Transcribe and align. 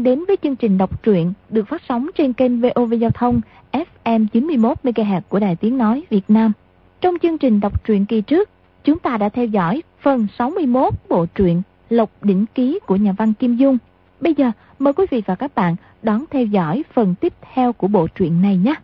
đang 0.00 0.04
đến 0.04 0.24
với 0.28 0.36
chương 0.42 0.56
trình 0.56 0.78
đọc 0.78 1.02
truyện 1.02 1.32
được 1.48 1.68
phát 1.68 1.82
sóng 1.88 2.10
trên 2.14 2.32
kênh 2.32 2.60
VOV 2.60 2.94
Giao 2.94 3.10
thông 3.10 3.40
FM 3.72 4.26
91 4.32 4.76
MHz 4.84 5.20
của 5.28 5.38
Đài 5.38 5.56
Tiếng 5.56 5.78
nói 5.78 6.02
Việt 6.10 6.24
Nam. 6.28 6.52
Trong 7.00 7.14
chương 7.22 7.38
trình 7.38 7.60
đọc 7.60 7.84
truyện 7.84 8.06
kỳ 8.06 8.20
trước, 8.20 8.48
chúng 8.84 8.98
ta 8.98 9.16
đã 9.16 9.28
theo 9.28 9.44
dõi 9.46 9.82
phần 10.00 10.26
61 10.38 10.94
bộ 11.08 11.26
truyện 11.26 11.62
Lộc 11.90 12.10
đỉnh 12.22 12.46
ký 12.54 12.78
của 12.86 12.96
nhà 12.96 13.12
văn 13.12 13.32
Kim 13.34 13.56
Dung. 13.56 13.78
Bây 14.20 14.34
giờ 14.34 14.50
mời 14.78 14.92
quý 14.92 15.06
vị 15.10 15.22
và 15.26 15.34
các 15.34 15.54
bạn 15.54 15.76
đón 16.02 16.24
theo 16.30 16.44
dõi 16.44 16.84
phần 16.94 17.14
tiếp 17.20 17.32
theo 17.54 17.72
của 17.72 17.88
bộ 17.88 18.06
truyện 18.14 18.42
này 18.42 18.56
nhé. 18.56 18.74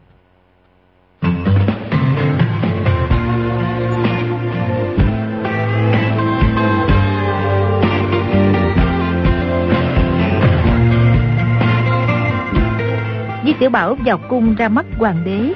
Tiểu 13.58 13.70
Bảo 13.70 13.96
vào 14.04 14.18
cung 14.28 14.54
ra 14.54 14.68
mắt 14.68 14.86
hoàng 14.98 15.24
đế, 15.24 15.52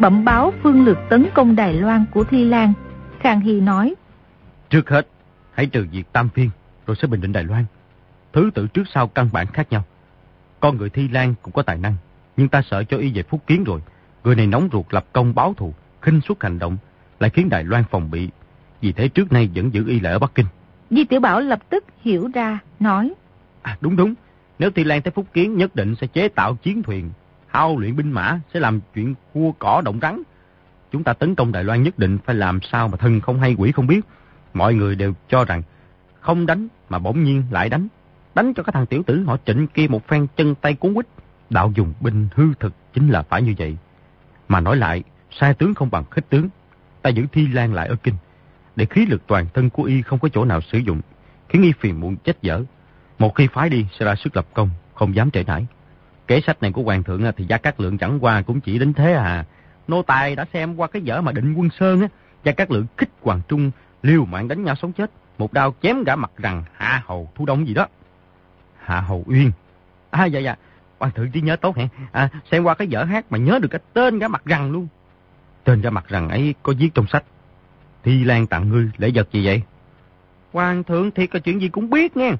bẩm 0.00 0.24
báo 0.24 0.52
phương 0.62 0.84
lược 0.84 0.98
tấn 1.10 1.26
công 1.34 1.56
Đài 1.56 1.74
Loan 1.74 2.04
của 2.10 2.24
Thi 2.24 2.44
Lan. 2.44 2.72
Khang 3.20 3.40
Hy 3.40 3.60
nói, 3.60 3.94
Trước 4.70 4.90
hết, 4.90 5.08
hãy 5.52 5.66
trừ 5.66 5.86
diệt 5.92 6.12
Tam 6.12 6.28
Phiên, 6.28 6.50
rồi 6.86 6.96
sẽ 7.02 7.08
bình 7.08 7.20
định 7.20 7.32
Đài 7.32 7.44
Loan. 7.44 7.64
Thứ 8.32 8.50
tự 8.54 8.66
trước 8.66 8.82
sau 8.94 9.08
căn 9.08 9.28
bản 9.32 9.46
khác 9.46 9.72
nhau. 9.72 9.82
Con 10.60 10.76
người 10.76 10.90
Thi 10.90 11.08
Lan 11.08 11.34
cũng 11.42 11.52
có 11.52 11.62
tài 11.62 11.78
năng, 11.78 11.94
nhưng 12.36 12.48
ta 12.48 12.62
sợ 12.62 12.84
cho 12.84 12.96
y 12.96 13.12
về 13.12 13.22
phúc 13.22 13.42
kiến 13.46 13.64
rồi. 13.64 13.80
Người 14.24 14.34
này 14.34 14.46
nóng 14.46 14.68
ruột 14.72 14.86
lập 14.90 15.06
công 15.12 15.34
báo 15.34 15.54
thù, 15.56 15.74
khinh 16.02 16.20
suất 16.20 16.42
hành 16.42 16.58
động, 16.58 16.76
lại 17.20 17.30
khiến 17.30 17.48
Đài 17.48 17.64
Loan 17.64 17.84
phòng 17.90 18.10
bị. 18.10 18.28
Vì 18.80 18.92
thế 18.92 19.08
trước 19.08 19.32
nay 19.32 19.50
vẫn 19.54 19.74
giữ 19.74 19.88
y 19.88 20.00
lại 20.00 20.12
ở 20.12 20.18
Bắc 20.18 20.34
Kinh. 20.34 20.46
Di 20.90 21.04
Tiểu 21.04 21.20
Bảo 21.20 21.40
lập 21.40 21.60
tức 21.70 21.84
hiểu 22.02 22.30
ra, 22.34 22.58
nói. 22.80 23.12
À 23.62 23.76
đúng 23.80 23.96
đúng, 23.96 24.14
nếu 24.58 24.70
Thi 24.70 24.84
Lan 24.84 25.02
tới 25.02 25.10
phúc 25.10 25.26
kiến 25.32 25.56
nhất 25.56 25.74
định 25.74 25.94
sẽ 26.00 26.06
chế 26.06 26.28
tạo 26.28 26.54
chiến 26.54 26.82
thuyền, 26.82 27.10
thao 27.52 27.78
luyện 27.78 27.96
binh 27.96 28.12
mã, 28.12 28.40
sẽ 28.54 28.60
làm 28.60 28.80
chuyện 28.94 29.14
cua 29.32 29.52
cỏ 29.58 29.82
động 29.84 29.98
rắn. 30.02 30.22
Chúng 30.92 31.04
ta 31.04 31.12
tấn 31.12 31.34
công 31.34 31.52
Đài 31.52 31.64
Loan 31.64 31.82
nhất 31.82 31.98
định 31.98 32.18
phải 32.24 32.34
làm 32.34 32.60
sao 32.60 32.88
mà 32.88 32.96
thân 32.96 33.20
không 33.20 33.40
hay 33.40 33.54
quỷ 33.58 33.72
không 33.72 33.86
biết. 33.86 34.00
Mọi 34.54 34.74
người 34.74 34.94
đều 34.94 35.14
cho 35.28 35.44
rằng 35.44 35.62
không 36.20 36.46
đánh 36.46 36.68
mà 36.88 36.98
bỗng 36.98 37.24
nhiên 37.24 37.42
lại 37.50 37.68
đánh. 37.68 37.88
Đánh 38.34 38.54
cho 38.54 38.62
cái 38.62 38.72
thằng 38.72 38.86
tiểu 38.86 39.02
tử 39.06 39.24
họ 39.26 39.36
trịnh 39.44 39.66
kia 39.66 39.86
một 39.88 40.08
phen 40.08 40.26
chân 40.36 40.54
tay 40.54 40.74
cuốn 40.74 40.94
quýt. 40.94 41.06
Đạo 41.50 41.72
dùng 41.74 41.92
binh 42.00 42.28
hư 42.34 42.54
thực 42.60 42.72
chính 42.92 43.08
là 43.08 43.22
phải 43.22 43.42
như 43.42 43.54
vậy. 43.58 43.76
Mà 44.48 44.60
nói 44.60 44.76
lại, 44.76 45.02
sai 45.30 45.54
tướng 45.54 45.74
không 45.74 45.90
bằng 45.90 46.04
khích 46.10 46.28
tướng. 46.28 46.48
Ta 47.02 47.10
giữ 47.10 47.26
Thi 47.32 47.46
Lan 47.46 47.74
lại 47.74 47.88
ở 47.88 47.96
kinh. 48.02 48.14
Để 48.76 48.84
khí 48.84 49.06
lực 49.06 49.22
toàn 49.26 49.46
thân 49.54 49.70
của 49.70 49.82
y 49.82 50.02
không 50.02 50.18
có 50.18 50.28
chỗ 50.28 50.44
nào 50.44 50.60
sử 50.60 50.78
dụng. 50.78 51.00
Khiến 51.48 51.62
y 51.62 51.72
phiền 51.72 52.00
muộn 52.00 52.16
chết 52.16 52.42
dở. 52.42 52.64
Một 53.18 53.34
khi 53.34 53.48
phái 53.52 53.68
đi 53.68 53.86
sẽ 53.98 54.04
ra 54.06 54.14
sức 54.14 54.36
lập 54.36 54.46
công, 54.54 54.70
không 54.94 55.14
dám 55.14 55.30
trễ 55.30 55.44
nải. 55.44 55.66
Kế 56.32 56.40
sách 56.40 56.62
này 56.62 56.72
của 56.72 56.82
hoàng 56.82 57.02
thượng 57.02 57.32
thì 57.36 57.44
Gia 57.48 57.58
Cát 57.58 57.80
Lượng 57.80 57.98
chẳng 57.98 58.18
qua 58.24 58.42
cũng 58.42 58.60
chỉ 58.60 58.78
đến 58.78 58.92
thế 58.92 59.12
à. 59.12 59.44
Nô 59.88 60.02
tài 60.02 60.36
đã 60.36 60.46
xem 60.52 60.76
qua 60.76 60.88
cái 60.88 61.02
dở 61.02 61.20
mà 61.20 61.32
định 61.32 61.54
quân 61.54 61.68
sơn 61.80 62.00
á. 62.00 62.08
Gia 62.44 62.52
Cát 62.52 62.70
Lượng 62.70 62.86
kích 62.96 63.08
Hoàng 63.22 63.40
Trung 63.48 63.70
liều 64.02 64.24
mạng 64.24 64.48
đánh 64.48 64.64
nhau 64.64 64.74
sống 64.82 64.92
chết. 64.92 65.10
Một 65.38 65.52
đao 65.52 65.74
chém 65.82 66.04
gã 66.04 66.16
mặt 66.16 66.30
rằng 66.36 66.64
hạ 66.76 67.02
hầu 67.06 67.28
thu 67.34 67.46
đông 67.46 67.66
gì 67.66 67.74
đó. 67.74 67.86
Hạ 68.78 69.00
hầu 69.00 69.24
uyên. 69.26 69.50
À 70.10 70.24
dạ 70.24 70.40
dạ. 70.40 70.56
Hoàng 70.98 71.12
thượng 71.12 71.30
chỉ 71.30 71.40
nhớ 71.40 71.56
tốt 71.56 71.76
hả? 71.76 71.88
À, 72.12 72.28
xem 72.50 72.64
qua 72.64 72.74
cái 72.74 72.88
dở 72.88 73.04
hát 73.04 73.24
mà 73.30 73.38
nhớ 73.38 73.58
được 73.62 73.68
cái 73.68 73.80
tên 73.92 74.18
gã 74.18 74.28
mặt 74.28 74.42
rằng 74.44 74.70
luôn. 74.70 74.88
Tên 75.64 75.80
gã 75.80 75.90
mặt 75.90 76.04
rằng 76.08 76.28
ấy 76.28 76.54
có 76.62 76.74
viết 76.78 76.90
trong 76.94 77.06
sách. 77.06 77.24
Thi 78.02 78.24
Lan 78.24 78.46
tặng 78.46 78.68
ngươi 78.68 78.90
lễ 78.98 79.10
vật 79.14 79.28
gì 79.32 79.46
vậy? 79.46 79.62
Hoàng 80.52 80.84
thượng 80.84 81.10
thì 81.10 81.26
có 81.26 81.38
chuyện 81.38 81.60
gì 81.60 81.68
cũng 81.68 81.90
biết 81.90 82.16
nghe. 82.16 82.32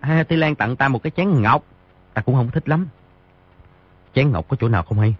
À, 0.00 0.24
Thi 0.28 0.36
Lan 0.36 0.54
tặng 0.54 0.76
ta 0.76 0.88
một 0.88 1.02
cái 1.02 1.10
chén 1.16 1.42
ngọc. 1.42 1.64
Ta 2.14 2.22
cũng 2.22 2.34
không 2.34 2.50
thích 2.50 2.68
lắm. 2.68 2.86
Chén 4.16 4.32
ngọc 4.32 4.48
có 4.48 4.56
chỗ 4.60 4.68
nào 4.68 4.82
không 4.82 4.98
hay? 4.98 5.14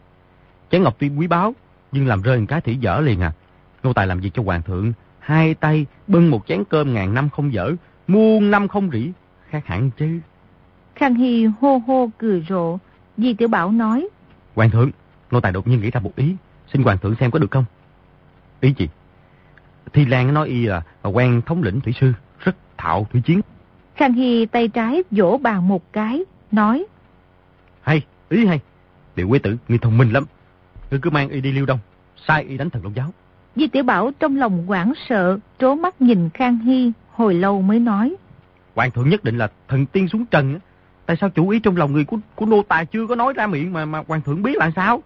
Chén 0.70 0.82
ngọc 0.82 0.96
tuy 0.98 1.08
quý 1.08 1.26
báu, 1.26 1.54
nhưng 1.92 2.06
làm 2.06 2.22
rơi 2.22 2.38
một 2.38 2.46
cái 2.48 2.60
thì 2.60 2.74
dở 2.74 3.00
liền 3.00 3.20
à. 3.20 3.32
Nô 3.82 3.92
tài 3.92 4.06
làm 4.06 4.20
gì 4.20 4.30
cho 4.34 4.42
hoàng 4.42 4.62
thượng? 4.62 4.92
Hai 5.18 5.54
tay 5.54 5.86
bưng 6.06 6.30
một 6.30 6.46
chén 6.46 6.64
cơm 6.64 6.94
ngàn 6.94 7.14
năm 7.14 7.28
không 7.28 7.52
dở, 7.52 7.72
muôn 8.06 8.50
năm 8.50 8.68
không 8.68 8.90
rỉ, 8.90 9.10
khác 9.48 9.66
hẳn 9.66 9.90
chứ. 9.90 10.20
Khang 10.94 11.14
Hy 11.14 11.46
hô 11.60 11.78
hô 11.86 12.10
cười 12.18 12.46
rộ, 12.48 12.78
Di 13.16 13.34
Tiểu 13.34 13.48
Bảo 13.48 13.72
nói. 13.72 14.08
Hoàng 14.54 14.70
thượng, 14.70 14.90
nô 15.30 15.40
tài 15.40 15.52
đột 15.52 15.66
nhiên 15.66 15.80
nghĩ 15.80 15.90
ra 15.90 16.00
một 16.00 16.16
ý, 16.16 16.36
xin 16.72 16.82
hoàng 16.82 16.98
thượng 16.98 17.14
xem 17.20 17.30
có 17.30 17.38
được 17.38 17.50
không? 17.50 17.64
Ý 18.60 18.74
gì? 18.78 18.88
Thi 19.92 20.06
Lan 20.06 20.34
nói 20.34 20.48
y 20.48 20.66
là 20.66 20.82
quen 21.02 21.42
thống 21.46 21.62
lĩnh 21.62 21.80
thủy 21.80 21.94
sư, 22.00 22.12
rất 22.38 22.56
thạo 22.76 23.06
thủy 23.12 23.22
chiến. 23.24 23.40
Khang 23.94 24.12
Hy 24.12 24.46
tay 24.46 24.68
trái 24.68 25.02
vỗ 25.10 25.38
bàn 25.42 25.68
một 25.68 25.92
cái, 25.92 26.24
nói. 26.52 26.86
Hay, 27.82 28.02
ý 28.28 28.46
hay. 28.46 28.60
Điều 29.16 29.28
quế 29.28 29.38
tử, 29.38 29.56
ngươi 29.68 29.78
thông 29.78 29.98
minh 29.98 30.10
lắm. 30.12 30.24
Ngươi 30.90 31.00
cứ 31.02 31.10
mang 31.10 31.28
y 31.28 31.40
đi 31.40 31.52
liêu 31.52 31.66
đông, 31.66 31.78
sai 32.26 32.44
y 32.44 32.56
đánh 32.56 32.70
thần 32.70 32.82
Long 32.82 32.96
giáo. 32.96 33.12
Di 33.56 33.68
Tiểu 33.68 33.82
Bảo 33.82 34.10
trong 34.20 34.36
lòng 34.36 34.70
quảng 34.70 34.92
sợ, 35.08 35.38
trố 35.58 35.74
mắt 35.74 36.00
nhìn 36.00 36.30
Khang 36.34 36.58
Hy, 36.58 36.92
hồi 37.12 37.34
lâu 37.34 37.62
mới 37.62 37.78
nói. 37.78 38.16
Hoàng 38.74 38.90
thượng 38.90 39.08
nhất 39.08 39.24
định 39.24 39.38
là 39.38 39.48
thần 39.68 39.86
tiên 39.86 40.08
xuống 40.08 40.26
trần. 40.26 40.58
Tại 41.06 41.16
sao 41.20 41.30
chủ 41.30 41.48
ý 41.48 41.58
trong 41.58 41.76
lòng 41.76 41.92
người 41.92 42.04
của, 42.04 42.18
của 42.34 42.46
nô 42.46 42.62
tài 42.62 42.86
chưa 42.86 43.06
có 43.06 43.16
nói 43.16 43.32
ra 43.32 43.46
miệng 43.46 43.72
mà 43.72 43.84
mà 43.84 44.02
hoàng 44.08 44.20
thượng 44.20 44.42
biết 44.42 44.56
là 44.56 44.70
sao? 44.76 45.02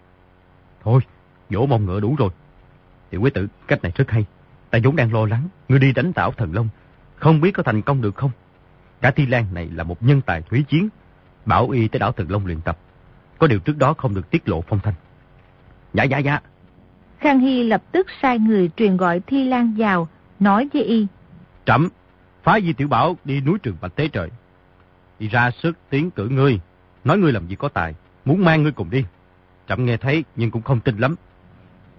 Thôi, 0.83 1.01
vỗ 1.49 1.65
mông 1.65 1.85
ngựa 1.85 1.99
đủ 1.99 2.15
rồi. 2.15 2.29
Tiểu 3.09 3.21
quế 3.21 3.29
tử, 3.29 3.47
cách 3.67 3.83
này 3.83 3.91
rất 3.95 4.11
hay. 4.11 4.25
Ta 4.69 4.79
vốn 4.83 4.95
đang 4.95 5.13
lo 5.13 5.25
lắng, 5.25 5.47
ngươi 5.69 5.79
đi 5.79 5.93
đánh 5.93 6.13
tảo 6.13 6.31
thần 6.31 6.53
Long. 6.53 6.69
Không 7.15 7.41
biết 7.41 7.51
có 7.51 7.63
thành 7.63 7.81
công 7.81 8.01
được 8.01 8.15
không? 8.15 8.31
Cả 9.01 9.11
Thi 9.11 9.25
Lan 9.25 9.45
này 9.53 9.69
là 9.73 9.83
một 9.83 10.03
nhân 10.03 10.21
tài 10.21 10.41
thủy 10.41 10.65
chiến. 10.67 10.89
Bảo 11.45 11.69
y 11.69 11.87
tới 11.87 11.99
đảo 11.99 12.11
Thần 12.11 12.31
Long 12.31 12.45
luyện 12.45 12.61
tập. 12.61 12.77
Có 13.41 13.47
điều 13.47 13.59
trước 13.59 13.77
đó 13.77 13.93
không 13.93 14.15
được 14.15 14.29
tiết 14.29 14.49
lộ 14.49 14.61
phong 14.61 14.79
thanh. 14.79 14.93
Dạ 15.93 16.03
dạ 16.03 16.17
dạ. 16.17 16.39
Khang 17.19 17.39
Hy 17.39 17.63
lập 17.63 17.83
tức 17.91 18.07
sai 18.21 18.39
người 18.39 18.69
truyền 18.77 18.97
gọi 18.97 19.19
Thi 19.27 19.43
Lan 19.43 19.73
vào, 19.77 20.07
nói 20.39 20.69
với 20.73 20.83
y. 20.83 21.07
Trẫm 21.65 21.89
phái 22.43 22.61
Di 22.61 22.73
Tiểu 22.73 22.87
Bảo 22.87 23.17
đi 23.23 23.41
núi 23.41 23.59
trường 23.59 23.75
Bạch 23.81 23.95
Tế 23.95 24.07
Trời. 24.07 24.29
Đi 25.19 25.27
ra 25.27 25.51
sức 25.51 25.77
tiến 25.89 26.11
cử 26.11 26.29
ngươi, 26.29 26.59
nói 27.03 27.17
ngươi 27.17 27.31
làm 27.31 27.47
gì 27.47 27.55
có 27.55 27.69
tài, 27.69 27.95
muốn 28.25 28.45
mang 28.45 28.63
ngươi 28.63 28.71
cùng 28.71 28.89
đi. 28.89 29.05
Trẫm 29.67 29.85
nghe 29.85 29.97
thấy 29.97 30.23
nhưng 30.35 30.51
cũng 30.51 30.61
không 30.61 30.79
tin 30.79 30.97
lắm. 30.97 31.15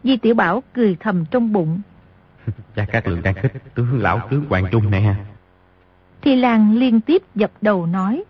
Di 0.04 0.16
Tiểu 0.16 0.34
Bảo 0.34 0.62
cười 0.72 0.96
thầm 1.00 1.24
trong 1.30 1.52
bụng. 1.52 1.80
Gia 2.76 2.84
Cát 2.84 3.08
Lượng 3.08 3.22
đang 3.22 3.34
khích 3.34 3.52
tướng 3.74 4.00
lão 4.00 4.28
tướng 4.30 4.44
Hoàng 4.48 4.64
Trung 4.72 4.90
nè. 4.90 5.14
Thi 6.22 6.36
Lan 6.36 6.74
liên 6.74 7.00
tiếp 7.00 7.22
dập 7.34 7.50
đầu 7.60 7.86
nói. 7.86 8.24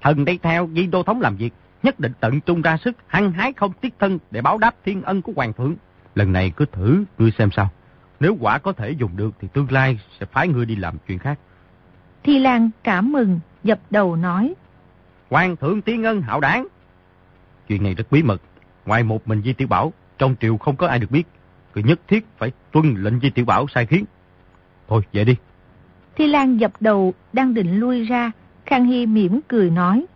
Thần 0.00 0.24
đây 0.24 0.38
theo 0.42 0.68
Di 0.74 0.86
Đô 0.86 1.02
Thống 1.02 1.20
làm 1.20 1.36
việc, 1.36 1.52
nhất 1.82 2.00
định 2.00 2.12
tận 2.20 2.40
trung 2.40 2.62
ra 2.62 2.76
sức, 2.76 2.96
hăng 3.06 3.32
hái 3.32 3.52
không 3.52 3.72
tiếc 3.80 3.94
thân 3.98 4.18
để 4.30 4.40
báo 4.42 4.58
đáp 4.58 4.74
thiên 4.84 5.02
ân 5.02 5.22
của 5.22 5.32
Hoàng 5.36 5.52
thượng. 5.52 5.76
Lần 6.14 6.32
này 6.32 6.52
cứ 6.56 6.64
thử, 6.72 7.04
ngươi 7.18 7.30
xem 7.38 7.50
sao. 7.50 7.70
Nếu 8.20 8.36
quả 8.40 8.58
có 8.58 8.72
thể 8.72 8.90
dùng 8.90 9.16
được 9.16 9.34
thì 9.40 9.48
tương 9.52 9.72
lai 9.72 9.98
sẽ 10.20 10.26
phái 10.26 10.48
ngươi 10.48 10.66
đi 10.66 10.76
làm 10.76 10.96
chuyện 11.06 11.18
khác. 11.18 11.38
Thi 12.24 12.38
Lan 12.38 12.70
cảm 12.84 13.12
mừng, 13.12 13.40
dập 13.64 13.78
đầu 13.90 14.16
nói. 14.16 14.54
Hoàng 15.30 15.56
thượng 15.56 15.82
tiên 15.82 16.04
ân 16.04 16.22
hạo 16.22 16.40
đáng. 16.40 16.66
Chuyện 17.68 17.82
này 17.82 17.94
rất 17.94 18.10
bí 18.10 18.22
mật. 18.22 18.42
Ngoài 18.86 19.02
một 19.02 19.28
mình 19.28 19.42
Di 19.44 19.52
Tiểu 19.52 19.68
Bảo, 19.68 19.92
trong 20.18 20.36
triều 20.40 20.56
không 20.56 20.76
có 20.76 20.86
ai 20.86 20.98
được 20.98 21.10
biết. 21.10 21.24
Cứ 21.74 21.80
nhất 21.80 22.00
thiết 22.08 22.26
phải 22.38 22.52
tuân 22.72 22.94
lệnh 22.94 23.20
Di 23.20 23.30
Tiểu 23.30 23.44
Bảo 23.44 23.66
sai 23.74 23.86
khiến. 23.86 24.04
Thôi, 24.88 25.02
về 25.12 25.24
đi. 25.24 25.36
Thi 26.16 26.26
Lan 26.26 26.56
dập 26.56 26.72
đầu, 26.80 27.14
đang 27.32 27.54
định 27.54 27.80
lui 27.80 28.04
ra. 28.04 28.32
Khang 28.66 28.84
Hy 28.84 29.06
mỉm 29.06 29.40
cười 29.48 29.70
nói. 29.70 30.06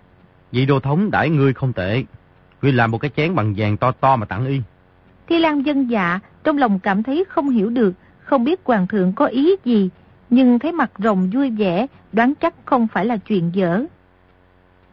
Vị 0.53 0.67
đô 0.67 0.81
thống 0.81 1.11
đãi 1.11 1.31
ngươi 1.31 1.53
không 1.55 1.73
tệ. 1.73 2.05
Ngươi 2.63 2.73
làm 2.73 2.91
một 2.91 2.99
cái 2.99 3.11
chén 3.17 3.35
bằng 3.35 3.55
vàng 3.57 3.77
to 3.77 3.93
to 3.93 4.17
mà 4.17 4.27
tặng 4.27 4.47
y. 4.47 4.61
Thi 5.29 5.39
Lan 5.39 5.67
dân 5.67 5.91
dạ, 5.91 6.21
trong 6.45 6.59
lòng 6.59 6.79
cảm 6.79 7.03
thấy 7.03 7.25
không 7.29 7.51
hiểu 7.51 7.71
được, 7.71 7.95
không 8.21 8.45
biết 8.45 8.61
hoàng 8.65 8.87
thượng 8.87 9.13
có 9.13 9.27
ý 9.27 9.57
gì, 9.65 9.91
nhưng 10.31 10.59
thấy 10.59 10.73
mặt 10.73 10.91
rồng 10.99 11.31
vui 11.31 11.51
vẻ, 11.51 11.87
đoán 12.13 12.35
chắc 12.35 12.55
không 12.65 12.87
phải 12.89 13.07
là 13.07 13.17
chuyện 13.17 13.51
dở. 13.55 13.85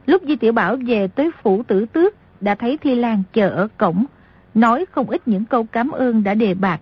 Lúc 0.06 0.24
Di 0.28 0.36
Tiểu 0.36 0.52
Bảo 0.52 0.78
về 0.86 1.08
tới 1.08 1.32
phủ 1.44 1.64
tử 1.68 1.86
tước, 1.86 2.14
đã 2.42 2.56
thấy 2.56 2.78
Thi 2.78 2.96
Lan 2.96 3.24
chờ 3.34 3.50
ở 3.50 3.68
cổng, 3.78 4.06
nói 4.54 4.86
không 4.92 5.10
ít 5.10 5.28
những 5.28 5.46
câu 5.46 5.64
cảm 5.64 5.92
ơn 5.92 6.24
đã 6.24 6.34
đề 6.34 6.54
bạc. 6.54 6.82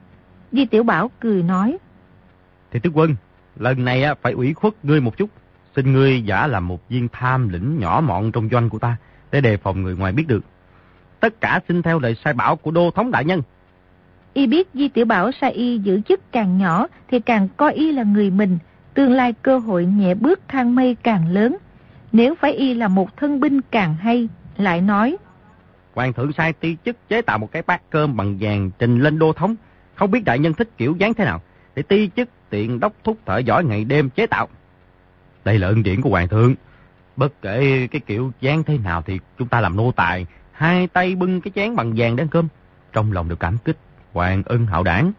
Di 0.51 0.65
Tiểu 0.65 0.83
Bảo 0.83 1.11
cười 1.19 1.43
nói. 1.43 1.77
Thì 2.71 2.79
tướng 2.79 2.97
quân, 2.97 3.15
lần 3.55 3.85
này 3.85 4.03
phải 4.21 4.33
ủy 4.33 4.53
khuất 4.53 4.73
ngươi 4.85 5.01
một 5.01 5.17
chút. 5.17 5.29
Xin 5.77 5.93
ngươi 5.93 6.21
giả 6.21 6.47
làm 6.47 6.67
một 6.67 6.89
viên 6.89 7.07
tham 7.11 7.49
lĩnh 7.49 7.79
nhỏ 7.79 8.01
mọn 8.05 8.31
trong 8.31 8.49
doanh 8.51 8.69
của 8.69 8.79
ta, 8.79 8.97
để 9.31 9.41
đề 9.41 9.57
phòng 9.57 9.81
người 9.81 9.95
ngoài 9.95 10.11
biết 10.11 10.27
được. 10.27 10.41
Tất 11.19 11.41
cả 11.41 11.59
xin 11.67 11.81
theo 11.81 11.99
lời 11.99 12.15
sai 12.23 12.33
bảo 12.33 12.55
của 12.55 12.71
đô 12.71 12.91
thống 12.91 13.11
đại 13.11 13.25
nhân. 13.25 13.41
Y 14.33 14.47
biết 14.47 14.67
Di 14.73 14.87
Tiểu 14.87 15.05
Bảo 15.05 15.31
sai 15.41 15.51
y 15.51 15.77
giữ 15.77 16.01
chức 16.01 16.31
càng 16.31 16.57
nhỏ 16.57 16.87
thì 17.07 17.19
càng 17.19 17.47
coi 17.57 17.73
y 17.73 17.91
là 17.91 18.03
người 18.03 18.29
mình, 18.29 18.57
tương 18.93 19.11
lai 19.11 19.33
cơ 19.41 19.57
hội 19.57 19.85
nhẹ 19.85 20.13
bước 20.13 20.39
thang 20.47 20.75
mây 20.75 20.95
càng 21.03 21.31
lớn. 21.31 21.57
Nếu 22.11 22.35
phải 22.35 22.53
y 22.53 22.73
là 22.73 22.87
một 22.87 23.17
thân 23.17 23.39
binh 23.39 23.61
càng 23.61 23.95
hay, 23.95 24.27
lại 24.57 24.81
nói. 24.81 25.17
Hoàng 25.95 26.13
thượng 26.13 26.33
sai 26.33 26.53
ti 26.53 26.77
chức 26.85 27.09
chế 27.09 27.21
tạo 27.21 27.37
một 27.37 27.51
cái 27.51 27.61
bát 27.61 27.81
cơm 27.89 28.17
bằng 28.17 28.37
vàng 28.39 28.71
trình 28.79 28.99
lên 28.99 29.19
đô 29.19 29.33
thống. 29.33 29.55
Không 29.95 30.11
biết 30.11 30.25
đại 30.25 30.39
nhân 30.39 30.53
thích 30.53 30.69
kiểu 30.77 30.95
dáng 30.99 31.13
thế 31.13 31.25
nào, 31.25 31.41
để 31.75 31.81
ti 31.81 32.09
chức 32.15 32.29
tiện 32.49 32.79
đốc 32.79 32.93
thúc 33.03 33.17
thợ 33.25 33.37
giỏi 33.37 33.65
ngày 33.65 33.83
đêm 33.83 34.09
chế 34.09 34.27
tạo. 34.27 34.47
Đây 35.47 35.59
là 35.59 35.67
ân 35.67 35.83
điển 35.83 36.01
của 36.01 36.09
hoàng 36.09 36.27
thượng. 36.27 36.55
Bất 37.15 37.41
kể 37.41 37.87
cái 37.91 38.01
kiểu 38.05 38.31
dáng 38.41 38.63
thế 38.63 38.77
nào 38.77 39.01
thì 39.01 39.19
chúng 39.37 39.47
ta 39.47 39.61
làm 39.61 39.77
nô 39.77 39.91
tài, 39.91 40.25
hai 40.51 40.87
tay 40.87 41.15
bưng 41.15 41.41
cái 41.41 41.51
chén 41.55 41.75
bằng 41.75 41.93
vàng 41.95 42.15
đang 42.15 42.27
cơm, 42.27 42.47
trong 42.93 43.11
lòng 43.11 43.29
đều 43.29 43.35
cảm 43.35 43.57
kích, 43.65 43.77
hoàng 44.13 44.43
ân 44.45 44.65
hạo 44.65 44.83
đảng. 44.83 45.11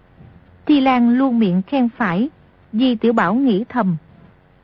Thi 0.66 0.80
Lan 0.80 1.18
luôn 1.18 1.38
miệng 1.38 1.62
khen 1.62 1.88
phải, 1.96 2.28
Di 2.72 2.94
Tiểu 2.94 3.12
Bảo 3.12 3.34
nghĩ 3.34 3.64
thầm. 3.68 3.96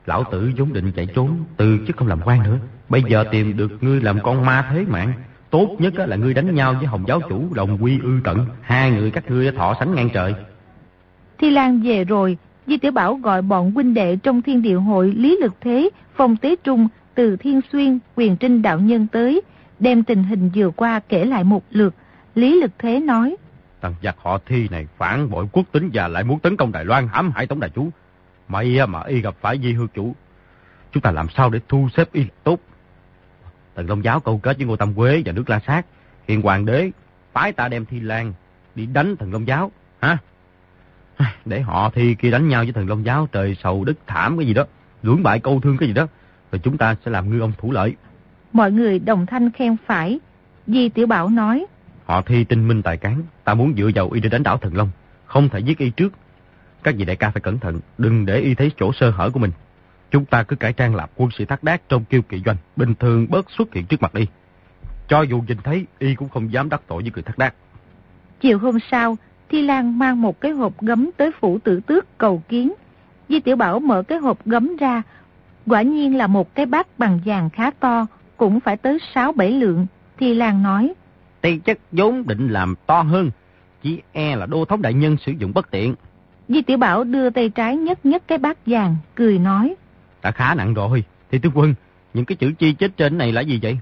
Lão 0.05 0.23
tử 0.31 0.51
vốn 0.57 0.73
định 0.73 0.91
chạy 0.95 1.05
trốn, 1.05 1.43
từ 1.57 1.77
chứ 1.87 1.93
không 1.97 2.07
làm 2.07 2.21
quan 2.25 2.43
nữa. 2.43 2.57
Bây 2.89 3.03
giờ 3.09 3.23
tìm 3.31 3.57
được 3.57 3.71
ngươi 3.81 4.01
làm 4.01 4.19
con 4.23 4.45
ma 4.45 4.67
thế 4.71 4.85
mạng. 4.87 5.13
Tốt 5.49 5.75
nhất 5.79 5.93
là 5.95 6.15
ngươi 6.15 6.33
đánh 6.33 6.55
nhau 6.55 6.73
với 6.73 6.85
Hồng 6.85 7.03
giáo 7.07 7.21
chủ 7.29 7.53
đồng 7.53 7.83
quy 7.83 7.99
ư 8.03 8.19
tận. 8.23 8.45
Hai 8.61 8.91
người 8.91 9.11
các 9.11 9.31
ngươi 9.31 9.51
thọ 9.51 9.75
sánh 9.79 9.95
ngang 9.95 10.09
trời. 10.13 10.33
Thi 11.37 11.49
Lan 11.49 11.81
về 11.81 12.03
rồi, 12.03 12.37
Di 12.67 12.77
Tiểu 12.77 12.91
Bảo 12.91 13.15
gọi 13.15 13.41
bọn 13.41 13.71
huynh 13.71 13.93
đệ 13.93 14.15
trong 14.15 14.41
thiên 14.41 14.61
địa 14.61 14.75
hội 14.75 15.13
Lý 15.17 15.37
Lực 15.41 15.53
Thế, 15.61 15.89
Phong 16.15 16.37
Tế 16.37 16.55
Trung, 16.63 16.87
Từ 17.15 17.35
Thiên 17.35 17.61
Xuyên, 17.71 17.99
Quyền 18.15 18.37
Trinh 18.37 18.61
Đạo 18.61 18.79
Nhân 18.79 19.07
tới, 19.07 19.41
đem 19.79 20.03
tình 20.03 20.23
hình 20.23 20.51
vừa 20.55 20.69
qua 20.69 20.99
kể 20.99 21.25
lại 21.25 21.43
một 21.43 21.63
lượt. 21.71 21.95
Lý 22.35 22.61
Lực 22.61 22.71
Thế 22.79 22.99
nói, 22.99 23.35
Thằng 23.81 23.95
giặc 24.03 24.15
họ 24.19 24.39
thi 24.45 24.67
này 24.71 24.87
phản 24.97 25.29
bội 25.29 25.47
quốc 25.51 25.65
tính 25.71 25.89
và 25.93 26.07
lại 26.07 26.23
muốn 26.23 26.39
tấn 26.39 26.57
công 26.57 26.71
Đài 26.71 26.85
Loan 26.85 27.07
hãm 27.07 27.31
hại 27.35 27.47
Tổng 27.47 27.59
Đại 27.59 27.69
Chú. 27.75 27.89
May 28.47 28.87
mà 28.87 29.03
y 29.03 29.21
gặp 29.21 29.35
phải 29.41 29.59
Di 29.63 29.73
Hư 29.73 29.87
Chủ. 29.93 30.15
Chúng 30.91 31.01
ta 31.01 31.11
làm 31.11 31.27
sao 31.29 31.49
để 31.49 31.59
thu 31.67 31.89
xếp 31.97 32.13
y 32.13 32.25
tốt. 32.43 32.59
Tần 33.73 33.89
Long 33.89 34.03
Giáo 34.03 34.19
câu 34.19 34.37
kết 34.37 34.57
với 34.57 34.65
Ngô 34.65 34.75
Tâm 34.75 34.93
Quế 34.93 35.21
và 35.25 35.31
nước 35.31 35.49
La 35.49 35.59
Sát. 35.67 35.85
Hiện 36.27 36.41
Hoàng 36.41 36.65
đế 36.65 36.91
phái 37.33 37.51
ta 37.51 37.67
đem 37.67 37.85
Thi 37.85 37.99
Lan 37.99 38.33
đi 38.75 38.85
đánh 38.85 39.15
Thần 39.15 39.33
Long 39.33 39.47
Giáo. 39.47 39.71
hả? 40.01 40.17
Để 41.45 41.61
họ 41.61 41.89
thi 41.89 42.15
kia 42.15 42.31
đánh 42.31 42.47
nhau 42.47 42.63
với 42.63 42.73
Thần 42.73 42.89
Long 42.89 43.05
Giáo 43.05 43.27
trời 43.31 43.55
sầu 43.63 43.83
đất 43.83 43.97
thảm 44.07 44.37
cái 44.37 44.47
gì 44.47 44.53
đó. 44.53 44.63
Lưỡng 45.03 45.23
bại 45.23 45.39
câu 45.39 45.59
thương 45.59 45.77
cái 45.77 45.87
gì 45.87 45.93
đó. 45.93 46.07
Rồi 46.51 46.59
chúng 46.63 46.77
ta 46.77 46.95
sẽ 47.05 47.11
làm 47.11 47.29
ngư 47.29 47.39
ông 47.39 47.53
thủ 47.57 47.71
lợi. 47.71 47.95
Mọi 48.53 48.71
người 48.71 48.99
đồng 48.99 49.25
thanh 49.25 49.51
khen 49.51 49.75
phải. 49.85 50.19
Di 50.67 50.89
Tiểu 50.89 51.07
Bảo 51.07 51.29
nói. 51.29 51.65
Họ 52.05 52.21
thi 52.21 52.43
tinh 52.43 52.67
minh 52.67 52.81
tài 52.81 52.97
cán, 52.97 53.23
ta 53.43 53.53
muốn 53.53 53.73
dựa 53.77 53.89
vào 53.95 54.11
y 54.11 54.21
để 54.21 54.29
đánh 54.29 54.43
đảo 54.43 54.57
thần 54.57 54.77
Long, 54.77 54.89
không 55.25 55.49
thể 55.49 55.59
giết 55.59 55.77
y 55.77 55.89
trước. 55.89 56.13
Các 56.83 56.95
vị 56.97 57.05
đại 57.05 57.15
ca 57.15 57.29
phải 57.29 57.41
cẩn 57.41 57.59
thận, 57.59 57.79
đừng 57.97 58.25
để 58.25 58.39
y 58.39 58.55
thấy 58.55 58.71
chỗ 58.77 58.93
sơ 58.93 59.09
hở 59.09 59.29
của 59.29 59.39
mình. 59.39 59.51
Chúng 60.11 60.25
ta 60.25 60.43
cứ 60.43 60.55
cải 60.55 60.73
trang 60.73 60.95
làm 60.95 61.09
quân 61.15 61.29
sĩ 61.37 61.45
thác 61.45 61.63
đác 61.63 61.89
trong 61.89 62.05
kiêu 62.05 62.21
kỵ 62.21 62.41
doanh, 62.45 62.57
bình 62.75 62.95
thường 62.95 63.27
bớt 63.29 63.51
xuất 63.51 63.73
hiện 63.73 63.85
trước 63.85 64.01
mặt 64.01 64.13
y. 64.13 64.27
Cho 65.07 65.21
dù 65.21 65.43
nhìn 65.47 65.57
thấy, 65.63 65.85
y 65.99 66.15
cũng 66.15 66.29
không 66.29 66.53
dám 66.53 66.69
đắc 66.69 66.81
tội 66.87 67.01
với 67.01 67.11
người 67.13 67.23
thác 67.23 67.37
đác. 67.37 67.53
Chiều 68.39 68.59
hôm 68.59 68.77
sau, 68.91 69.17
Thi 69.49 69.61
Lan 69.61 69.99
mang 69.99 70.21
một 70.21 70.41
cái 70.41 70.51
hộp 70.51 70.81
gấm 70.81 71.09
tới 71.17 71.31
phủ 71.39 71.59
tử 71.59 71.79
tước 71.79 72.17
cầu 72.17 72.43
kiến. 72.49 72.73
Di 73.29 73.39
Tiểu 73.39 73.55
Bảo 73.55 73.79
mở 73.79 74.03
cái 74.03 74.17
hộp 74.17 74.45
gấm 74.45 74.77
ra, 74.77 75.01
quả 75.65 75.81
nhiên 75.81 76.17
là 76.17 76.27
một 76.27 76.55
cái 76.55 76.65
bát 76.65 76.87
bằng 76.99 77.19
vàng 77.25 77.49
khá 77.49 77.71
to, 77.71 78.05
cũng 78.37 78.59
phải 78.59 78.77
tới 78.77 78.99
6-7 79.13 79.59
lượng. 79.59 79.87
Thi 80.17 80.33
Lan 80.33 80.63
nói, 80.63 80.93
Tây 81.41 81.59
chất 81.65 81.79
vốn 81.91 82.27
định 82.27 82.47
làm 82.47 82.75
to 82.85 83.01
hơn, 83.01 83.31
chỉ 83.83 84.01
e 84.11 84.35
là 84.35 84.45
đô 84.45 84.65
thống 84.65 84.81
đại 84.81 84.93
nhân 84.93 85.17
sử 85.25 85.31
dụng 85.31 85.51
bất 85.53 85.71
tiện. 85.71 85.95
Di 86.47 86.61
Tiểu 86.61 86.77
Bảo 86.77 87.03
đưa 87.03 87.29
tay 87.29 87.49
trái 87.49 87.77
nhất 87.77 88.05
nhất 88.05 88.23
cái 88.27 88.37
bát 88.37 88.57
vàng, 88.65 88.95
cười 89.15 89.39
nói. 89.39 89.75
Đã 90.23 90.31
khá 90.31 90.55
nặng 90.55 90.73
rồi, 90.73 91.03
thì 91.31 91.39
tướng 91.39 91.51
quân, 91.55 91.73
những 92.13 92.25
cái 92.25 92.35
chữ 92.35 92.51
chi 92.59 92.73
chết 92.73 92.97
trên 92.97 93.17
này 93.17 93.31
là 93.31 93.41
gì 93.41 93.59
vậy? 93.61 93.77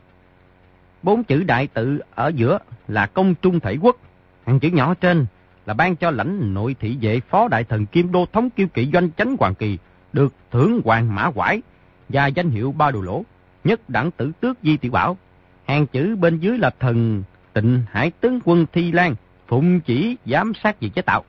Bốn 1.03 1.23
chữ 1.23 1.43
đại 1.43 1.67
tự 1.67 1.99
ở 2.15 2.31
giữa 2.35 2.59
là 2.87 3.05
công 3.05 3.35
trung 3.35 3.59
thể 3.59 3.77
quốc, 3.81 3.97
hàng 4.45 4.59
chữ 4.59 4.69
nhỏ 4.69 4.93
trên 4.93 5.25
là 5.65 5.73
ban 5.73 5.95
cho 5.95 6.11
lãnh 6.11 6.53
nội 6.53 6.75
thị 6.79 6.97
vệ 7.01 7.19
phó 7.19 7.47
đại 7.47 7.63
thần 7.63 7.85
kim 7.85 8.11
đô 8.11 8.25
thống 8.33 8.49
kiêu 8.49 8.67
kỵ 8.67 8.89
doanh 8.93 9.11
chánh 9.11 9.35
hoàng 9.39 9.55
kỳ, 9.55 9.77
được 10.13 10.33
thưởng 10.51 10.81
hoàng 10.85 11.15
mã 11.15 11.31
quải 11.31 11.61
và 12.09 12.27
danh 12.27 12.49
hiệu 12.49 12.71
ba 12.71 12.91
đồ 12.91 13.01
lỗ, 13.01 13.23
nhất 13.63 13.89
đẳng 13.89 14.11
tử 14.11 14.31
tước 14.39 14.57
Di 14.63 14.77
Tiểu 14.77 14.91
Bảo. 14.91 15.17
Hàng 15.65 15.87
chữ 15.87 16.15
bên 16.15 16.39
dưới 16.39 16.57
là 16.57 16.69
thần 16.79 17.23
tịnh 17.53 17.81
hải 17.91 18.11
tướng 18.11 18.39
quân 18.43 18.65
Thi 18.73 18.91
Lan, 18.91 19.15
phụng 19.47 19.79
chỉ 19.79 20.17
giám 20.25 20.53
sát 20.63 20.79
việc 20.79 20.89
chế 20.95 21.01
tạo. 21.01 21.23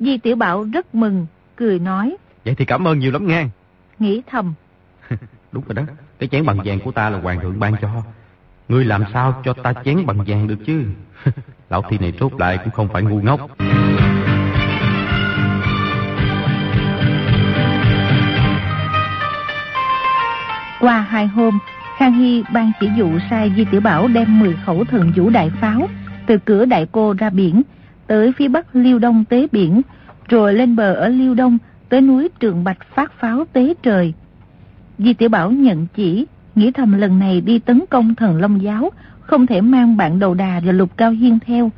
Di 0.00 0.18
Tiểu 0.18 0.36
Bảo 0.36 0.64
rất 0.72 0.94
mừng, 0.94 1.26
cười 1.56 1.78
nói. 1.78 2.16
Vậy 2.44 2.54
thì 2.54 2.64
cảm 2.64 2.88
ơn 2.88 2.98
nhiều 2.98 3.12
lắm 3.12 3.26
nghe. 3.26 3.46
Nghĩ 3.98 4.22
thầm. 4.26 4.54
Đúng 5.52 5.64
rồi 5.66 5.74
đó, 5.74 5.82
cái 6.18 6.28
chén 6.28 6.46
bằng 6.46 6.58
vàng 6.64 6.80
của 6.80 6.92
ta 6.92 7.10
là 7.10 7.20
hoàng 7.20 7.40
thượng 7.40 7.60
ban 7.60 7.74
cho. 7.82 8.02
Ngươi 8.68 8.84
làm 8.84 9.04
sao 9.12 9.42
cho 9.44 9.52
ta 9.52 9.72
chén 9.84 10.06
bằng 10.06 10.24
vàng 10.26 10.46
được 10.46 10.58
chứ? 10.66 10.84
Lão 11.72 11.82
thi 11.90 11.98
này 11.98 12.12
rốt 12.20 12.32
lại 12.38 12.58
cũng 12.58 12.72
không 12.72 12.88
phải 12.92 13.02
ngu 13.02 13.20
ngốc. 13.20 13.40
Qua 20.80 21.00
hai 21.00 21.26
hôm, 21.26 21.58
Khang 21.96 22.12
Hy 22.12 22.44
ban 22.52 22.72
chỉ 22.80 22.88
dụ 22.96 23.10
sai 23.30 23.52
Di 23.56 23.64
Tiểu 23.64 23.80
Bảo 23.80 24.08
đem 24.08 24.40
10 24.40 24.56
khẩu 24.66 24.84
thần 24.84 25.12
vũ 25.16 25.30
đại 25.30 25.50
pháo 25.60 25.88
từ 26.26 26.38
cửa 26.38 26.64
Đại 26.64 26.86
Cô 26.92 27.14
ra 27.18 27.30
biển, 27.30 27.62
tới 28.06 28.32
phía 28.36 28.48
bắc 28.48 28.76
Liêu 28.76 28.98
Đông 28.98 29.24
tế 29.24 29.46
biển, 29.52 29.82
rồi 30.28 30.54
lên 30.54 30.76
bờ 30.76 30.94
ở 30.94 31.08
Liêu 31.08 31.34
Đông 31.34 31.58
tới 31.88 32.00
núi 32.00 32.28
Trường 32.40 32.64
Bạch 32.64 32.86
phát 32.94 33.12
pháo 33.20 33.44
tế 33.52 33.74
trời. 33.82 34.14
Di 34.98 35.14
Tiểu 35.14 35.28
Bảo 35.28 35.50
nhận 35.50 35.86
chỉ, 35.94 36.26
nghĩ 36.54 36.70
thầm 36.70 36.92
lần 36.92 37.18
này 37.18 37.40
đi 37.40 37.58
tấn 37.58 37.84
công 37.90 38.14
thần 38.14 38.40
Long 38.40 38.62
Giáo, 38.62 38.90
không 39.22 39.46
thể 39.46 39.60
mang 39.60 39.96
bạn 39.96 40.18
đầu 40.18 40.34
đà 40.34 40.60
và 40.64 40.72
lục 40.72 40.96
cao 40.96 41.10
hiên 41.10 41.38
theo, 41.46 41.70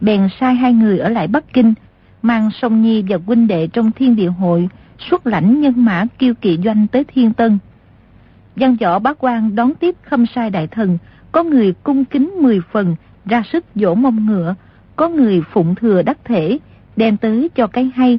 bèn 0.00 0.28
sai 0.40 0.54
hai 0.54 0.72
người 0.72 0.98
ở 0.98 1.08
lại 1.08 1.26
Bắc 1.26 1.52
Kinh, 1.52 1.74
mang 2.22 2.50
Song 2.50 2.82
Nhi 2.82 3.04
và 3.08 3.16
huynh 3.26 3.46
đệ 3.46 3.66
trong 3.66 3.92
thiên 3.92 4.16
địa 4.16 4.28
hội, 4.28 4.68
xuất 4.98 5.26
lãnh 5.26 5.60
nhân 5.60 5.74
mã 5.76 6.04
kiêu 6.18 6.34
kỵ 6.34 6.58
doanh 6.64 6.86
tới 6.86 7.04
Thiên 7.04 7.32
Tân. 7.32 7.58
Văn 8.56 8.76
võ 8.80 8.98
bá 8.98 9.12
quan 9.18 9.54
đón 9.54 9.74
tiếp 9.74 9.96
khâm 10.02 10.26
sai 10.26 10.50
đại 10.50 10.66
thần, 10.66 10.98
có 11.32 11.42
người 11.42 11.72
cung 11.72 12.04
kính 12.04 12.30
mười 12.42 12.60
phần, 12.72 12.96
ra 13.24 13.42
sức 13.52 13.64
dỗ 13.74 13.94
mông 13.94 14.26
ngựa, 14.26 14.54
có 14.96 15.08
người 15.08 15.42
phụng 15.52 15.74
thừa 15.74 16.02
đắc 16.02 16.18
thể, 16.24 16.58
đem 16.96 17.16
tới 17.16 17.50
cho 17.54 17.66
cái 17.66 17.90
hay. 17.94 18.18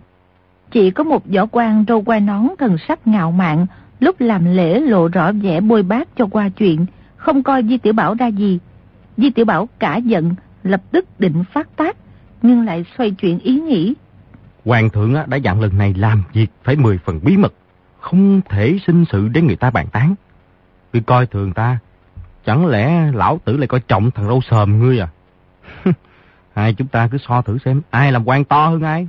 Chỉ 0.72 0.92
có 0.92 1.04
một 1.04 1.24
võ 1.34 1.46
quan 1.46 1.86
râu 1.88 2.02
quai 2.02 2.20
nón 2.20 2.48
thần 2.60 2.78
sắc 2.88 3.08
ngạo 3.08 3.32
mạn, 3.32 3.66
lúc 4.00 4.22
làm 4.22 4.46
lễ 4.56 4.80
lộ 4.80 5.08
rõ 5.08 5.32
vẻ 5.32 5.62
bôi 5.62 5.84
bác 5.84 6.16
cho 6.16 6.28
qua 6.32 6.50
chuyện, 6.50 6.86
không 7.16 7.44
coi 7.44 7.64
Di 7.64 7.78
Tiểu 7.78 7.94
Bảo 7.94 8.16
ra 8.16 8.28
gì. 8.28 8.60
Di 9.18 9.30
Tiểu 9.30 9.46
Bảo 9.46 9.70
cả 9.80 9.98
giận, 9.98 10.36
lập 10.64 10.82
tức 10.92 11.20
định 11.20 11.44
phát 11.54 11.76
tác, 11.76 11.98
nhưng 12.42 12.66
lại 12.66 12.86
xoay 12.98 13.12
chuyện 13.12 13.40
ý 13.40 13.60
nghĩ. 13.60 13.94
Hoàng 14.66 14.90
thượng 14.90 15.14
đã 15.28 15.38
dặn 15.38 15.62
lần 15.62 15.78
này 15.78 15.94
làm 15.94 16.24
việc 16.34 16.48
phải 16.64 16.76
mười 16.76 16.98
phần 16.98 17.20
bí 17.24 17.38
mật, 17.38 17.54
không 18.00 18.42
thể 18.50 18.80
sinh 18.88 19.06
sự 19.12 19.28
để 19.28 19.42
người 19.42 19.56
ta 19.56 19.70
bàn 19.70 19.88
tán. 19.92 20.16
Ngươi 20.94 21.02
coi 21.02 21.26
thường 21.26 21.54
ta, 21.54 21.80
chẳng 22.46 22.66
lẽ 22.66 23.12
lão 23.12 23.40
tử 23.46 23.58
lại 23.58 23.68
coi 23.68 23.80
trọng 23.80 24.12
thằng 24.12 24.28
râu 24.28 24.42
sờm 24.42 24.80
ngươi 24.80 25.00
à? 25.00 25.08
Hai 26.54 26.74
chúng 26.74 26.88
ta 26.88 27.08
cứ 27.08 27.18
so 27.28 27.42
thử 27.42 27.58
xem 27.66 27.82
ai 27.90 28.12
làm 28.12 28.28
quan 28.28 28.44
to 28.44 28.68
hơn 28.68 28.82
ai. 28.82 29.08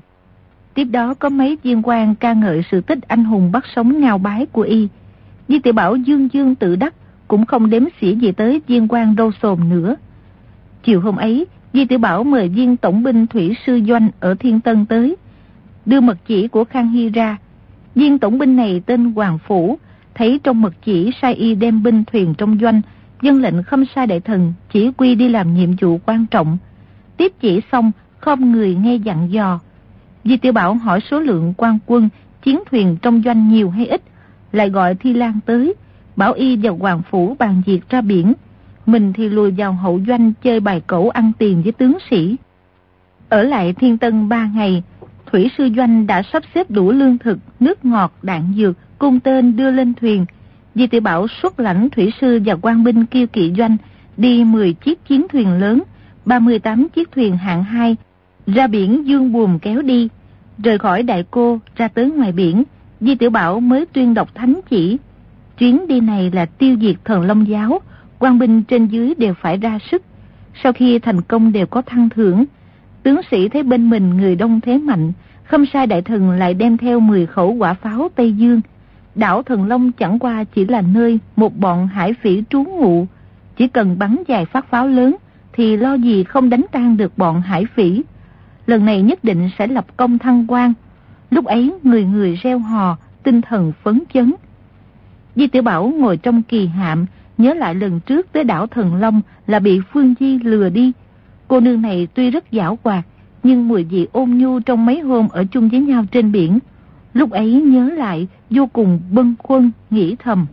Tiếp 0.75 0.85
đó 0.85 1.15
có 1.15 1.29
mấy 1.29 1.59
viên 1.63 1.83
quan 1.83 2.15
ca 2.15 2.33
ngợi 2.33 2.65
sự 2.71 2.81
tích 2.81 2.99
anh 3.09 3.25
hùng 3.25 3.53
bắt 3.53 3.65
sống 3.77 4.01
ngao 4.01 4.19
bái 4.19 4.47
của 4.47 4.63
y. 4.63 4.89
Di 5.49 5.59
tiểu 5.59 5.73
Bảo 5.73 5.97
dương 5.97 6.29
dương 6.33 6.55
tự 6.55 6.77
đắc, 6.77 6.95
cũng 7.33 7.47
không 7.47 7.71
đếm 7.71 7.83
xỉa 8.01 8.13
gì 8.13 8.33
tới 8.33 8.63
viên 8.67 8.89
quan 8.89 9.15
râu 9.19 9.31
sồn 9.43 9.69
nữa. 9.69 9.97
Chiều 10.85 11.01
hôm 11.01 11.17
ấy, 11.17 11.47
Di 11.73 11.85
tiểu 11.85 11.99
Bảo 11.99 12.25
mời 12.25 12.49
viên 12.49 12.77
tổng 12.77 13.03
binh 13.03 13.27
thủy 13.27 13.57
sư 13.67 13.81
doanh 13.89 14.11
ở 14.21 14.35
Thiên 14.35 14.61
Tân 14.61 14.87
tới, 14.87 15.17
đưa 15.87 16.01
mật 16.01 16.19
chỉ 16.27 16.49
của 16.49 16.65
Khang 16.65 16.89
Hy 16.89 17.09
ra. 17.09 17.37
Viên 17.95 18.19
tổng 18.19 18.39
binh 18.39 18.57
này 18.57 18.83
tên 18.87 19.13
Hoàng 19.13 19.39
Phủ, 19.39 19.79
thấy 20.15 20.41
trong 20.45 20.63
mật 20.63 20.75
chỉ 20.85 21.11
sai 21.23 21.35
y 21.35 21.55
đem 21.55 21.83
binh 21.83 22.05
thuyền 22.05 22.35
trong 22.39 22.59
doanh, 22.61 22.81
dân 23.23 23.41
lệnh 23.41 23.63
không 23.63 23.85
sai 23.95 24.07
đại 24.07 24.21
thần 24.21 24.53
chỉ 24.73 24.91
quy 24.97 25.15
đi 25.15 25.29
làm 25.29 25.55
nhiệm 25.55 25.71
vụ 25.81 26.01
quan 26.07 26.27
trọng. 26.27 26.59
Tiếp 27.17 27.33
chỉ 27.41 27.61
xong, 27.73 27.93
không 28.19 28.53
người 28.53 28.75
nghe 28.75 28.95
dặn 28.95 29.33
dò. 29.33 29.61
Di 30.25 30.37
Tiểu 30.37 30.53
Bảo 30.53 30.75
hỏi 30.75 31.01
số 31.11 31.21
lượng 31.21 31.55
quan 31.57 31.79
quân, 31.87 32.09
chiến 32.43 32.61
thuyền 32.71 32.97
trong 33.03 33.23
doanh 33.25 33.49
nhiều 33.49 33.71
hay 33.71 33.87
ít, 33.87 34.03
lại 34.53 34.71
gọi 34.71 34.95
Thi 34.95 35.13
Lan 35.13 35.39
tới, 35.47 35.75
bảo 36.17 36.33
y 36.33 36.57
và 36.57 36.71
Hoàng 36.71 37.03
Phủ 37.11 37.37
bàn 37.39 37.63
việc 37.67 37.81
ra 37.91 38.01
biển. 38.01 38.33
Mình 38.87 39.13
thì 39.13 39.29
lùi 39.29 39.51
vào 39.51 39.73
hậu 39.73 40.01
doanh 40.07 40.33
chơi 40.43 40.61
bài 40.61 40.83
cẩu 40.87 41.11
ăn 41.11 41.33
tiền 41.39 41.63
với 41.63 41.73
tướng 41.73 41.99
sĩ. 42.11 42.37
Ở 43.29 43.43
lại 43.43 43.73
Thiên 43.73 43.99
Tân 43.99 44.29
ba 44.29 44.51
ngày, 44.55 44.83
Thủy 45.33 45.51
sư 45.59 45.69
doanh 45.77 46.07
đã 46.07 46.23
sắp 46.33 46.43
xếp 46.55 46.71
đủ 46.71 46.93
lương 46.93 47.19
thực, 47.19 47.39
nước 47.61 47.85
ngọt, 47.85 48.13
đạn 48.23 48.53
dược, 48.57 48.77
cung 48.99 49.21
tên 49.21 49.57
đưa 49.57 49.71
lên 49.71 49.95
thuyền. 49.95 50.27
Di 50.75 50.87
tiểu 50.87 51.01
Bảo 51.01 51.27
xuất 51.43 51.61
lãnh 51.61 51.91
thủy 51.91 52.13
sư 52.21 52.41
và 52.45 52.57
quan 52.63 52.85
binh 52.85 53.07
kiêu 53.07 53.27
kỵ 53.27 53.53
doanh 53.59 53.77
đi 54.17 54.45
10 54.45 54.73
chiếc 54.73 55.05
chiến 55.05 55.27
thuyền 55.29 55.61
lớn, 55.61 55.83
38 56.25 56.89
chiếc 56.89 57.13
thuyền 57.13 57.37
hạng 57.37 57.65
2, 57.65 57.97
ra 58.47 58.67
biển 58.67 59.07
dương 59.07 59.33
buồm 59.33 59.59
kéo 59.59 59.83
đi. 59.83 60.09
Rời 60.59 60.79
khỏi 60.79 61.03
đại 61.03 61.25
cô 61.31 61.59
ra 61.77 61.89
tới 61.89 62.11
ngoài 62.11 62.33
biển, 62.33 62.63
Di 63.01 63.15
Tiểu 63.15 63.31
Bảo 63.31 63.61
mới 63.61 63.87
tuyên 63.87 64.15
đọc 64.15 64.35
thánh 64.35 64.61
chỉ. 64.71 64.99
Chuyến 65.59 65.89
đi 65.89 66.01
này 66.01 66.31
là 66.35 66.47
tiêu 66.47 66.77
diệt 66.81 66.97
thần 67.05 67.23
Long 67.23 67.49
Giáo, 67.49 67.81
quan 68.19 68.39
binh 68.39 68.63
trên 68.63 68.87
dưới 68.87 69.15
đều 69.15 69.35
phải 69.35 69.57
ra 69.57 69.79
sức. 69.91 70.03
Sau 70.63 70.73
khi 70.73 70.99
thành 70.99 71.23
công 71.23 71.53
đều 71.53 71.67
có 71.67 71.83
thăng 71.83 72.09
thưởng, 72.09 72.45
tướng 73.03 73.21
sĩ 73.31 73.49
thấy 73.49 73.63
bên 73.63 73.91
mình 73.91 74.17
người 74.17 74.37
đông 74.37 74.61
thế 74.61 74.79
mạnh, 74.79 75.13
không 75.45 75.67
sai 75.73 75.87
đại 75.87 76.03
thần 76.03 76.31
lại 76.31 76.55
đem 76.55 76.77
theo 76.77 77.01
10 77.01 77.27
khẩu 77.27 77.53
quả 77.53 77.75
pháo 77.75 78.09
Tây 78.15 78.33
Dương, 78.33 78.61
đảo 79.15 79.43
Thần 79.43 79.69
Long 79.69 79.93
chẳng 79.93 80.19
qua 80.19 80.45
chỉ 80.45 80.65
là 80.65 80.81
nơi 80.81 81.19
một 81.37 81.57
bọn 81.57 81.87
hải 81.87 82.15
phỉ 82.23 82.43
trú 82.51 82.65
ngụ. 82.65 83.07
Chỉ 83.57 83.69
cần 83.69 83.99
bắn 83.99 84.23
dài 84.29 84.45
phát 84.45 84.71
pháo 84.71 84.89
lớn 84.89 85.17
thì 85.53 85.77
lo 85.77 85.95
gì 85.95 86.25
không 86.25 86.51
đánh 86.51 86.65
tan 86.73 86.97
được 86.97 87.19
bọn 87.19 87.41
hải 87.41 87.65
phỉ. 87.75 88.03
Lần 88.67 88.85
này 88.85 89.03
nhất 89.03 89.25
định 89.25 89.51
sẽ 89.59 89.67
lập 89.67 89.87
công 89.97 90.19
thăng 90.19 90.47
quan. 90.49 90.73
Lúc 91.31 91.45
ấy 91.45 91.75
người 91.83 92.05
người 92.05 92.37
reo 92.43 92.59
hò, 92.59 92.97
tinh 93.23 93.41
thần 93.43 93.73
phấn 93.83 94.03
chấn. 94.15 94.33
Di 95.37 95.47
Tiểu 95.47 95.63
Bảo 95.63 95.93
ngồi 95.99 96.17
trong 96.17 96.43
kỳ 96.43 96.67
hạm, 96.67 97.07
nhớ 97.39 97.55
lại 97.55 97.75
lần 97.75 98.01
trước 98.01 98.27
tới 98.33 98.45
đảo 98.45 98.67
Thần 98.67 98.95
Long 98.95 99.21
là 99.47 99.59
bị 99.59 99.81
Phương 99.93 100.15
Di 100.21 100.39
lừa 100.39 100.69
đi. 100.69 100.93
Cô 101.49 101.61
nương 101.61 101.83
này 101.83 102.09
tuy 102.15 102.31
rất 102.31 102.45
giảo 102.53 102.79
hoạt, 102.85 103.07
nhưng 103.43 103.69
mùi 103.69 103.85
vị 103.85 104.09
ôn 104.13 104.31
nhu 104.31 104.61
trong 104.61 104.87
mấy 104.87 105.01
hôm 105.01 105.29
ở 105.29 105.45
chung 105.45 105.69
với 105.69 105.81
nhau 105.81 106.05
trên 106.13 106.33
biển. 106.33 106.59
Lúc 107.15 107.31
ấy 107.31 107.53
nhớ 107.53 107.91
lại, 107.97 108.29
vô 108.51 108.67
cùng 108.67 109.01
bâng 109.11 109.35
khuâng, 109.39 109.71
nghĩ 109.91 110.17
thầm. 110.19 110.47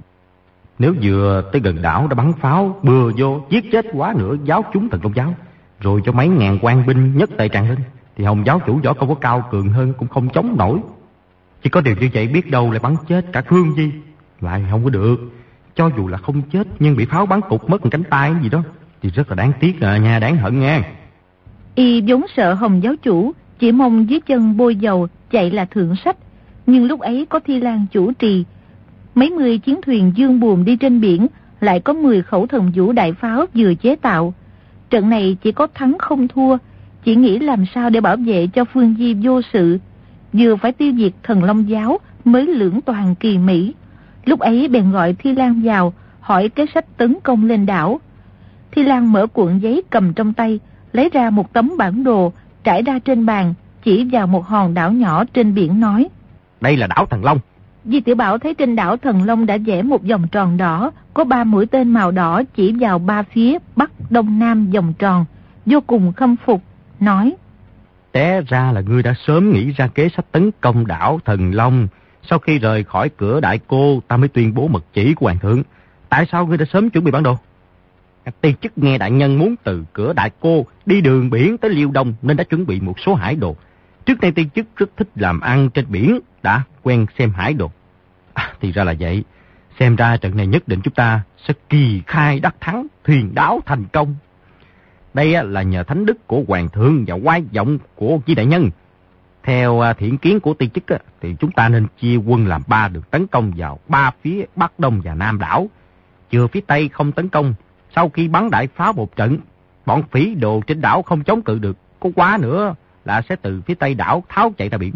Nếu 0.79 0.93
vừa 1.01 1.43
tới 1.51 1.61
gần 1.61 1.81
đảo 1.81 2.07
đã 2.07 2.15
bắn 2.15 2.33
pháo, 2.33 2.79
bừa 2.83 3.11
vô, 3.17 3.41
giết 3.49 3.71
chết 3.71 3.85
quá 3.93 4.13
nữa 4.17 4.35
giáo 4.45 4.63
chúng 4.73 4.89
thần 4.89 5.01
công 5.01 5.15
giáo, 5.15 5.33
rồi 5.79 6.01
cho 6.05 6.11
mấy 6.11 6.27
ngàn 6.27 6.59
quan 6.61 6.85
binh 6.87 7.17
nhất 7.17 7.29
tệ 7.37 7.47
tràn 7.47 7.69
lên, 7.69 7.77
thì 8.15 8.23
hồng 8.23 8.43
giáo 8.45 8.61
chủ 8.65 8.79
võ 8.83 8.93
công 8.93 9.09
có 9.09 9.15
cao 9.15 9.43
cường 9.51 9.69
hơn 9.69 9.93
cũng 9.97 10.07
không 10.07 10.29
chống 10.29 10.55
nổi. 10.57 10.79
Chỉ 11.63 11.69
có 11.69 11.81
điều 11.81 11.95
như 11.95 12.09
vậy 12.13 12.27
biết 12.27 12.51
đâu 12.51 12.71
lại 12.71 12.79
bắn 12.83 12.95
chết 13.07 13.25
cả 13.33 13.43
Phương 13.47 13.73
Di, 13.77 13.91
lại 14.41 14.63
không 14.71 14.83
có 14.83 14.89
được. 14.89 15.17
Cho 15.75 15.89
dù 15.97 16.07
là 16.07 16.17
không 16.17 16.41
chết 16.41 16.67
nhưng 16.79 16.95
bị 16.95 17.05
pháo 17.05 17.25
bắn 17.25 17.41
cục 17.49 17.69
mất 17.69 17.81
một 17.81 17.89
cánh 17.91 18.03
tay 18.03 18.33
gì 18.41 18.49
đó, 18.49 18.63
thì 19.01 19.09
rất 19.09 19.29
là 19.29 19.35
đáng 19.35 19.51
tiếc 19.59 19.81
à 19.81 19.97
nha, 19.97 20.19
đáng 20.19 20.35
hận 20.37 20.59
nha. 20.59 20.83
Y 21.75 22.01
vốn 22.01 22.25
sợ 22.35 22.53
hồng 22.53 22.83
giáo 22.83 22.95
chủ, 22.95 23.31
chỉ 23.59 23.71
mong 23.71 24.09
dưới 24.09 24.19
chân 24.19 24.57
bôi 24.57 24.75
dầu 24.75 25.07
chạy 25.31 25.51
là 25.51 25.65
thượng 25.65 25.95
sách. 25.95 26.17
Nhưng 26.65 26.85
lúc 26.85 26.99
ấy 26.99 27.25
có 27.29 27.39
Thi 27.39 27.59
Lan 27.59 27.85
chủ 27.91 28.11
trì, 28.11 28.45
mấy 29.15 29.29
mươi 29.29 29.57
chiến 29.57 29.81
thuyền 29.81 30.11
dương 30.15 30.39
buồm 30.39 30.65
đi 30.65 30.75
trên 30.75 31.01
biển, 31.01 31.27
lại 31.59 31.79
có 31.79 31.93
10 31.93 32.21
khẩu 32.21 32.47
thần 32.47 32.71
vũ 32.75 32.91
đại 32.91 33.13
pháo 33.13 33.45
vừa 33.55 33.73
chế 33.73 33.95
tạo. 33.95 34.33
Trận 34.89 35.09
này 35.09 35.37
chỉ 35.41 35.51
có 35.51 35.67
thắng 35.73 35.97
không 35.99 36.27
thua, 36.27 36.57
chỉ 37.03 37.15
nghĩ 37.15 37.39
làm 37.39 37.65
sao 37.75 37.89
để 37.89 38.01
bảo 38.01 38.17
vệ 38.17 38.47
cho 38.47 38.65
Phương 38.65 38.95
Di 38.99 39.13
vô 39.13 39.41
sự, 39.53 39.77
vừa 40.33 40.55
phải 40.55 40.71
tiêu 40.71 40.93
diệt 40.97 41.11
thần 41.23 41.43
Long 41.43 41.69
giáo 41.69 41.99
mới 42.25 42.47
lưỡng 42.47 42.81
toàn 42.81 43.15
kỳ 43.15 43.37
Mỹ. 43.37 43.73
Lúc 44.29 44.39
ấy 44.39 44.67
bèn 44.67 44.91
gọi 44.91 45.13
Thi 45.13 45.33
Lan 45.35 45.61
vào, 45.63 45.93
hỏi 46.19 46.49
kế 46.49 46.65
sách 46.73 46.85
tấn 46.97 47.17
công 47.23 47.45
lên 47.45 47.65
đảo. 47.65 47.99
Thi 48.71 48.83
Lan 48.83 49.11
mở 49.11 49.27
cuộn 49.27 49.59
giấy 49.59 49.83
cầm 49.89 50.13
trong 50.13 50.33
tay, 50.33 50.59
lấy 50.93 51.09
ra 51.13 51.29
một 51.29 51.53
tấm 51.53 51.71
bản 51.77 52.03
đồ 52.03 52.33
trải 52.63 52.81
ra 52.81 52.99
trên 52.99 53.25
bàn, 53.25 53.53
chỉ 53.83 54.07
vào 54.11 54.27
một 54.27 54.45
hòn 54.45 54.73
đảo 54.73 54.91
nhỏ 54.91 55.23
trên 55.33 55.53
biển 55.53 55.79
nói. 55.79 56.09
Đây 56.61 56.77
là 56.77 56.87
đảo 56.87 57.05
Thần 57.05 57.23
Long. 57.23 57.39
Di 57.85 58.01
Tiểu 58.01 58.15
Bảo 58.15 58.37
thấy 58.37 58.53
trên 58.53 58.75
đảo 58.75 58.97
Thần 58.97 59.23
Long 59.23 59.45
đã 59.45 59.57
vẽ 59.65 59.81
một 59.81 60.03
vòng 60.03 60.27
tròn 60.27 60.57
đỏ, 60.57 60.91
có 61.13 61.23
ba 61.23 61.43
mũi 61.43 61.65
tên 61.65 61.89
màu 61.89 62.11
đỏ 62.11 62.43
chỉ 62.55 62.73
vào 62.79 62.99
ba 62.99 63.23
phía 63.23 63.57
bắc, 63.75 63.91
đông, 64.09 64.39
nam 64.39 64.71
vòng 64.71 64.93
tròn, 64.99 65.25
vô 65.65 65.79
cùng 65.87 66.13
khâm 66.13 66.35
phục, 66.45 66.61
nói. 66.99 67.35
Té 68.11 68.41
ra 68.41 68.71
là 68.71 68.81
ngươi 68.81 69.03
đã 69.03 69.13
sớm 69.27 69.51
nghĩ 69.51 69.71
ra 69.71 69.87
kế 69.87 70.09
sách 70.09 70.31
tấn 70.31 70.51
công 70.61 70.87
đảo 70.87 71.19
Thần 71.25 71.51
Long. 71.53 71.87
Sau 72.23 72.39
khi 72.39 72.59
rời 72.59 72.83
khỏi 72.83 73.09
cửa 73.09 73.39
đại 73.39 73.59
cô, 73.67 74.01
ta 74.07 74.17
mới 74.17 74.29
tuyên 74.29 74.53
bố 74.53 74.67
mật 74.67 74.85
chỉ 74.93 75.13
của 75.13 75.25
Hoàng 75.25 75.39
thượng. 75.39 75.63
Tại 76.09 76.25
sao 76.31 76.45
ngươi 76.45 76.57
đã 76.57 76.65
sớm 76.73 76.89
chuẩn 76.89 77.03
bị 77.03 77.11
bản 77.11 77.23
đồ? 77.23 77.37
tiên 78.41 78.55
chức 78.61 78.77
nghe 78.77 78.97
đại 78.97 79.11
nhân 79.11 79.37
muốn 79.37 79.55
từ 79.63 79.85
cửa 79.93 80.13
đại 80.13 80.31
cô 80.39 80.65
đi 80.85 81.01
đường 81.01 81.29
biển 81.29 81.57
tới 81.57 81.71
Liêu 81.71 81.91
Đông 81.91 82.13
nên 82.21 82.37
đã 82.37 82.43
chuẩn 82.43 82.65
bị 82.65 82.79
một 82.79 82.99
số 82.99 83.15
hải 83.15 83.35
đồ. 83.35 83.55
Trước 84.05 84.19
đây 84.19 84.31
tiên 84.31 84.49
chức 84.55 84.67
rất 84.75 84.89
thích 84.97 85.07
làm 85.15 85.39
ăn 85.39 85.69
trên 85.69 85.85
biển, 85.89 86.19
đã 86.43 86.63
quen 86.83 87.05
xem 87.17 87.31
hải 87.31 87.53
đồ. 87.53 87.71
À, 88.33 88.53
thì 88.61 88.71
ra 88.71 88.83
là 88.83 88.93
vậy. 88.99 89.23
Xem 89.79 89.95
ra 89.95 90.17
trận 90.17 90.37
này 90.37 90.47
nhất 90.47 90.67
định 90.67 90.81
chúng 90.83 90.93
ta 90.93 91.21
sẽ 91.47 91.53
kỳ 91.69 92.01
khai 92.07 92.39
đắc 92.39 92.55
thắng, 92.59 92.87
thuyền 93.03 93.35
đáo 93.35 93.59
thành 93.65 93.85
công. 93.93 94.15
Đây 95.13 95.43
là 95.43 95.61
nhờ 95.61 95.83
thánh 95.83 96.05
đức 96.05 96.27
của 96.27 96.43
hoàng 96.47 96.69
thượng 96.69 97.05
và 97.07 97.15
quái 97.23 97.43
vọng 97.55 97.77
của 97.95 98.19
chi 98.25 98.35
đại 98.35 98.45
nhân. 98.45 98.69
Theo 99.49 99.79
à, 99.79 99.93
thiện 99.93 100.17
kiến 100.17 100.39
của 100.39 100.53
tiên 100.53 100.69
chức 100.69 100.83
thì 101.21 101.35
chúng 101.39 101.51
ta 101.51 101.69
nên 101.69 101.87
chia 101.99 102.15
quân 102.15 102.47
làm 102.47 102.61
ba 102.67 102.87
được 102.87 103.11
tấn 103.11 103.27
công 103.27 103.51
vào 103.57 103.79
ba 103.87 104.11
phía 104.21 104.45
bắc 104.55 104.79
đông 104.79 105.01
và 105.03 105.15
nam 105.15 105.39
đảo. 105.39 105.67
Chưa 106.29 106.47
phía 106.47 106.61
tây 106.67 106.89
không 106.89 107.11
tấn 107.11 107.29
công 107.29 107.53
sau 107.95 108.09
khi 108.09 108.27
bắn 108.27 108.49
đại 108.51 108.67
pháo 108.67 108.93
một 108.93 109.15
trận, 109.15 109.37
bọn 109.85 110.03
phỉ 110.11 110.35
đồ 110.35 110.61
trên 110.67 110.81
đảo 110.81 111.01
không 111.01 111.23
chống 111.23 111.41
cự 111.41 111.59
được. 111.59 111.77
Có 111.99 112.09
quá 112.15 112.37
nữa 112.41 112.75
là 113.05 113.21
sẽ 113.21 113.35
từ 113.35 113.61
phía 113.61 113.73
tây 113.73 113.93
đảo 113.93 114.23
tháo 114.29 114.53
chạy 114.57 114.69
ra 114.69 114.77
biển. 114.77 114.93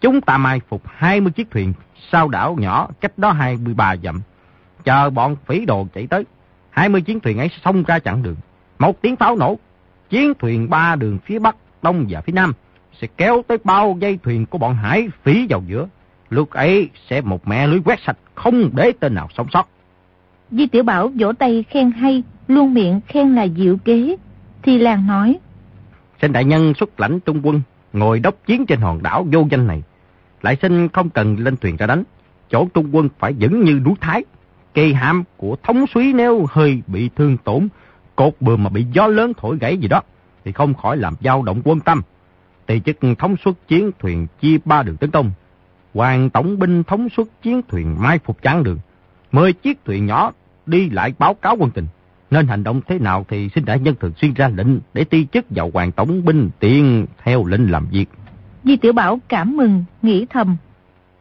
Chúng 0.00 0.20
ta 0.20 0.38
mai 0.38 0.60
phục 0.68 0.82
20 0.86 1.32
chiếc 1.32 1.50
thuyền 1.50 1.72
sau 2.10 2.28
đảo 2.28 2.56
nhỏ 2.58 2.88
cách 3.00 3.18
đó 3.18 3.32
23 3.32 3.96
dặm. 3.96 4.20
Chờ 4.84 5.10
bọn 5.10 5.36
phỉ 5.46 5.66
đồ 5.66 5.86
chạy 5.94 6.06
tới. 6.06 6.24
20 6.70 7.00
chiến 7.00 7.20
thuyền 7.20 7.38
ấy 7.38 7.50
xông 7.64 7.82
ra 7.82 7.98
chặn 7.98 8.22
đường. 8.22 8.36
Một 8.78 9.02
tiếng 9.02 9.16
pháo 9.16 9.36
nổ. 9.36 9.58
Chiến 10.10 10.32
thuyền 10.38 10.70
ba 10.70 10.96
đường 10.96 11.18
phía 11.24 11.38
bắc, 11.38 11.56
đông 11.82 12.06
và 12.08 12.20
phía 12.20 12.32
nam 12.32 12.52
sẽ 13.00 13.08
kéo 13.16 13.42
tới 13.46 13.58
bao 13.64 13.96
dây 14.00 14.18
thuyền 14.22 14.46
của 14.46 14.58
bọn 14.58 14.74
hải 14.74 15.08
phỉ 15.22 15.46
vào 15.48 15.62
giữa. 15.66 15.88
Lúc 16.30 16.50
ấy 16.50 16.90
sẽ 17.08 17.20
một 17.20 17.48
mẹ 17.48 17.66
lưới 17.66 17.80
quét 17.84 17.98
sạch 18.06 18.18
không 18.34 18.70
để 18.74 18.92
tên 19.00 19.14
nào 19.14 19.28
sống 19.36 19.46
sót. 19.52 19.68
Di 20.50 20.66
Tiểu 20.66 20.82
Bảo 20.82 21.10
vỗ 21.18 21.32
tay 21.32 21.64
khen 21.70 21.90
hay, 21.90 22.22
luôn 22.48 22.74
miệng 22.74 23.00
khen 23.06 23.34
là 23.34 23.46
diệu 23.56 23.76
kế. 23.76 24.16
Thì 24.62 24.78
làng 24.78 25.06
nói. 25.06 25.38
Xin 26.22 26.32
đại 26.32 26.44
nhân 26.44 26.74
xuất 26.74 27.00
lãnh 27.00 27.20
trung 27.20 27.40
quân, 27.44 27.60
ngồi 27.92 28.20
đốc 28.20 28.34
chiến 28.46 28.66
trên 28.66 28.80
hòn 28.80 29.02
đảo 29.02 29.26
vô 29.32 29.46
danh 29.50 29.66
này. 29.66 29.82
Lại 30.42 30.56
xin 30.62 30.88
không 30.88 31.10
cần 31.10 31.36
lên 31.38 31.56
thuyền 31.56 31.76
ra 31.76 31.86
đánh. 31.86 32.04
Chỗ 32.50 32.68
trung 32.74 32.88
quân 32.92 33.08
phải 33.18 33.34
vững 33.40 33.64
như 33.64 33.80
núi 33.84 33.94
Thái. 34.00 34.24
Cây 34.74 34.94
hạm 34.94 35.24
của 35.36 35.56
thống 35.62 35.84
suý 35.94 36.12
nếu 36.12 36.46
hơi 36.50 36.82
bị 36.86 37.10
thương 37.16 37.36
tổn, 37.36 37.68
cột 38.16 38.34
bừa 38.40 38.56
mà 38.56 38.70
bị 38.70 38.86
gió 38.92 39.06
lớn 39.06 39.32
thổi 39.36 39.58
gãy 39.60 39.76
gì 39.76 39.88
đó, 39.88 40.02
thì 40.44 40.52
không 40.52 40.74
khỏi 40.74 40.96
làm 40.96 41.14
dao 41.20 41.42
động 41.42 41.60
quân 41.64 41.80
tâm. 41.80 42.02
Tỳ 42.68 42.80
chức 42.80 42.98
thống 43.18 43.36
suất 43.44 43.54
chiến 43.68 43.90
thuyền 43.98 44.26
chia 44.40 44.56
ba 44.64 44.82
đường 44.82 44.96
tấn 44.96 45.10
công. 45.10 45.30
Hoàng 45.94 46.30
tổng 46.30 46.58
binh 46.58 46.84
thống 46.84 47.08
suất 47.08 47.26
chiến 47.42 47.60
thuyền 47.68 47.96
mai 48.02 48.18
phục 48.18 48.42
chắn 48.42 48.62
đường. 48.62 48.78
Mười 49.32 49.52
chiếc 49.52 49.84
thuyền 49.84 50.06
nhỏ 50.06 50.32
đi 50.66 50.90
lại 50.90 51.14
báo 51.18 51.34
cáo 51.34 51.56
quân 51.58 51.70
tình. 51.70 51.86
Nên 52.30 52.46
hành 52.46 52.64
động 52.64 52.80
thế 52.86 52.98
nào 52.98 53.26
thì 53.28 53.48
xin 53.54 53.64
đại 53.64 53.80
nhân 53.80 53.94
thường 54.00 54.12
xuyên 54.16 54.34
ra 54.34 54.48
lệnh 54.48 54.78
để 54.94 55.04
ti 55.04 55.26
chức 55.32 55.46
vào 55.50 55.70
hoàng 55.74 55.92
tổng 55.92 56.24
binh 56.24 56.50
tiện 56.60 57.06
theo 57.24 57.44
lệnh 57.44 57.70
làm 57.70 57.86
việc. 57.86 58.06
Di 58.64 58.76
Tiểu 58.76 58.92
Bảo 58.92 59.18
cảm 59.28 59.56
mừng, 59.56 59.84
nghĩ 60.02 60.26
thầm. 60.30 60.56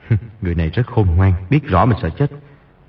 Người 0.41 0.55
này 0.55 0.69
rất 0.69 0.87
khôn 0.87 1.07
ngoan, 1.15 1.33
biết 1.49 1.63
rõ 1.63 1.85
mình 1.85 1.97
sợ 2.01 2.09
chết. 2.09 2.31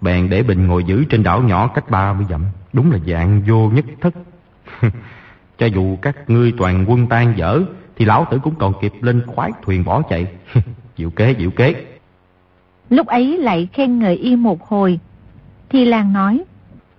Bèn 0.01 0.31
để 0.31 0.43
Bình 0.43 0.67
ngồi 0.67 0.85
giữ 0.85 1.05
trên 1.05 1.23
đảo 1.23 1.43
nhỏ 1.43 1.67
cách 1.75 1.91
30 1.91 2.27
dặm. 2.31 2.45
Đúng 2.73 2.93
là 2.93 2.99
dạng 3.07 3.43
vô 3.49 3.71
nhất 3.71 3.85
thất. 4.01 4.15
Cho 5.59 5.67
dù 5.67 5.97
các 6.03 6.31
ngươi 6.31 6.53
toàn 6.59 6.85
quân 6.89 7.07
tan 7.07 7.35
dở, 7.37 7.63
thì 7.99 8.05
lão 8.05 8.27
tử 8.31 8.39
cũng 8.43 8.55
còn 8.55 8.73
kịp 8.81 8.93
lên 9.01 9.23
khoái 9.27 9.51
thuyền 9.63 9.85
bỏ 9.85 10.03
chạy. 10.03 10.27
diệu 10.99 11.11
kế, 11.11 11.35
diệu 11.39 11.51
kế. 11.51 11.85
Lúc 12.91 13.07
ấy 13.07 13.39
lại 13.39 13.69
khen 13.73 13.99
ngợi 13.99 14.17
y 14.17 14.37
một 14.37 14.63
hồi, 14.63 14.99
thì 15.69 15.85
Lan 15.85 16.13
nói. 16.13 16.45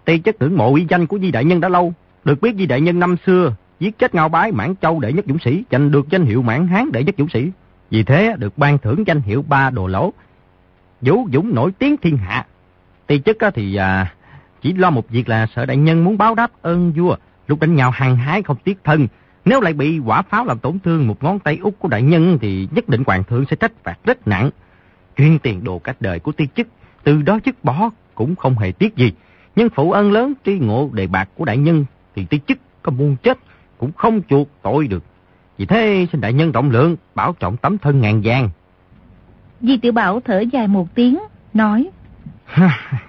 Ti 0.06 0.20
chất 0.20 0.36
tưởng 0.39 0.58
mộ 0.58 0.74
uy 0.74 0.86
danh 0.89 1.08
của 1.08 1.20
Di 1.20 1.32
Đại 1.32 1.46
Nhân 1.46 1.62
đã 1.62 1.70
lâu. 1.70 1.94
Được 2.24 2.41
biết 2.41 2.56
Di 2.56 2.65
Đại 2.65 2.82
Nhân 2.82 3.00
năm 3.00 3.15
xưa 3.25 3.53
giết 3.79 4.00
chết 4.00 4.15
Ngao 4.15 4.29
Bái 4.29 4.51
Mãn 4.51 4.75
Châu 4.82 5.00
đệ 5.00 5.13
nhất 5.13 5.25
dũng 5.27 5.39
sĩ, 5.39 5.63
giành 5.72 5.91
được 5.91 6.10
danh 6.10 6.25
hiệu 6.25 6.41
Mãn 6.41 6.68
Hán 6.68 6.91
đệ 6.91 7.03
nhất 7.03 7.15
dũng 7.18 7.29
sĩ. 7.29 7.51
Vì 7.89 8.03
thế 8.03 8.36
được 8.38 8.58
ban 8.58 8.77
thưởng 8.77 9.03
danh 9.08 9.22
hiệu 9.22 9.41
ba 9.48 9.70
đồ 9.70 9.88
lỗ. 9.88 10.13
Vũ 11.01 11.27
dũng 11.34 11.56
nổi 11.56 11.72
tiếng 11.72 11.98
thiên 11.98 12.18
hạ. 12.18 12.46
Ti 13.08 13.20
chất 13.20 13.38
thì 13.53 13.75
à, 13.75 14.13
chỉ 14.62 14.74
lo 14.74 14.89
một 14.89 15.10
việc 15.10 15.29
là 15.29 15.48
sợ 15.56 15.65
đại 15.65 15.77
nhân 15.77 16.03
muốn 16.03 16.18
báo 16.18 16.36
đáp 16.36 16.51
ơn 16.62 16.91
vua. 16.91 17.15
Lúc 17.48 17.60
đánh 17.60 17.75
nhau 17.75 17.91
hàng 17.91 18.15
hái 18.15 18.44
không 18.44 18.58
tiếc 18.63 18.77
thân. 18.84 19.08
Nếu 19.50 19.62
lại 19.62 19.74
bị 19.74 20.00
quả 20.00 20.22
pháo 20.22 20.46
làm 20.46 20.60
tổn 20.60 20.79
thương 20.79 21.08
một 21.08 21.24
ngón 21.24 21.39
tay 21.39 21.60
út 21.62 21.74
của 21.79 21.88
đại 21.88 22.01
nhân 22.01 22.38
thì 22.41 22.68
nhất 22.72 22.89
định 22.89 23.03
hoàng 23.08 23.24
thượng 23.24 23.46
sẽ 23.50 23.56
trách 23.56 23.72
phạt 23.84 23.98
rất 24.03 24.27
nặng. 24.27 24.50
Chuyên 25.18 25.39
tiền 25.39 25.63
đồ 25.63 25.79
cách 25.79 25.96
đời 26.00 26.20
của 26.20 26.32
ti 26.32 26.48
chức, 26.56 26.68
từ 27.03 27.22
đó 27.22 27.39
chức 27.46 27.63
bỏ 27.63 27.89
cũng 28.15 28.36
không 28.36 28.58
hề 28.58 28.72
tiếc 28.72 28.96
gì. 28.96 29.12
Nhưng 29.56 29.70
phụ 29.70 29.91
ân 29.91 30.12
lớn 30.12 30.34
tri 30.46 30.60
ngộ 30.60 30.89
đề 30.94 31.08
bạc 31.08 31.29
của 31.36 31.46
đại 31.46 31.58
nhân 31.58 31.86
thì 32.15 32.25
ti 32.25 32.39
chức 32.48 32.58
có 32.84 32.91
muôn 32.91 33.15
chết 33.24 33.38
cũng 33.77 33.91
không 33.91 34.22
chuộc 34.29 34.48
tội 34.62 34.88
được. 34.88 35.03
Vì 35.58 35.65
thế 35.65 36.08
xin 36.12 36.22
đại 36.22 36.34
nhân 36.34 36.51
rộng 36.51 36.70
lượng 36.72 36.96
bảo 37.15 37.36
trọng 37.39 37.58
tấm 37.58 37.77
thân 37.77 38.01
ngàn 38.01 38.22
vàng. 38.24 38.50
Di 39.62 39.77
tiểu 39.77 39.91
Bảo 39.91 40.20
thở 40.20 40.39
dài 40.39 40.68
một 40.68 40.96
tiếng, 40.96 41.20
nói. 41.53 41.89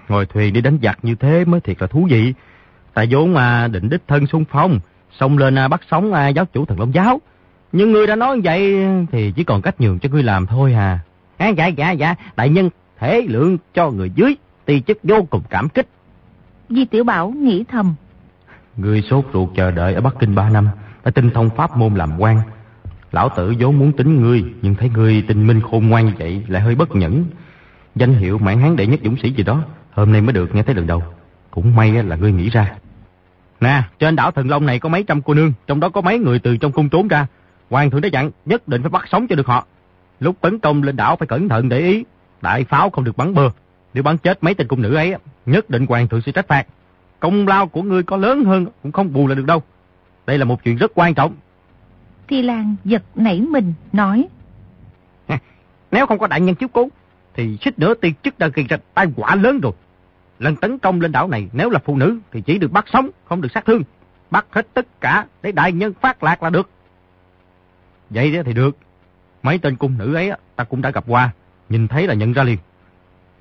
Ngồi 0.07 0.25
thuyền 0.25 0.53
đi 0.53 0.61
đánh 0.61 0.77
giặc 0.83 0.99
như 1.01 1.15
thế 1.15 1.45
mới 1.45 1.61
thiệt 1.61 1.81
là 1.81 1.87
thú 1.87 2.07
vị. 2.09 2.33
Tại 2.93 3.07
vốn 3.11 3.33
mà 3.33 3.67
định 3.67 3.89
đích 3.89 4.07
thân 4.07 4.27
xung 4.27 4.45
phong, 4.45 4.79
xông 5.19 5.37
lên 5.37 5.57
à, 5.57 5.67
bắt 5.67 5.81
sống 5.91 6.13
à, 6.13 6.27
giáo 6.27 6.45
chủ 6.45 6.65
thần 6.65 6.79
Long 6.79 6.93
Giáo. 6.93 7.21
Nhưng 7.71 7.91
ngươi 7.91 8.07
đã 8.07 8.15
nói 8.15 8.41
vậy 8.43 8.85
thì 9.11 9.31
chỉ 9.35 9.43
còn 9.43 9.61
cách 9.61 9.81
nhường 9.81 9.99
cho 9.99 10.09
ngươi 10.09 10.23
làm 10.23 10.45
thôi 10.45 10.73
à. 10.73 10.99
À 11.37 11.47
dạ 11.47 11.67
dạ 11.67 11.91
dạ, 11.91 12.15
đại 12.35 12.49
nhân 12.49 12.69
thể 12.99 13.21
lượng 13.27 13.57
cho 13.73 13.91
người 13.91 14.11
dưới 14.15 14.35
ti 14.65 14.81
chức 14.81 14.97
vô 15.03 15.27
cùng 15.29 15.41
cảm 15.49 15.69
kích. 15.69 15.87
Di 16.69 16.85
Tiểu 16.85 17.03
Bảo 17.03 17.29
nghĩ 17.29 17.63
thầm. 17.63 17.95
Người 18.77 19.01
sốt 19.01 19.25
ruột 19.33 19.49
chờ 19.55 19.71
đợi 19.71 19.93
ở 19.93 20.01
Bắc 20.01 20.13
Kinh 20.19 20.35
3 20.35 20.49
năm, 20.49 20.67
đã 21.03 21.11
tinh 21.11 21.29
thông 21.29 21.49
pháp 21.49 21.77
môn 21.77 21.95
làm 21.95 22.19
quan. 22.19 22.41
Lão 23.11 23.29
tử 23.29 23.53
vốn 23.59 23.79
muốn 23.79 23.91
tính 23.91 24.21
ngươi, 24.21 24.43
nhưng 24.61 24.75
thấy 24.75 24.89
ngươi 24.89 25.23
tinh 25.27 25.47
minh 25.47 25.61
khôn 25.61 25.87
ngoan 25.87 26.05
như 26.05 26.13
vậy 26.19 26.43
lại 26.47 26.61
hơi 26.61 26.75
bất 26.75 26.95
nhẫn. 26.95 27.25
Danh 27.95 28.13
hiệu 28.13 28.37
mãn 28.37 28.59
hán 28.59 28.75
đệ 28.75 28.87
nhất 28.87 28.99
dũng 29.03 29.17
sĩ 29.23 29.29
gì 29.31 29.43
đó, 29.43 29.63
hôm 29.91 30.11
nay 30.11 30.21
mới 30.21 30.33
được 30.33 30.55
nghe 30.55 30.63
thấy 30.63 30.75
lần 30.75 30.87
đầu. 30.87 31.03
Cũng 31.51 31.75
may 31.75 32.03
là 32.03 32.15
ngươi 32.15 32.31
nghĩ 32.31 32.49
ra. 32.49 32.75
Nè, 33.61 33.83
trên 33.99 34.15
đảo 34.15 34.31
Thần 34.31 34.49
Long 34.49 34.65
này 34.65 34.79
có 34.79 34.89
mấy 34.89 35.03
trăm 35.03 35.21
cô 35.21 35.33
nương, 35.33 35.53
trong 35.67 35.79
đó 35.79 35.89
có 35.89 36.01
mấy 36.01 36.19
người 36.19 36.39
từ 36.39 36.57
trong 36.57 36.71
cung 36.71 36.89
trốn 36.89 37.07
ra. 37.07 37.27
Hoàng 37.69 37.89
thượng 37.91 38.01
đã 38.01 38.09
dặn, 38.13 38.31
nhất 38.45 38.67
định 38.67 38.81
phải 38.81 38.89
bắt 38.89 39.05
sống 39.11 39.27
cho 39.27 39.35
được 39.35 39.47
họ. 39.47 39.65
Lúc 40.19 40.35
tấn 40.41 40.59
công 40.59 40.83
lên 40.83 40.95
đảo 40.95 41.15
phải 41.15 41.27
cẩn 41.27 41.49
thận 41.49 41.69
để 41.69 41.79
ý, 41.79 42.03
đại 42.41 42.63
pháo 42.63 42.89
không 42.89 43.03
được 43.03 43.17
bắn 43.17 43.33
bừa. 43.33 43.49
Nếu 43.93 44.03
bắn 44.03 44.17
chết 44.17 44.43
mấy 44.43 44.53
tên 44.53 44.67
cung 44.67 44.81
nữ 44.81 44.95
ấy, 44.95 45.15
nhất 45.45 45.69
định 45.69 45.85
hoàng 45.85 46.07
thượng 46.07 46.21
sẽ 46.21 46.31
trách 46.31 46.47
phạt. 46.47 46.67
Công 47.19 47.47
lao 47.47 47.67
của 47.67 47.81
ngươi 47.81 48.03
có 48.03 48.17
lớn 48.17 48.43
hơn 48.43 48.65
cũng 48.83 48.91
không 48.91 49.13
bù 49.13 49.27
lại 49.27 49.35
được 49.35 49.45
đâu. 49.45 49.63
Đây 50.25 50.37
là 50.37 50.45
một 50.45 50.63
chuyện 50.63 50.77
rất 50.77 50.91
quan 50.95 51.13
trọng. 51.13 51.35
Thi 52.27 52.41
Lan 52.41 52.75
giật 52.85 53.03
nảy 53.15 53.41
mình, 53.41 53.73
nói. 53.93 54.27
Nếu 55.91 56.05
không 56.05 56.19
có 56.19 56.27
đại 56.27 56.41
nhân 56.41 56.55
chiếu 56.55 56.69
cố, 56.73 56.87
thì 57.33 57.57
xích 57.61 57.79
nữa 57.79 57.93
tiên 57.93 58.13
chức 58.23 58.39
đã 58.39 58.47
gây 58.47 58.65
ra 58.69 58.77
tai 58.93 59.07
họa 59.17 59.35
lớn 59.35 59.59
rồi. 59.59 59.71
Lần 60.41 60.55
tấn 60.55 60.79
công 60.79 61.01
lên 61.01 61.11
đảo 61.11 61.27
này 61.27 61.47
nếu 61.53 61.69
là 61.69 61.79
phụ 61.79 61.97
nữ 61.97 62.19
thì 62.31 62.41
chỉ 62.41 62.57
được 62.57 62.71
bắt 62.71 62.85
sống, 62.93 63.09
không 63.25 63.41
được 63.41 63.51
sát 63.53 63.65
thương. 63.65 63.83
Bắt 64.31 64.45
hết 64.51 64.67
tất 64.73 65.01
cả 65.01 65.25
để 65.41 65.51
đại 65.51 65.71
nhân 65.71 65.93
phát 66.01 66.23
lạc 66.23 66.43
là 66.43 66.49
được. 66.49 66.69
Vậy 68.09 68.43
thì 68.45 68.53
được. 68.53 68.77
Mấy 69.43 69.57
tên 69.57 69.75
cung 69.75 69.97
nữ 69.97 70.13
ấy 70.13 70.31
ta 70.55 70.63
cũng 70.63 70.81
đã 70.81 70.91
gặp 70.91 71.03
qua, 71.07 71.29
nhìn 71.69 71.87
thấy 71.87 72.07
là 72.07 72.13
nhận 72.13 72.33
ra 72.33 72.43
liền. 72.43 72.57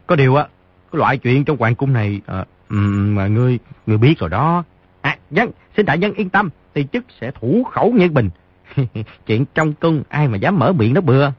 Có 0.06 0.16
điều 0.16 0.34
á, 0.36 0.46
cái 0.92 0.98
loại 0.98 1.18
chuyện 1.18 1.44
trong 1.44 1.56
hoàng 1.56 1.74
cung 1.74 1.92
này 1.92 2.20
à, 2.26 2.44
mà 2.68 3.26
ngươi 3.26 3.58
ngươi 3.86 3.98
biết 3.98 4.18
rồi 4.18 4.30
đó. 4.30 4.64
À, 5.00 5.16
dân, 5.30 5.50
xin 5.76 5.86
đại 5.86 5.98
nhân 5.98 6.12
yên 6.14 6.28
tâm, 6.28 6.50
thì 6.74 6.86
chức 6.92 7.04
sẽ 7.20 7.30
thủ 7.40 7.64
khẩu 7.64 7.92
như 7.92 8.08
bình. 8.08 8.30
chuyện 9.26 9.44
trong 9.54 9.72
cung 9.72 10.02
ai 10.08 10.28
mà 10.28 10.36
dám 10.36 10.58
mở 10.58 10.72
miệng 10.72 10.94
nó 10.94 11.00
bừa. 11.00 11.32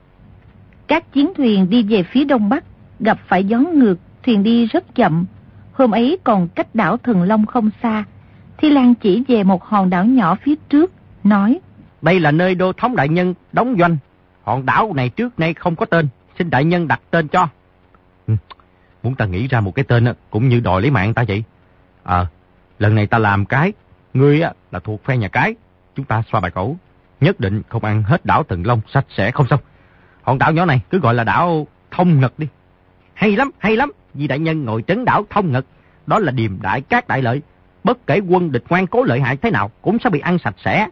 Các 0.88 1.13
chiến 1.13 1.34
thuyền 1.38 1.70
đi 1.70 1.84
về 1.84 2.03
phía 2.03 2.24
đông 2.24 2.50
bắc, 2.50 2.63
gặp 3.00 3.20
phải 3.27 3.44
gió 3.44 3.60
ngược, 3.60 3.96
thuyền 4.24 4.44
đi 4.44 4.65
rất 4.65 4.96
chậm. 4.96 5.25
Hôm 5.74 5.92
ấy 5.92 6.18
còn 6.24 6.48
cách 6.48 6.75
đảo 6.75 6.98
Thần 6.98 7.24
Long 7.24 7.46
không 7.46 7.70
xa. 7.84 8.04
Thi 8.58 8.70
Lan 8.70 8.96
chỉ 8.96 9.24
về 9.28 9.44
một 9.44 9.63
hòn 9.63 9.90
đảo 9.90 10.06
nhỏ 10.06 10.36
phía 10.42 10.56
trước, 10.70 10.92
nói. 11.24 11.60
Đây 12.01 12.20
là 12.20 12.32
nơi 12.32 12.56
đô 12.56 12.74
thống 12.74 12.96
đại 12.96 13.10
nhân 13.10 13.34
đóng 13.51 13.75
doanh. 13.80 13.98
Hòn 14.44 14.66
đảo 14.66 14.94
này 14.94 15.10
trước 15.10 15.40
nay 15.40 15.54
không 15.54 15.75
có 15.75 15.86
tên, 15.86 16.08
xin 16.40 16.50
đại 16.50 16.66
nhân 16.66 16.88
đặt 16.88 17.01
tên 17.12 17.28
cho. 17.28 17.48
Ừ, 18.28 18.34
muốn 19.04 19.16
ta 19.16 19.25
nghĩ 19.25 19.48
ra 19.48 19.60
một 19.60 19.75
cái 19.75 19.86
tên 19.88 20.06
cũng 20.30 20.50
như 20.50 20.60
đòi 20.60 20.82
lấy 20.82 20.92
mạng 20.92 21.13
ta 21.13 21.24
vậy. 21.28 21.44
Ờ, 22.04 22.25
lần 22.80 22.96
này 22.96 23.08
ta 23.08 23.18
làm 23.18 23.46
cái, 23.46 23.74
ngươi 24.13 24.40
là 24.72 24.80
thuộc 24.80 25.04
phe 25.04 25.18
nhà 25.18 25.28
cái. 25.28 25.56
Chúng 25.96 26.06
ta 26.06 26.24
xoa 26.32 26.42
bài 26.42 26.51
cổ, 26.51 26.75
nhất 27.22 27.40
định 27.40 27.62
không 27.70 27.84
ăn 27.84 28.04
hết 28.04 28.25
đảo 28.25 28.44
Thần 28.44 28.66
Long 28.66 28.82
sạch 28.94 29.06
sẽ 29.18 29.32
không 29.32 29.48
xong. 29.48 29.60
Hòn 30.24 30.38
đảo 30.38 30.51
nhỏ 30.51 30.66
này 30.66 30.82
cứ 30.90 31.00
gọi 31.00 31.13
là 31.13 31.24
đảo 31.24 31.68
Thông 31.92 32.20
Ngật 32.20 32.40
đi. 32.40 32.48
Hay 33.13 33.36
lắm, 33.36 33.51
hay 33.58 33.78
lắm. 33.78 33.92
Vì 34.13 34.27
đại 34.27 34.39
nhân 34.39 34.65
ngồi 34.65 34.84
trấn 34.88 35.06
đảo 35.06 35.25
Thông 35.30 35.51
Ngật. 35.51 35.65
Đó 36.08 36.20
là 36.20 36.32
điềm 36.32 36.62
đại 36.62 36.82
các 36.82 37.08
đại 37.08 37.22
lợi. 37.22 37.41
Bất 37.84 38.08
kể 38.08 38.20
quân 38.20 38.51
địch 38.51 38.63
ngoan 38.70 38.88
cố 38.88 39.03
lợi 39.03 39.20
hại 39.20 39.38
thế 39.38 39.51
nào 39.51 39.72
cũng 39.82 39.98
sẽ 40.03 40.10
bị 40.10 40.20
ăn 40.20 40.38
sạch 40.39 40.56
sẽ. 40.65 40.88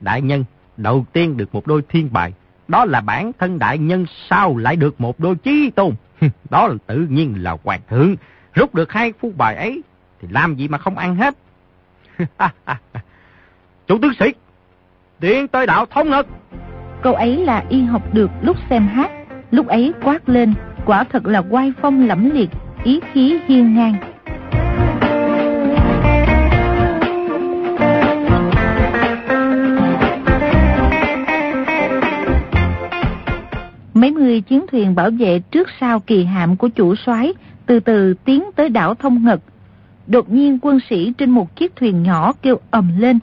Đại 0.00 0.22
nhân 0.22 0.44
đầu 0.76 1.06
tiên 1.12 1.36
được 1.36 1.54
một 1.54 1.66
đôi 1.66 1.82
thiên 1.88 2.12
bài. 2.12 2.32
Đó 2.68 2.84
là 2.84 3.00
bản 3.00 3.32
thân 3.38 3.58
đại 3.58 3.78
nhân 3.78 4.06
sao 4.30 4.56
lại 4.56 4.76
được 4.76 5.00
một 5.00 5.20
đôi 5.20 5.34
chí 5.34 5.70
tôn. 5.70 5.94
Đó 6.50 6.68
là 6.68 6.74
tự 6.86 7.06
nhiên 7.10 7.34
là 7.42 7.56
hoàng 7.64 7.80
thượng. 7.88 8.16
Rút 8.54 8.74
được 8.74 8.92
hai 8.92 9.12
phu 9.20 9.32
bài 9.36 9.56
ấy 9.56 9.82
thì 10.20 10.28
làm 10.30 10.54
gì 10.54 10.68
mà 10.68 10.78
không 10.78 10.98
ăn 10.98 11.16
hết. 11.16 11.34
Chủ 13.86 13.98
tướng 14.02 14.14
sĩ, 14.18 14.26
tiến 15.20 15.48
tới 15.48 15.66
đạo 15.66 15.86
Thông 15.86 16.10
Ngật. 16.10 16.26
Câu 17.02 17.14
ấy 17.14 17.36
là 17.36 17.64
y 17.68 17.82
học 17.82 18.14
được 18.14 18.30
lúc 18.42 18.56
xem 18.70 18.86
hát, 18.86 19.10
lúc 19.50 19.66
ấy 19.66 19.92
quát 20.02 20.28
lên, 20.28 20.54
quả 20.86 21.04
thật 21.04 21.26
là 21.26 21.42
quai 21.42 21.72
phong 21.82 22.06
lẫm 22.06 22.30
liệt, 22.30 22.50
ý 22.84 23.00
khí 23.12 23.38
hiên 23.46 23.74
ngang. 23.74 23.94
Mấy 33.94 34.10
mươi 34.10 34.40
chiến 34.40 34.66
thuyền 34.72 34.94
bảo 34.94 35.10
vệ 35.10 35.38
trước 35.38 35.68
sau 35.80 36.00
kỳ 36.00 36.24
hạm 36.24 36.56
của 36.56 36.68
chủ 36.68 36.94
soái 36.94 37.32
từ 37.66 37.80
từ 37.80 38.14
tiến 38.24 38.44
tới 38.56 38.68
đảo 38.68 38.94
Thông 38.94 39.24
Ngật. 39.24 39.40
Đột 40.06 40.32
nhiên 40.32 40.58
quân 40.62 40.78
sĩ 40.90 41.12
trên 41.18 41.30
một 41.30 41.56
chiếc 41.56 41.76
thuyền 41.76 42.02
nhỏ 42.02 42.32
kêu 42.42 42.60
ầm 42.70 42.92
lên. 42.98 43.18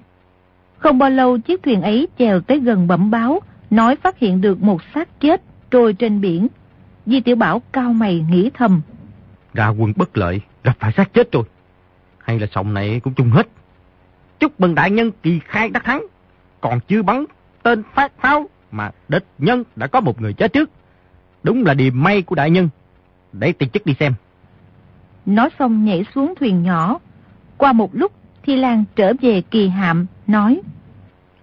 Không 0.77 0.97
bao 0.97 1.09
lâu 1.09 1.37
chiếc 1.37 1.63
thuyền 1.63 1.81
ấy 1.81 2.07
chèo 2.19 2.41
tới 2.41 2.59
gần 2.59 2.87
bẩm 2.87 3.11
báo, 3.11 3.39
nói 3.69 3.95
phát 3.95 4.19
hiện 4.19 4.41
được 4.41 4.61
một 4.61 4.81
xác 4.95 5.19
chết 5.19 5.41
trôi 5.71 5.93
trên 5.93 6.21
biển. 6.21 6.47
Di 7.09 7.21
Tiểu 7.21 7.35
Bảo 7.35 7.61
cao 7.71 7.93
mày 7.93 8.25
nghĩ 8.29 8.49
thầm. 8.53 8.81
Ra 9.53 9.67
quân 9.69 9.93
bất 9.95 10.17
lợi, 10.17 10.41
gặp 10.63 10.77
phải 10.79 10.91
xác 10.91 11.13
chết 11.13 11.31
rồi. 11.31 11.43
Hay 12.19 12.39
là 12.39 12.47
sòng 12.51 12.73
này 12.73 12.99
cũng 12.99 13.13
chung 13.13 13.29
hết. 13.29 13.47
Chúc 14.39 14.61
mừng 14.61 14.75
đại 14.75 14.91
nhân 14.91 15.11
kỳ 15.23 15.39
khai 15.45 15.69
đắc 15.69 15.83
thắng. 15.83 16.05
Còn 16.61 16.79
chưa 16.87 17.01
bắn 17.01 17.25
tên 17.63 17.83
phát 17.93 18.11
pháo 18.21 18.49
mà 18.71 18.91
địch 19.07 19.25
nhân 19.37 19.63
đã 19.75 19.87
có 19.87 20.01
một 20.01 20.21
người 20.21 20.33
chết 20.33 20.53
trước. 20.53 20.69
Đúng 21.43 21.63
là 21.63 21.73
điềm 21.73 22.03
may 22.03 22.21
của 22.21 22.35
đại 22.35 22.49
nhân. 22.49 22.69
Để 23.33 23.51
tiền 23.51 23.69
chức 23.69 23.85
đi 23.85 23.93
xem. 23.99 24.13
Nói 25.25 25.49
xong 25.59 25.85
nhảy 25.85 26.05
xuống 26.15 26.33
thuyền 26.39 26.63
nhỏ. 26.63 26.99
Qua 27.57 27.73
một 27.73 27.95
lúc, 27.95 28.11
Thi 28.43 28.55
Lan 28.55 28.83
trở 28.95 29.13
về 29.21 29.41
kỳ 29.41 29.67
hạm, 29.67 30.05
nói. 30.27 30.61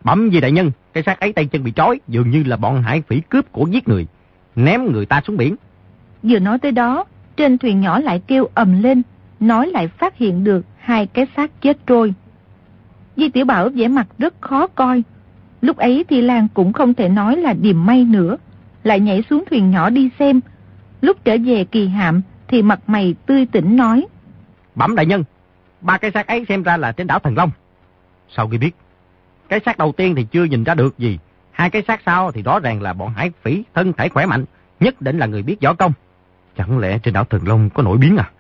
Bẩm 0.05 0.31
gì 0.31 0.41
đại 0.41 0.53
nhân, 0.53 0.71
cái 0.93 1.03
xác 1.03 1.21
ấy 1.21 1.33
tay 1.33 1.47
chân 1.47 1.65
bị 1.65 1.73
trói, 1.77 2.01
dường 2.09 2.31
như 2.31 2.43
là 2.43 2.57
bọn 2.57 2.83
hải 2.83 3.03
phỉ 3.09 3.21
cướp 3.21 3.53
của 3.53 3.67
giết 3.67 3.89
người, 3.89 4.07
ném 4.57 4.93
người 4.93 5.07
ta 5.07 5.21
xuống 5.27 5.37
biển. 5.37 5.57
Vừa 6.23 6.39
nói 6.39 6.59
tới 6.59 6.73
đó, 6.73 7.05
trên 7.37 7.59
thuyền 7.59 7.81
nhỏ 7.81 7.99
lại 7.99 8.23
kêu 8.27 8.49
ầm 8.55 8.83
lên, 8.83 9.03
nói 9.41 9.67
lại 9.67 9.89
phát 9.89 10.17
hiện 10.17 10.45
được 10.45 10.65
hai 10.79 11.07
cái 11.07 11.27
xác 11.37 11.63
chết 11.63 11.87
trôi. 11.87 12.15
Di 13.17 13.29
Tiểu 13.29 13.45
Bảo 13.45 13.69
vẻ 13.69 13.89
mặt 13.89 14.07
rất 14.19 14.35
khó 14.41 14.67
coi. 14.67 15.03
Lúc 15.61 15.77
ấy 15.77 16.05
thì 16.09 16.23
Lan 16.23 16.49
cũng 16.55 16.73
không 16.73 16.95
thể 16.95 17.09
nói 17.09 17.37
là 17.37 17.53
điềm 17.53 17.87
may 17.87 18.05
nữa, 18.05 18.37
lại 18.85 19.01
nhảy 19.01 19.23
xuống 19.31 19.45
thuyền 19.51 19.71
nhỏ 19.71 19.91
đi 19.91 20.11
xem. 20.19 20.41
Lúc 21.01 21.25
trở 21.25 21.37
về 21.45 21.65
kỳ 21.65 21.89
hạm 21.89 22.23
thì 22.49 22.63
mặt 22.63 22.81
mày 22.87 23.15
tươi 23.27 23.47
tỉnh 23.47 23.77
nói. 23.77 24.07
Bẩm 24.75 24.95
đại 24.95 25.07
nhân, 25.07 25.25
ba 25.81 25.99
cái 25.99 26.11
xác 26.15 26.27
ấy 26.27 26.45
xem 26.49 26.63
ra 26.63 26.77
là 26.77 26.93
trên 26.93 27.07
đảo 27.07 27.19
Thần 27.19 27.37
Long. 27.37 27.51
Sau 28.29 28.49
khi 28.49 28.59
biết, 28.59 28.71
cái 29.49 29.61
xác 29.67 29.79
đầu 29.79 29.93
tiên 29.93 30.15
thì 30.15 30.27
chưa 30.31 30.45
nhìn 30.45 30.65
ra 30.65 30.75
được 30.75 30.99
gì. 30.99 31.19
Hai 31.57 31.71
cái 31.71 31.83
xác 31.89 32.01
sau 32.07 32.33
thì 32.33 32.43
rõ 32.43 32.61
ràng 32.61 32.83
là 32.83 32.93
bọn 32.93 33.13
hải 33.15 33.31
phỉ, 33.43 33.63
thân 33.75 33.93
thể 33.93 34.09
khỏe 34.09 34.27
mạnh, 34.27 34.45
nhất 34.81 35.03
định 35.03 35.19
là 35.19 35.27
người 35.27 35.43
biết 35.43 35.57
võ 35.63 35.75
công. 35.75 35.93
Chẳng 36.57 36.79
lẽ 36.79 36.99
trên 36.99 37.15
đảo 37.15 37.25
Thần 37.25 37.49
Long 37.49 37.71
có 37.71 37.83
nổi 37.83 37.99
biến 37.99 38.17
à? 38.17 38.31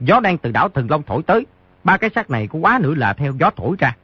Gió 0.00 0.20
đang 0.20 0.38
từ 0.38 0.50
đảo 0.50 0.68
Thần 0.68 0.90
Long 0.90 1.02
thổi 1.02 1.22
tới, 1.22 1.46
ba 1.84 1.96
cái 1.96 2.10
xác 2.14 2.30
này 2.30 2.46
có 2.46 2.58
quá 2.58 2.78
nữa 2.82 2.94
là 2.94 3.12
theo 3.12 3.32
gió 3.40 3.50
thổi 3.56 3.76
ra. 3.78 3.96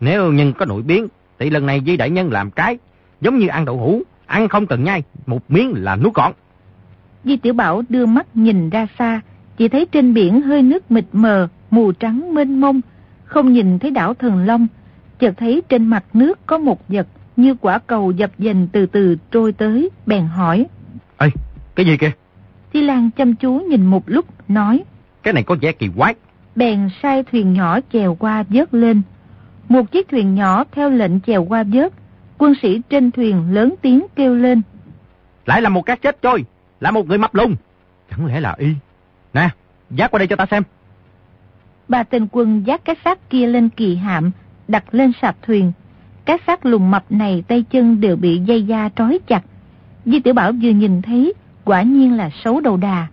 Nếu 0.00 0.32
nhân 0.32 0.52
có 0.52 0.64
nổi 0.66 0.82
biến, 0.82 1.08
thì 1.38 1.50
lần 1.50 1.66
này 1.66 1.82
Di 1.86 1.96
Đại 1.96 2.10
Nhân 2.10 2.32
làm 2.32 2.50
cái, 2.50 2.78
giống 3.20 3.38
như 3.38 3.48
ăn 3.48 3.64
đậu 3.64 3.76
hũ, 3.76 4.02
ăn 4.26 4.48
không 4.48 4.66
cần 4.66 4.84
nhai, 4.84 5.02
một 5.26 5.50
miếng 5.50 5.72
là 5.76 5.96
nuốt 5.96 6.14
gọn. 6.14 6.32
Di 7.24 7.36
Tiểu 7.36 7.52
Bảo 7.52 7.82
đưa 7.88 8.06
mắt 8.06 8.26
nhìn 8.34 8.70
ra 8.70 8.86
xa, 8.98 9.20
chỉ 9.56 9.68
thấy 9.68 9.86
trên 9.92 10.14
biển 10.14 10.42
hơi 10.42 10.62
nước 10.62 10.90
mịt 10.90 11.04
mờ, 11.12 11.48
mù 11.70 11.92
trắng 11.92 12.34
mênh 12.34 12.60
mông, 12.60 12.80
không 13.24 13.52
nhìn 13.52 13.78
thấy 13.78 13.90
đảo 13.90 14.14
Thần 14.14 14.46
Long, 14.46 14.66
chợt 15.18 15.34
thấy 15.36 15.62
trên 15.68 15.86
mặt 15.86 16.04
nước 16.14 16.46
có 16.46 16.58
một 16.58 16.88
vật 16.88 17.06
như 17.40 17.54
quả 17.54 17.78
cầu 17.78 18.10
dập 18.10 18.30
dềnh 18.38 18.66
từ 18.66 18.86
từ 18.86 19.16
trôi 19.30 19.52
tới, 19.52 19.90
bèn 20.06 20.26
hỏi. 20.26 20.66
Ê, 21.18 21.28
cái 21.74 21.86
gì 21.86 21.96
kìa? 21.96 22.10
Thi 22.72 22.82
Lan 22.82 23.10
chăm 23.16 23.34
chú 23.34 23.52
nhìn 23.58 23.86
một 23.86 24.02
lúc, 24.06 24.26
nói. 24.48 24.84
Cái 25.22 25.34
này 25.34 25.42
có 25.42 25.56
vẻ 25.60 25.72
kỳ 25.72 25.88
quái. 25.96 26.14
Bèn 26.56 26.88
sai 27.02 27.22
thuyền 27.22 27.52
nhỏ 27.52 27.78
chèo 27.92 28.14
qua 28.14 28.44
vớt 28.48 28.74
lên. 28.74 29.02
Một 29.68 29.90
chiếc 29.90 30.08
thuyền 30.08 30.34
nhỏ 30.34 30.64
theo 30.72 30.90
lệnh 30.90 31.20
chèo 31.20 31.44
qua 31.44 31.62
vớt, 31.62 31.92
quân 32.38 32.54
sĩ 32.62 32.80
trên 32.88 33.10
thuyền 33.10 33.52
lớn 33.52 33.74
tiếng 33.82 34.06
kêu 34.16 34.34
lên. 34.34 34.62
Lại 35.46 35.62
là 35.62 35.68
một 35.68 35.82
cá 35.82 35.96
chết 35.96 36.22
trôi, 36.22 36.44
là 36.80 36.90
một 36.90 37.08
người 37.08 37.18
mập 37.18 37.34
lùng. 37.34 37.56
Chẳng 38.10 38.26
lẽ 38.26 38.40
là 38.40 38.54
y? 38.58 38.74
Nè, 39.34 39.48
giác 39.90 40.10
qua 40.10 40.18
đây 40.18 40.26
cho 40.26 40.36
ta 40.36 40.46
xem. 40.50 40.62
Ba 41.88 42.02
tên 42.02 42.26
quân 42.32 42.62
giác 42.66 42.84
cái 42.84 42.96
xác 43.04 43.30
kia 43.30 43.46
lên 43.46 43.68
kỳ 43.68 43.96
hạm, 43.96 44.30
đặt 44.68 44.94
lên 44.94 45.12
sạp 45.22 45.42
thuyền. 45.42 45.72
Các 46.30 46.40
xác 46.46 46.66
lùng 46.66 46.90
mập 46.90 47.12
này 47.12 47.44
tay 47.48 47.64
chân 47.70 48.00
đều 48.00 48.16
bị 48.16 48.38
dây 48.38 48.62
da 48.62 48.88
trói 48.96 49.18
chặt. 49.26 49.42
Di 50.04 50.20
Tiểu 50.20 50.34
Bảo 50.34 50.52
vừa 50.52 50.70
nhìn 50.70 51.02
thấy, 51.02 51.32
quả 51.64 51.82
nhiên 51.82 52.16
là 52.16 52.30
xấu 52.44 52.60
đầu 52.60 52.76
đà. 52.76 53.06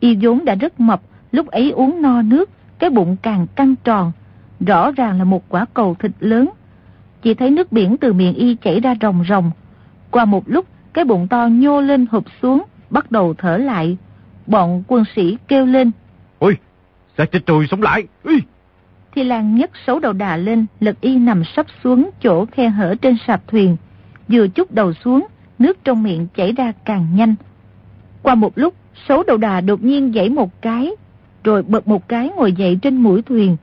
Y 0.00 0.16
vốn 0.22 0.44
đã 0.44 0.54
rất 0.54 0.80
mập, 0.80 1.00
lúc 1.32 1.46
ấy 1.46 1.70
uống 1.70 2.02
no 2.02 2.22
nước, 2.22 2.50
cái 2.78 2.90
bụng 2.90 3.16
càng 3.22 3.46
căng 3.54 3.74
tròn. 3.84 4.12
Rõ 4.60 4.90
ràng 4.90 5.18
là 5.18 5.24
một 5.24 5.48
quả 5.48 5.66
cầu 5.74 5.96
thịt 5.98 6.10
lớn. 6.20 6.50
Chỉ 7.22 7.34
thấy 7.34 7.50
nước 7.50 7.72
biển 7.72 7.96
từ 7.96 8.12
miệng 8.12 8.34
Y 8.34 8.54
chảy 8.54 8.80
ra 8.80 8.94
rồng 9.00 9.24
rồng. 9.28 9.50
Qua 10.10 10.24
một 10.24 10.42
lúc, 10.46 10.66
cái 10.92 11.04
bụng 11.04 11.28
to 11.28 11.46
nhô 11.46 11.80
lên 11.80 12.06
hụp 12.10 12.24
xuống, 12.42 12.62
bắt 12.90 13.10
đầu 13.10 13.34
thở 13.38 13.56
lại. 13.56 13.96
Bọn 14.46 14.82
quân 14.86 15.04
sĩ 15.16 15.36
kêu 15.48 15.66
lên. 15.66 15.90
Ôi, 16.38 16.56
sao 17.18 17.26
chết 17.26 17.46
trùi 17.46 17.66
sống 17.70 17.82
lại? 17.82 18.06
Ui! 18.24 18.42
Thi 19.14 19.24
Lan 19.24 19.54
nhấc 19.54 19.70
xấu 19.86 19.98
đầu 19.98 20.12
đà 20.12 20.36
lên, 20.36 20.66
lật 20.80 21.00
y 21.00 21.16
nằm 21.16 21.42
sắp 21.56 21.66
xuống 21.84 22.10
chỗ 22.22 22.46
khe 22.46 22.68
hở 22.68 22.94
trên 23.02 23.16
sạp 23.26 23.48
thuyền. 23.48 23.76
Vừa 24.28 24.48
chút 24.48 24.72
đầu 24.72 24.92
xuống, 24.92 25.26
nước 25.58 25.78
trong 25.84 26.02
miệng 26.02 26.26
chảy 26.36 26.52
ra 26.52 26.72
càng 26.84 27.06
nhanh. 27.14 27.34
Qua 28.22 28.34
một 28.34 28.58
lúc, 28.58 28.74
Sấu 29.08 29.22
đầu 29.22 29.36
đà 29.36 29.60
đột 29.60 29.82
nhiên 29.82 30.12
dãy 30.14 30.28
một 30.28 30.62
cái, 30.62 30.90
rồi 31.44 31.62
bật 31.62 31.88
một 31.88 32.08
cái 32.08 32.30
ngồi 32.36 32.52
dậy 32.52 32.78
trên 32.82 32.96
mũi 32.96 33.22
thuyền. 33.22 33.56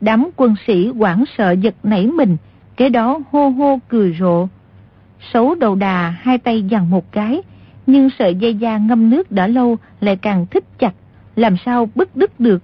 Đám 0.00 0.30
quân 0.36 0.54
sĩ 0.66 0.90
quảng 0.98 1.24
sợ 1.38 1.50
giật 1.50 1.74
nảy 1.82 2.06
mình, 2.06 2.36
kế 2.76 2.88
đó 2.88 3.20
hô 3.32 3.48
hô 3.48 3.78
cười 3.88 4.16
rộ. 4.20 4.48
Sấu 5.32 5.54
đầu 5.54 5.74
đà 5.74 6.10
hai 6.10 6.38
tay 6.38 6.62
dằn 6.62 6.90
một 6.90 7.12
cái, 7.12 7.42
nhưng 7.86 8.10
sợi 8.18 8.34
dây 8.34 8.54
da 8.54 8.78
ngâm 8.78 9.10
nước 9.10 9.32
đã 9.32 9.46
lâu 9.46 9.76
lại 10.00 10.16
càng 10.16 10.46
thích 10.50 10.64
chặt, 10.78 10.94
làm 11.36 11.56
sao 11.64 11.88
bứt 11.94 12.16
đứt 12.16 12.40
được. 12.40 12.62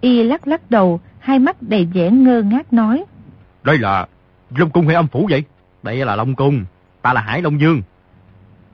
Y 0.00 0.22
lắc 0.22 0.48
lắc 0.48 0.70
đầu, 0.70 1.00
hai 1.26 1.38
mắt 1.38 1.56
đầy 1.62 1.88
vẻ 1.94 2.10
ngơ 2.10 2.42
ngác 2.42 2.72
nói. 2.72 3.04
Đây 3.64 3.78
là 3.78 4.06
Long 4.56 4.70
Cung 4.70 4.86
hay 4.86 4.94
âm 4.94 5.08
phủ 5.08 5.26
vậy? 5.30 5.44
Đây 5.82 5.96
là 5.96 6.16
Long 6.16 6.34
Cung, 6.34 6.64
ta 7.02 7.12
là 7.12 7.20
Hải 7.20 7.42
Long 7.42 7.60
Dương. 7.60 7.82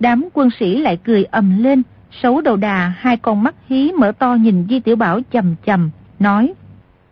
Đám 0.00 0.28
quân 0.34 0.48
sĩ 0.60 0.78
lại 0.78 0.98
cười 1.04 1.24
ầm 1.24 1.62
lên, 1.62 1.82
xấu 2.22 2.40
đầu 2.40 2.56
đà, 2.56 2.88
hai 2.98 3.16
con 3.16 3.42
mắt 3.42 3.54
hí 3.68 3.92
mở 3.92 4.12
to 4.12 4.34
nhìn 4.34 4.66
Di 4.70 4.80
Tiểu 4.80 4.96
Bảo 4.96 5.20
chầm 5.32 5.54
chầm, 5.66 5.90
nói. 6.18 6.52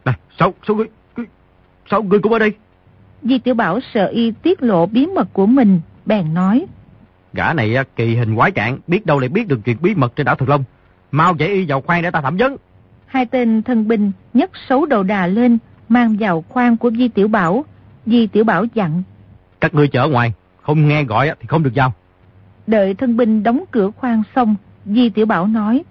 Này, 0.05 0.15
sao, 0.39 0.55
sao 0.67 0.77
ngươi, 0.77 0.87
sao 1.91 2.03
ngươi 2.03 2.19
cũng 2.19 2.33
ở 2.33 2.39
đây? 2.39 2.53
Di 3.23 3.39
Tiểu 3.39 3.55
Bảo 3.55 3.81
sợ 3.95 4.07
y 4.07 4.31
tiết 4.31 4.63
lộ 4.63 4.87
bí 4.87 5.07
mật 5.07 5.29
của 5.33 5.47
mình, 5.47 5.81
bèn 6.07 6.35
nói. 6.35 6.67
Gã 7.33 7.53
này 7.53 7.77
kỳ 7.97 8.17
hình 8.17 8.37
quái 8.37 8.51
trạng, 8.51 8.79
biết 8.87 9.07
đâu 9.07 9.19
lại 9.19 9.29
biết 9.29 9.49
được 9.49 9.61
chuyện 9.65 9.77
bí 9.81 9.95
mật 9.95 10.17
trên 10.17 10.27
đảo 10.27 10.35
Thực 10.35 10.49
Long. 10.49 10.65
Mau 11.11 11.35
dậy 11.39 11.49
y 11.49 11.65
vào 11.65 11.81
khoang 11.81 12.03
để 12.03 12.11
ta 12.11 12.21
thẩm 12.21 12.37
vấn. 12.37 12.57
Hai 13.11 13.27
tên 13.27 13.63
thân 13.63 13.89
binh 13.89 14.13
nhấc 14.35 14.51
xấu 14.69 14.87
đầu 14.87 15.03
đà 15.03 15.27
lên, 15.27 15.59
mang 15.89 16.17
vào 16.21 16.45
khoang 16.49 16.77
của 16.77 16.91
Di 16.91 17.09
Tiểu 17.09 17.29
Bảo. 17.29 17.65
Di 18.07 18.27
Tiểu 18.27 18.45
Bảo 18.45 18.65
dặn. 18.75 19.03
Các 19.61 19.75
ngươi 19.75 19.89
chở 19.89 20.09
ngoài, 20.09 20.33
không 20.63 20.89
nghe 20.89 21.05
gọi 21.05 21.31
thì 21.41 21.47
không 21.47 21.63
được 21.63 21.71
vào. 21.75 21.93
Đợi 22.67 22.95
thân 22.95 23.17
binh 23.17 23.43
đóng 23.43 23.65
cửa 23.71 23.91
khoang 23.91 24.23
xong, 24.35 24.57
Di 24.87 25.11
Tiểu 25.11 25.27
Bảo 25.27 25.47
nói. 25.47 25.83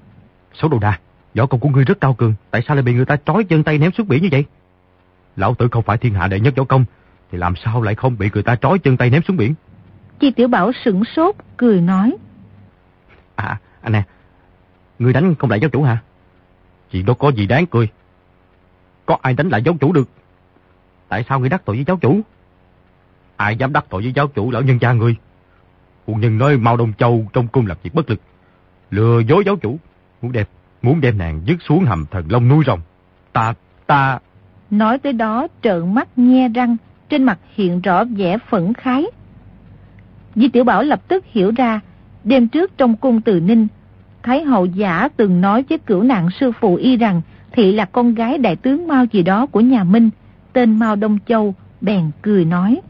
Xấu 0.54 0.70
đầu 0.70 0.80
đà, 0.80 1.00
võ 1.36 1.46
công 1.46 1.60
của 1.60 1.70
ngươi 1.70 1.84
rất 1.84 2.02
cao 2.02 2.14
cường, 2.14 2.34
tại 2.52 2.62
sao 2.68 2.76
lại 2.76 2.84
bị 2.84 2.94
người 2.94 3.06
ta 3.06 3.18
trói 3.26 3.44
chân 3.44 3.64
tay 3.64 3.78
ném 3.78 3.92
xuống 3.92 4.08
biển 4.08 4.24
như 4.24 4.30
vậy? 4.32 4.46
Lão 5.36 5.56
tử 5.56 5.68
không 5.72 5.84
phải 5.84 5.98
thiên 5.98 6.14
hạ 6.14 6.28
đệ 6.28 6.40
nhất 6.40 6.54
võ 6.58 6.64
công, 6.64 6.86
thì 7.32 7.38
làm 7.38 7.54
sao 7.56 7.82
lại 7.82 7.96
không 7.96 8.18
bị 8.18 8.30
người 8.34 8.44
ta 8.44 8.56
trói 8.56 8.80
chân 8.80 8.98
tay 8.98 9.10
ném 9.10 9.22
xuống 9.24 9.38
biển? 9.38 9.54
Di 10.22 10.32
Tiểu 10.32 10.48
Bảo 10.48 10.72
sửng 10.86 11.04
sốt, 11.06 11.36
cười 11.58 11.82
nói. 11.82 12.16
À, 13.36 13.60
anh 13.82 13.94
nè, 13.94 14.04
ngươi 15.00 15.14
đánh 15.14 15.36
không 15.36 15.50
lại 15.50 15.60
giáo 15.60 15.70
chủ 15.70 15.84
hả? 15.84 15.98
Chuyện 16.92 17.06
đó 17.06 17.14
có 17.14 17.32
gì 17.32 17.46
đáng 17.46 17.66
cười. 17.66 17.88
Có 19.06 19.18
ai 19.22 19.34
đánh 19.34 19.50
lại 19.50 19.62
giáo 19.66 19.76
chủ 19.80 19.94
được? 19.94 20.10
Tại 21.08 21.26
sao 21.30 21.40
ngươi 21.40 21.50
đắc 21.50 21.62
tội 21.66 21.76
với 21.76 21.86
giáo 21.88 21.98
chủ? 21.98 22.22
Ai 23.36 23.56
dám 23.56 23.74
đắc 23.74 23.86
tội 23.90 24.02
với 24.02 24.12
giáo 24.12 24.28
chủ 24.28 24.52
lão 24.52 24.62
nhân 24.62 24.78
gia 24.82 24.94
ngươi? 24.94 25.16
quân 26.06 26.22
nhân 26.22 26.38
nói 26.38 26.58
Mao 26.58 26.78
Đông 26.78 26.94
Châu 26.94 27.26
trong 27.34 27.48
cung 27.48 27.68
làm 27.68 27.78
việc 27.84 27.94
bất 27.94 28.10
lực. 28.10 28.22
Lừa 28.92 29.20
dối 29.20 29.44
giáo 29.46 29.56
chủ. 29.56 29.80
Muốn 30.22 30.32
đẹp 30.32 30.50
muốn 30.82 31.02
đem 31.02 31.18
nàng 31.18 31.42
dứt 31.46 31.58
xuống 31.62 31.86
hầm 31.86 32.06
thần 32.12 32.26
long 32.30 32.48
nuôi 32.48 32.64
rồng. 32.68 32.80
Ta, 33.34 33.54
ta... 33.88 34.20
Nói 34.70 35.00
tới 35.00 35.14
đó 35.14 35.48
trợn 35.62 35.94
mắt 35.94 36.08
nhe 36.16 36.50
răng, 36.50 36.78
trên 37.10 37.24
mặt 37.24 37.40
hiện 37.56 37.82
rõ 37.82 38.04
vẻ 38.04 38.38
phẫn 38.50 38.74
khái. 38.74 39.06
Di 40.36 40.50
Tiểu 40.50 40.64
Bảo 40.64 40.84
lập 40.84 41.02
tức 41.08 41.26
hiểu 41.32 41.52
ra, 41.58 41.80
đêm 42.24 42.48
trước 42.48 42.78
trong 42.78 42.98
cung 42.98 43.22
từ 43.22 43.40
Ninh, 43.40 43.68
Thái 44.24 44.44
hậu 44.44 44.66
giả 44.66 45.10
từng 45.18 45.42
nói 45.42 45.66
với 45.70 45.78
cửu 45.78 46.04
nạn 46.04 46.30
sư 46.40 46.52
phụ 46.60 46.76
y 46.76 46.98
rằng 46.98 47.22
thị 47.52 47.72
là 47.72 47.86
con 47.86 48.14
gái 48.14 48.38
đại 48.38 48.56
tướng 48.56 48.88
Mao 48.88 49.06
gì 49.06 49.24
đó 49.24 49.46
của 49.46 49.60
nhà 49.60 49.84
Minh, 49.84 50.10
tên 50.54 50.80
Mao 50.80 50.96
Đông 50.96 51.18
Châu, 51.28 51.56
bèn 51.82 52.12
cười 52.22 52.46
nói. 52.46 52.82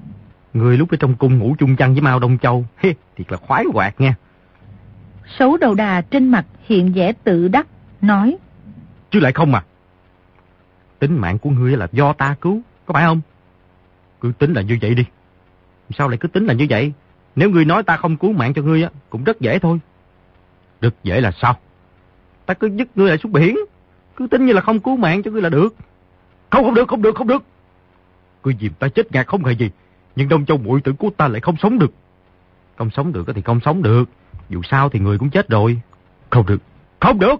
Người 0.54 0.78
lúc 0.78 0.92
ở 0.92 0.98
trong 1.00 1.15
cung 1.15 1.38
ngủ 1.38 1.56
chung 1.60 1.76
chăn 1.76 1.94
với 1.94 2.02
Mao 2.02 2.20
Đông 2.20 2.38
Châu, 2.38 2.65
he, 2.78 2.94
thiệt 3.15 3.32
là 3.32 3.38
khoái 3.38 3.65
hoạt 3.74 4.02
nha. 4.02 4.15
Xấu 5.39 5.58
đầu 5.58 5.74
đà 5.74 6.02
trên 6.02 6.28
mặt 6.28 6.46
hiện 6.65 6.92
vẻ 6.94 7.13
tự 7.24 7.48
đắc, 7.48 7.68
nói. 8.02 8.38
Chứ 9.12 9.20
lại 9.20 9.32
không 9.32 9.52
mà. 9.52 9.63
Tính 11.00 11.18
mạng 11.18 11.38
của 11.38 11.50
ngươi 11.50 11.78
là 11.78 11.88
do 11.92 12.13
ta 12.13 12.36
cứu, 12.42 12.62
có 12.86 12.94
phải 12.94 13.04
không? 13.04 13.22
Cứ 14.22 14.32
tính 14.39 14.54
là 14.54 14.62
như 14.62 14.78
vậy 14.82 14.96
đi. 14.96 15.04
Sao 15.98 16.10
lại 16.10 16.18
cứ 16.18 16.28
tính 16.28 16.46
là 16.46 16.54
như 16.54 16.65
vậy? 16.70 16.94
Nếu 17.36 17.50
ngươi 17.50 17.65
nói 17.65 17.84
ta 17.84 17.98
không 17.98 18.18
cứu 18.18 18.34
mạng 18.34 18.54
cho 18.54 18.62
ngươi 18.62 18.84
á, 18.84 18.89
cũng 19.10 19.24
rất 19.24 19.39
dễ 19.39 19.60
thôi. 19.60 19.80
Rất 20.82 21.04
dễ 21.04 21.22
là 21.22 21.32
sao? 21.32 21.58
Ta 22.46 22.54
cứ 22.54 22.68
dứt 22.68 22.88
ngươi 22.96 23.10
lại 23.10 23.18
xuống 23.18 23.32
biển. 23.32 23.58
Cứ 24.15 24.28
tính 24.28 24.46
như 24.46 24.54
là 24.54 24.62
không 24.62 24.80
cứu 24.80 24.98
mạng 24.98 25.24
cho 25.24 25.32
ngươi 25.32 25.42
là 25.42 25.50
được. 25.50 25.76
Không, 26.50 26.63
không 26.63 26.74
được, 26.74 26.88
không 26.88 27.02
được, 27.02 27.15
không 27.15 27.28
được. 27.28 27.44
Ngươi 28.44 28.56
dìm 28.60 28.74
ta 28.74 28.88
chết 28.88 29.12
ngạt 29.12 29.28
không 29.28 29.44
hề 29.44 29.54
gì. 29.54 29.70
Nhưng 30.15 30.30
Đông 30.30 30.46
Châu 30.46 30.58
muội 30.58 30.82
tử 30.82 30.94
của 30.94 31.10
ta 31.18 31.28
lại 31.28 31.42
không 31.42 31.56
sống 31.58 31.80
được. 31.80 31.94
Không 32.76 32.89
sống 32.89 33.13
được 33.13 33.28
thì 33.36 33.42
không 33.42 33.60
sống 33.65 33.82
được. 33.82 34.10
Dù 34.50 34.62
sao 34.63 34.89
thì 34.89 35.00
người 35.00 35.18
cũng 35.18 35.30
chết 35.30 35.50
rồi. 35.50 35.82
Không 36.30 36.46
được, 36.46 36.62
không 37.00 37.20
được. 37.20 37.36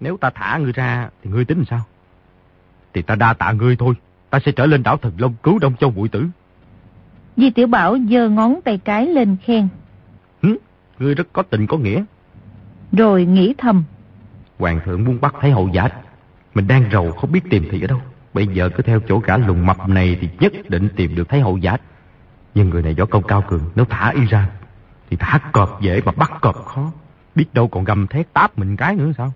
Nếu 0.00 0.16
ta 0.16 0.30
thả 0.30 0.58
ngươi 0.58 0.72
ra 0.72 1.08
thì 1.22 1.30
ngươi 1.30 1.44
tính 1.44 1.64
sao? 1.70 1.80
Thì 2.94 3.02
ta 3.02 3.14
đa 3.14 3.34
tạ 3.34 3.52
ngươi 3.52 3.76
thôi. 3.76 3.94
Ta 4.30 4.38
sẽ 4.46 4.52
trở 4.52 4.66
lên 4.66 4.82
đảo 4.82 4.96
Thần 4.96 5.12
Long 5.18 5.34
cứu 5.42 5.58
Đông 5.58 5.76
Châu 5.76 5.90
muội 5.90 6.08
tử. 6.08 6.26
Di 7.36 7.50
Tiểu 7.50 7.66
Bảo 7.66 7.96
giơ 8.10 8.28
ngón 8.28 8.60
tay 8.64 8.78
cái 8.78 9.06
lên 9.06 9.36
khen. 9.44 9.68
Hứ, 10.42 10.56
ngươi 10.98 11.14
rất 11.14 11.32
có 11.32 11.42
tình 11.42 11.66
có 11.66 11.76
nghĩa. 11.76 12.04
Rồi 12.92 13.24
nghĩ 13.24 13.54
thầm. 13.58 13.84
Hoàng 14.58 14.80
thượng 14.84 15.04
muốn 15.04 15.20
bắt 15.20 15.34
Thái 15.40 15.50
hậu 15.50 15.68
giả. 15.72 15.88
Mình 16.54 16.68
đang 16.68 16.90
rầu 16.92 17.12
không 17.12 17.32
biết 17.32 17.40
tìm 17.50 17.68
thì 17.70 17.82
ở 17.82 17.86
đâu. 17.86 18.00
Bây 18.34 18.46
giờ 18.46 18.70
cứ 18.76 18.82
theo 18.82 19.00
chỗ 19.08 19.20
cả 19.20 19.36
lùng 19.36 19.66
mập 19.66 19.88
này 19.88 20.16
thì 20.20 20.28
nhất 20.40 20.52
định 20.68 20.88
tìm 20.96 21.14
được 21.14 21.28
Thái 21.28 21.40
hậu 21.40 21.58
giả. 21.58 21.76
Nhưng 22.54 22.70
người 22.70 22.82
này 22.82 22.94
võ 22.94 23.04
công 23.04 23.22
cao 23.22 23.44
cường, 23.48 23.70
nếu 23.74 23.84
thả 23.84 24.10
y 24.10 24.26
ra 24.26 24.48
thì 25.10 25.16
thả 25.16 25.38
cọp 25.52 25.80
dễ 25.80 26.00
mà 26.04 26.12
bắt 26.12 26.32
cọp 26.40 26.54
khó. 26.54 26.92
Biết 27.34 27.46
đâu 27.54 27.68
còn 27.68 27.84
gầm 27.84 28.06
thét 28.06 28.32
táp 28.32 28.58
mình 28.58 28.76
cái 28.76 28.94
nữa 28.94 29.12
sao? 29.18 29.32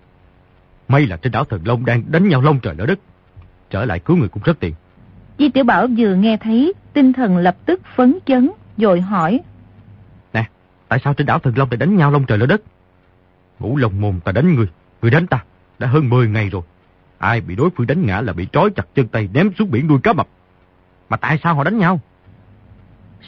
May 0.87 1.05
là 1.07 1.17
trên 1.17 1.31
đảo 1.31 1.43
Thần 1.43 1.61
Long 1.65 1.85
đang 1.85 2.03
đánh 2.11 2.27
nhau 2.27 2.41
lông 2.41 2.59
trời 2.59 2.75
lỡ 2.75 2.85
đất. 2.85 2.99
Trở 3.69 3.85
lại 3.85 3.99
cứu 3.99 4.17
người 4.17 4.29
cũng 4.29 4.43
rất 4.43 4.59
tiện. 4.59 4.73
Di 5.39 5.49
Tiểu 5.49 5.63
Bảo 5.63 5.87
vừa 5.97 6.15
nghe 6.15 6.37
thấy, 6.37 6.73
tinh 6.93 7.13
thần 7.13 7.37
lập 7.37 7.55
tức 7.65 7.81
phấn 7.95 8.19
chấn, 8.25 8.51
rồi 8.77 9.01
hỏi. 9.01 9.39
Nè, 10.33 10.49
tại 10.87 10.99
sao 11.03 11.13
trên 11.13 11.27
đảo 11.27 11.39
Thần 11.39 11.57
Long 11.57 11.67
lại 11.71 11.77
đánh 11.77 11.95
nhau 11.95 12.11
lông 12.11 12.25
trời 12.25 12.37
lỡ 12.37 12.45
đất? 12.45 12.61
Ngũ 13.63 13.77
lồng 13.77 14.01
mồm 14.01 14.19
ta 14.19 14.31
đánh 14.31 14.55
người, 14.55 14.67
người 15.01 15.11
đánh 15.11 15.27
ta, 15.27 15.43
đã 15.79 15.87
hơn 15.87 16.09
10 16.09 16.27
ngày 16.27 16.49
rồi. 16.49 16.61
Ai 17.17 17.41
bị 17.41 17.55
đối 17.55 17.69
phương 17.69 17.87
đánh 17.87 18.05
ngã 18.05 18.21
là 18.21 18.33
bị 18.33 18.47
trói 18.51 18.69
chặt 18.75 18.87
chân 18.95 19.07
tay 19.07 19.29
ném 19.33 19.51
xuống 19.59 19.71
biển 19.71 19.87
đuôi 19.87 19.99
cá 20.03 20.13
mập. 20.13 20.27
Mà 21.09 21.17
tại 21.17 21.39
sao 21.43 21.55
họ 21.55 21.63
đánh 21.63 21.77
nhau? 21.77 21.99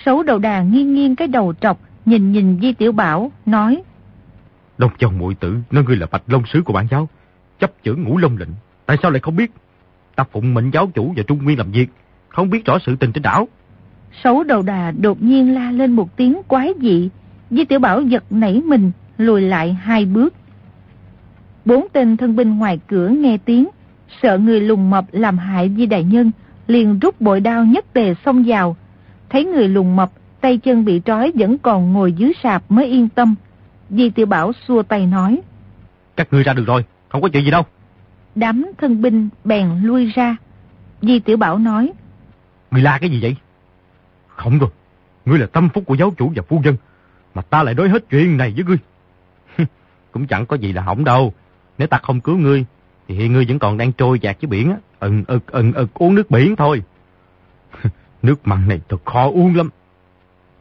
Sấu 0.06 0.24
đầu 0.24 0.40
đà 0.40 0.62
nghiêng 0.62 0.94
nghiêng 0.94 1.16
cái 1.16 1.28
đầu 1.28 1.54
trọc, 1.62 1.80
nhìn 2.06 2.32
nhìn 2.32 2.60
Di 2.62 2.74
Tiểu 2.74 2.92
Bảo, 2.92 3.32
nói. 3.46 3.84
Đông 4.78 4.92
chồng 4.98 5.18
muội 5.18 5.36
tử, 5.36 5.58
nói 5.72 5.84
ngươi 5.84 5.96
là 5.96 6.08
bạch 6.12 6.24
long 6.28 6.44
sứ 6.46 6.62
của 6.62 6.74
bản 6.74 6.88
giáo, 6.92 7.10
chấp 7.60 7.72
chưởng 7.84 8.04
ngũ 8.04 8.18
long 8.18 8.38
lệnh. 8.38 8.50
Tại 8.86 8.98
sao 9.02 9.12
lại 9.12 9.20
không 9.20 9.36
biết? 9.36 9.52
Ta 10.16 10.24
phụng 10.32 10.54
mệnh 10.54 10.72
giáo 10.72 10.92
chủ 10.96 11.14
và 11.18 11.24
trung 11.28 11.44
nguyên 11.44 11.58
làm 11.58 11.72
việc, 11.72 11.88
không 12.30 12.50
biết 12.50 12.66
rõ 12.66 12.78
sự 12.86 12.96
tình 12.96 13.12
trên 13.12 13.22
đảo. 13.22 13.48
Sấu 14.24 14.44
đầu 14.44 14.62
đà 14.62 14.92
đột 14.92 15.22
nhiên 15.22 15.54
la 15.54 15.72
lên 15.72 15.92
một 15.92 16.18
tiếng 16.18 16.42
quái 16.48 16.74
dị. 16.82 17.10
Di 17.50 17.66
Tiểu 17.66 17.80
Bảo 17.80 18.02
giật 18.02 18.24
nảy 18.30 18.62
mình, 18.62 18.92
lùi 19.18 19.42
lại 19.42 19.74
hai 19.74 20.06
bước. 20.06 20.34
Bốn 21.66 21.88
tên 21.94 22.18
thân 22.18 22.36
binh 22.36 22.58
ngoài 22.58 22.80
cửa 22.88 23.08
nghe 23.08 23.38
tiếng, 23.38 23.68
sợ 24.22 24.38
người 24.38 24.62
lùng 24.62 24.90
mập 24.90 25.06
làm 25.12 25.38
hại 25.38 25.72
Di 25.78 25.86
Đại 25.86 26.04
Nhân, 26.04 26.32
liền 26.68 27.00
rút 27.00 27.22
bội 27.22 27.40
đao 27.40 27.66
nhất 27.66 27.86
tề 27.94 28.14
xông 28.26 28.44
vào. 28.48 28.76
Thấy 29.30 29.46
người 29.46 29.68
lùng 29.68 29.96
mập, 29.96 30.12
tay 30.42 30.58
chân 30.58 30.86
bị 30.86 31.02
trói 31.06 31.32
vẫn 31.36 31.58
còn 31.58 31.94
ngồi 31.94 32.12
dưới 32.12 32.34
sạp 32.44 32.64
mới 32.72 32.86
yên 32.86 33.10
tâm. 33.10 33.36
Di 33.90 34.10
Tiểu 34.10 34.26
Bảo 34.26 34.52
xua 34.68 34.84
tay 34.84 35.06
nói. 35.06 35.42
Các 36.16 36.28
ngươi 36.32 36.44
ra 36.44 36.54
được 36.54 36.64
rồi, 36.68 36.86
không 37.10 37.22
có 37.22 37.30
chuyện 37.34 37.46
gì 37.46 37.52
đâu. 37.52 37.64
Đám 38.36 38.66
thân 38.78 39.02
binh 39.02 39.30
bèn 39.44 39.68
lui 39.84 40.12
ra. 40.16 40.36
Di 41.02 41.20
Tiểu 41.20 41.38
Bảo 41.38 41.58
nói. 41.58 41.92
Ngươi 42.72 42.82
la 42.82 42.98
cái 42.98 43.10
gì 43.10 43.20
vậy? 43.22 43.36
Không 44.28 44.60
rồi, 44.60 44.70
ngươi 45.26 45.40
là 45.40 45.46
tâm 45.46 45.70
phúc 45.70 45.84
của 45.88 45.96
giáo 45.96 46.14
chủ 46.18 46.32
và 46.36 46.44
phu 46.48 46.62
dân, 46.64 46.76
mà 47.36 47.42
ta 47.42 47.64
lại 47.64 47.74
nói 47.74 47.90
hết 47.90 48.10
chuyện 48.10 48.38
này 48.38 48.54
với 48.56 48.66
ngươi. 48.66 48.78
Cũng 50.16 50.28
chẳng 50.28 50.46
có 50.46 50.58
gì 50.58 50.74
là 50.74 50.82
hỏng 50.82 51.04
đâu. 51.04 51.34
Nếu 51.78 51.88
ta 51.88 51.98
không 52.04 52.22
cứu 52.22 52.38
ngươi, 52.38 52.66
thì 53.08 53.16
hiện 53.16 53.34
ngươi 53.34 53.46
vẫn 53.48 53.60
còn 53.60 53.78
đang 53.78 53.92
trôi 53.92 54.20
dạt 54.20 54.38
dưới 54.40 54.48
biển, 54.50 54.76
ừng 55.00 55.24
ực 55.28 55.52
ừng 55.52 55.74
ực 55.74 55.94
uống 55.94 56.16
nước 56.16 56.32
biển 56.32 56.56
thôi. 56.56 56.82
nước 58.22 58.48
mặn 58.48 58.68
này 58.68 58.82
thật 58.90 59.06
khó 59.06 59.30
uống 59.30 59.56
lắm. 59.56 59.70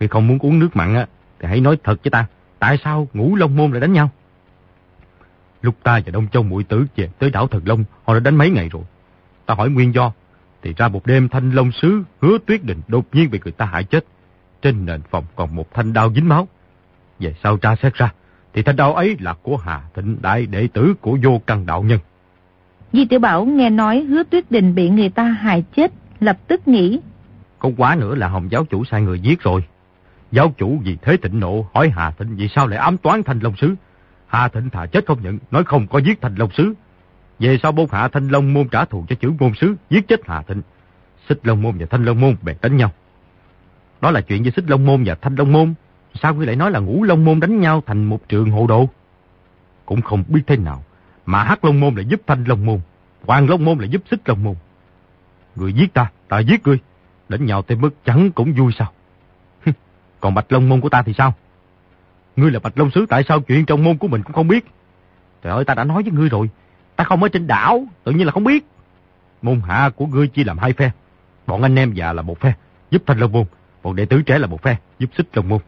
Ngươi 0.01 0.09
không 0.09 0.27
muốn 0.27 0.39
uống 0.39 0.59
nước 0.59 0.77
mặn 0.77 0.95
á, 0.95 1.07
thì 1.41 1.49
hãy 1.49 1.61
nói 1.61 1.79
thật 1.85 2.05
với 2.05 2.11
ta, 2.11 2.27
tại 2.59 2.79
sao 2.85 3.09
ngũ 3.15 3.37
long 3.37 3.57
môn 3.57 3.71
lại 3.71 3.81
đánh 3.81 3.93
nhau? 3.93 4.11
Lúc 5.63 5.75
ta 5.83 6.01
và 6.07 6.11
Đông 6.11 6.29
Châu 6.29 6.43
muội 6.43 6.65
tử 6.65 6.87
về 6.97 7.09
tới 7.19 7.31
đảo 7.31 7.47
Thần 7.47 7.63
Long, 7.65 7.85
họ 8.05 8.15
đã 8.15 8.21
đánh 8.21 8.37
mấy 8.37 8.51
ngày 8.51 8.69
rồi. 8.69 8.83
Ta 9.47 9.55
hỏi 9.55 9.71
nguyên 9.71 9.95
do, 9.95 10.13
thì 10.63 10.75
ra 10.77 10.89
một 10.89 11.07
đêm 11.07 11.29
thanh 11.29 11.51
long 11.51 11.73
sứ 11.73 12.03
hứa 12.21 12.39
tuyết 12.47 12.65
định 12.65 12.81
đột 12.89 13.05
nhiên 13.13 13.31
bị 13.31 13.41
người 13.45 13.53
ta 13.53 13.67
hại 13.67 13.85
chết. 13.85 14.05
Trên 14.63 14.87
nền 14.87 15.01
phòng 15.11 15.25
còn 15.37 15.57
một 15.57 15.75
thanh 15.75 15.93
đao 15.93 16.13
dính 16.15 16.29
máu. 16.29 16.49
Về 17.19 17.35
sau 17.43 17.57
tra 17.57 17.77
xét 17.77 17.95
ra, 17.95 18.13
thì 18.55 18.63
thanh 18.63 18.77
đao 18.77 18.95
ấy 18.95 19.17
là 19.21 19.35
của 19.43 19.57
Hà 19.57 19.83
Thịnh 19.95 20.17
Đại 20.23 20.47
đệ 20.47 20.69
tử 20.73 20.95
của 21.01 21.19
vô 21.23 21.41
căn 21.47 21.67
đạo 21.67 21.83
nhân. 21.83 21.99
Di 22.93 23.05
Tiểu 23.05 23.21
Bảo 23.21 23.45
nghe 23.45 23.71
nói 23.71 24.01
hứa 24.01 24.23
tuyết 24.23 24.51
đình 24.51 24.75
bị 24.75 24.91
người 24.91 25.09
ta 25.09 25.25
hại 25.25 25.65
chết, 25.77 25.93
lập 26.21 26.39
tức 26.47 26.69
nghĩ. 26.69 27.01
Không 27.59 27.75
quá 27.77 27.97
nữa 27.97 28.15
là 28.15 28.29
Hồng 28.29 28.51
giáo 28.51 28.65
chủ 28.65 28.85
sai 28.85 29.03
người 29.03 29.21
giết 29.21 29.41
rồi. 29.41 29.65
Giáo 30.33 30.53
chủ 30.59 30.79
vì 30.85 30.97
thế 31.03 31.17
tịnh 31.17 31.41
nộ 31.41 31.67
hỏi 31.75 31.89
Hà 31.89 32.11
Thịnh 32.11 32.37
vì 32.37 32.49
sao 32.49 32.67
lại 32.67 32.79
ám 32.79 32.97
toán 32.97 33.23
thanh 33.23 33.41
long 33.41 33.57
sứ. 33.57 33.75
Hà 34.27 34.49
Thịnh 34.49 34.71
thà 34.71 34.87
chết 34.87 35.07
không 35.07 35.23
nhận, 35.23 35.39
nói 35.51 35.65
không 35.65 35.87
có 35.87 35.99
giết 35.99 36.21
thành 36.21 36.35
Long 36.35 36.51
Sứ. 36.51 36.75
Về 37.39 37.59
sau 37.63 37.73
bôn 37.73 37.87
hạ 37.93 38.09
Thanh 38.09 38.29
Long 38.29 38.55
Môn 38.55 38.69
trả 38.69 38.85
thù 38.85 39.05
cho 39.09 39.17
chữ 39.21 39.33
môn 39.39 39.53
sứ, 39.55 39.75
giết 39.91 40.09
chết 40.09 40.21
Hà 40.27 40.43
Thịnh. 40.43 40.63
Xích 41.29 41.41
Long 41.43 41.63
Môn 41.63 41.79
và 41.79 41.87
Thanh 41.91 42.05
Long 42.05 42.21
Môn 42.21 42.37
bèn 42.43 42.57
đánh 42.63 42.77
nhau. 42.77 42.91
Đó 44.01 44.11
là 44.11 44.21
chuyện 44.21 44.43
với 44.43 44.53
Xích 44.57 44.65
Long 44.69 44.87
Môn 44.87 45.05
và 45.07 45.15
Thanh 45.15 45.35
Long 45.35 45.53
Môn. 45.53 45.75
Sao 46.15 46.35
ngươi 46.35 46.47
lại 46.47 46.57
nói 46.57 46.71
là 46.71 46.81
ngũ 46.81 47.03
Long 47.03 47.25
Môn 47.25 47.41
đánh 47.41 47.61
nhau 47.61 47.83
thành 47.87 48.05
một 48.05 48.29
trường 48.29 48.51
hộ 48.51 48.67
đồ? 48.67 48.89
Cũng 49.87 50.03
không 50.03 50.25
biết 50.29 50.43
thế 50.47 50.57
nào. 50.57 50.85
Mà 51.27 51.45
Hắc 51.45 51.65
Long 51.65 51.81
Môn 51.81 51.95
lại 51.95 52.05
giúp 52.05 52.21
Thanh 52.27 52.45
Long 52.45 52.67
Môn. 52.67 52.81
Hoàng 53.27 53.51
Long 53.51 53.65
Môn 53.65 53.79
lại 53.79 53.89
giúp 53.89 54.03
Xích 54.11 54.21
Long 54.29 54.45
Môn. 54.45 54.55
Người 55.57 55.73
giết 55.73 55.95
ta, 55.95 56.11
ta 56.29 56.39
giết 56.39 56.67
ngươi. 56.67 56.79
Đánh 57.29 57.47
nhau 57.47 57.63
tới 57.63 57.77
mức 57.77 57.91
chẳng 58.05 58.31
cũng 58.33 58.53
vui 58.53 58.73
sao. 58.79 58.93
Còn 60.21 60.35
Bạch 60.35 60.53
Long 60.53 60.69
Môn 60.69 60.81
của 60.81 60.89
ta 60.89 61.03
thì 61.03 61.13
sao? 61.13 61.35
Ngươi 62.37 62.51
là 62.51 62.61
Bạch 62.61 62.79
Long 62.79 62.91
Sứ 62.91 63.07
tại 63.09 63.25
sao 63.29 63.41
chuyện 63.41 63.67
trong 63.67 63.85
môn 63.85 63.97
của 63.97 64.09
mình 64.09 64.23
cũng 64.23 64.33
không 64.33 64.49
biết? 64.49 64.67
Trời 65.43 65.53
ơi 65.53 65.65
ta 65.65 65.75
đã 65.75 65.85
nói 65.85 66.03
với 66.03 66.13
ngươi 66.13 66.29
rồi. 66.29 66.51
Ta 66.97 67.05
không 67.05 67.23
ở 67.23 67.29
trên 67.29 67.47
đảo, 67.47 67.85
tự 68.05 68.13
nhiên 68.13 68.27
là 68.27 68.33
không 68.33 68.45
biết. 68.45 68.67
Môn 69.43 69.61
hạ 69.61 69.91
của 69.97 70.07
ngươi 70.07 70.29
chia 70.29 70.45
làm 70.45 70.59
hai 70.59 70.73
phe. 70.73 70.91
Bọn 71.47 71.63
anh 71.63 71.79
em 71.79 71.93
già 71.93 72.13
là 72.13 72.23
một 72.23 72.41
phe, 72.41 72.53
giúp 72.91 73.03
Thanh 73.07 73.19
Long 73.19 73.33
Môn. 73.33 73.45
Bọn 73.83 73.97
đệ 73.97 74.07
tử 74.07 74.23
trẻ 74.23 74.39
là 74.39 74.47
một 74.47 74.63
phe, 74.63 74.77
giúp 74.99 75.11
xích 75.17 75.29
Long 75.33 75.49
Môn. 75.49 75.61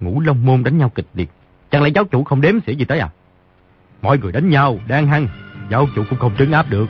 Ngũ 0.00 0.20
Long 0.20 0.46
Môn 0.46 0.64
đánh 0.64 0.78
nhau 0.78 0.88
kịch 0.88 1.06
liệt. 1.14 1.30
Chẳng 1.70 1.82
lẽ 1.82 1.90
giáo 1.94 2.04
chủ 2.04 2.24
không 2.24 2.40
đếm 2.40 2.54
xỉa 2.66 2.72
gì 2.72 2.84
tới 2.84 2.98
à? 2.98 3.08
Mọi 4.02 4.18
người 4.18 4.32
đánh 4.32 4.48
nhau, 4.48 4.78
đang 4.88 5.06
hăng. 5.06 5.28
Giáo 5.70 5.86
chủ 5.94 6.02
cũng 6.10 6.18
không 6.18 6.32
trấn 6.38 6.52
áp 6.52 6.70
được. 6.70 6.86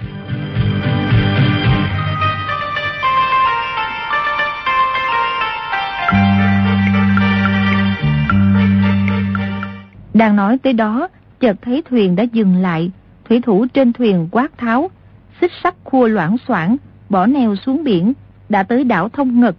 Đang 10.15 10.37
nói 10.37 10.59
tới 10.63 10.73
đó, 10.73 11.09
chợt 11.41 11.57
thấy 11.63 11.83
thuyền 11.91 12.17
đã 12.17 12.23
dừng 12.23 12.57
lại, 12.57 12.91
thủy 13.29 13.41
thủ 13.41 13.67
trên 13.75 13.93
thuyền 13.93 14.29
quát 14.31 14.59
tháo, 14.59 14.91
xích 15.41 15.53
sắt 15.63 15.75
khua 15.85 16.07
loãng 16.07 16.37
xoảng, 16.49 16.77
bỏ 17.09 17.27
neo 17.27 17.57
xuống 17.57 17.85
biển, 17.85 18.13
đã 18.49 18.63
tới 18.63 18.85
đảo 18.85 19.09
Thông 19.09 19.41
Ngật. 19.41 19.57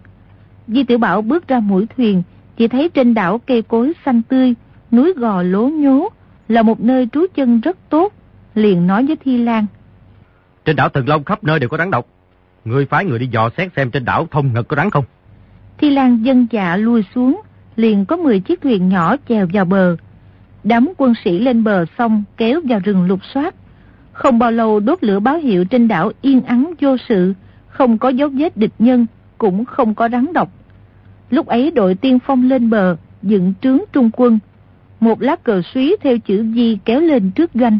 Di 0.66 0.84
Tiểu 0.84 0.98
Bảo 0.98 1.22
bước 1.22 1.48
ra 1.48 1.60
mũi 1.60 1.86
thuyền, 1.96 2.22
chỉ 2.60 2.68
thấy 2.68 2.88
trên 2.88 3.14
đảo 3.14 3.40
cây 3.46 3.62
cối 3.62 3.92
xanh 4.04 4.22
tươi, 4.22 4.54
núi 4.92 5.12
gò 5.16 5.42
lố 5.42 5.68
nhố, 5.68 6.08
là 6.48 6.62
một 6.62 6.80
nơi 6.80 7.08
trú 7.12 7.26
chân 7.34 7.60
rất 7.60 7.78
tốt, 7.88 8.12
liền 8.54 8.86
nói 8.86 9.06
với 9.06 9.16
Thi 9.16 9.38
Lan. 9.38 9.66
Trên 10.64 10.76
đảo 10.76 10.88
Thần 10.88 11.08
Long 11.08 11.24
khắp 11.24 11.44
nơi 11.44 11.58
đều 11.58 11.68
có 11.68 11.78
rắn 11.78 11.90
độc, 11.90 12.06
người 12.64 12.86
phái 12.86 13.04
người 13.04 13.18
đi 13.18 13.26
dò 13.26 13.50
xét 13.56 13.72
xem 13.76 13.90
trên 13.90 14.04
đảo 14.04 14.26
Thông 14.30 14.52
Ngật 14.52 14.68
có 14.68 14.76
rắn 14.76 14.90
không. 14.90 15.04
Thi 15.78 15.90
Lan 15.90 16.22
dân 16.22 16.46
dạ 16.50 16.76
lui 16.76 17.04
xuống, 17.14 17.40
liền 17.76 18.04
có 18.04 18.16
10 18.16 18.40
chiếc 18.40 18.60
thuyền 18.60 18.88
nhỏ 18.88 19.16
chèo 19.28 19.46
vào 19.52 19.64
bờ. 19.64 19.96
Đám 20.64 20.88
quân 20.96 21.12
sĩ 21.24 21.38
lên 21.38 21.64
bờ 21.64 21.84
xong 21.98 22.24
kéo 22.36 22.60
vào 22.64 22.80
rừng 22.84 23.06
lục 23.06 23.20
soát. 23.34 23.54
Không 24.12 24.38
bao 24.38 24.50
lâu 24.50 24.80
đốt 24.80 25.04
lửa 25.04 25.20
báo 25.20 25.36
hiệu 25.36 25.64
trên 25.64 25.88
đảo 25.88 26.12
yên 26.22 26.42
ắng 26.42 26.74
vô 26.80 26.96
sự, 27.08 27.34
không 27.68 27.98
có 27.98 28.08
dấu 28.08 28.28
vết 28.28 28.56
địch 28.56 28.74
nhân, 28.78 29.06
cũng 29.38 29.64
không 29.64 29.94
có 29.94 30.08
rắn 30.08 30.32
độc. 30.32 30.52
Lúc 31.30 31.46
ấy 31.46 31.70
đội 31.70 31.94
tiên 31.94 32.18
phong 32.18 32.48
lên 32.48 32.70
bờ, 32.70 32.96
dựng 33.22 33.52
trướng 33.62 33.78
trung 33.92 34.10
quân. 34.12 34.38
Một 35.00 35.22
lá 35.22 35.36
cờ 35.36 35.62
suý 35.74 35.96
theo 36.00 36.18
chữ 36.18 36.46
Di 36.54 36.78
kéo 36.84 37.00
lên 37.00 37.30
trước 37.30 37.52
ganh. 37.52 37.78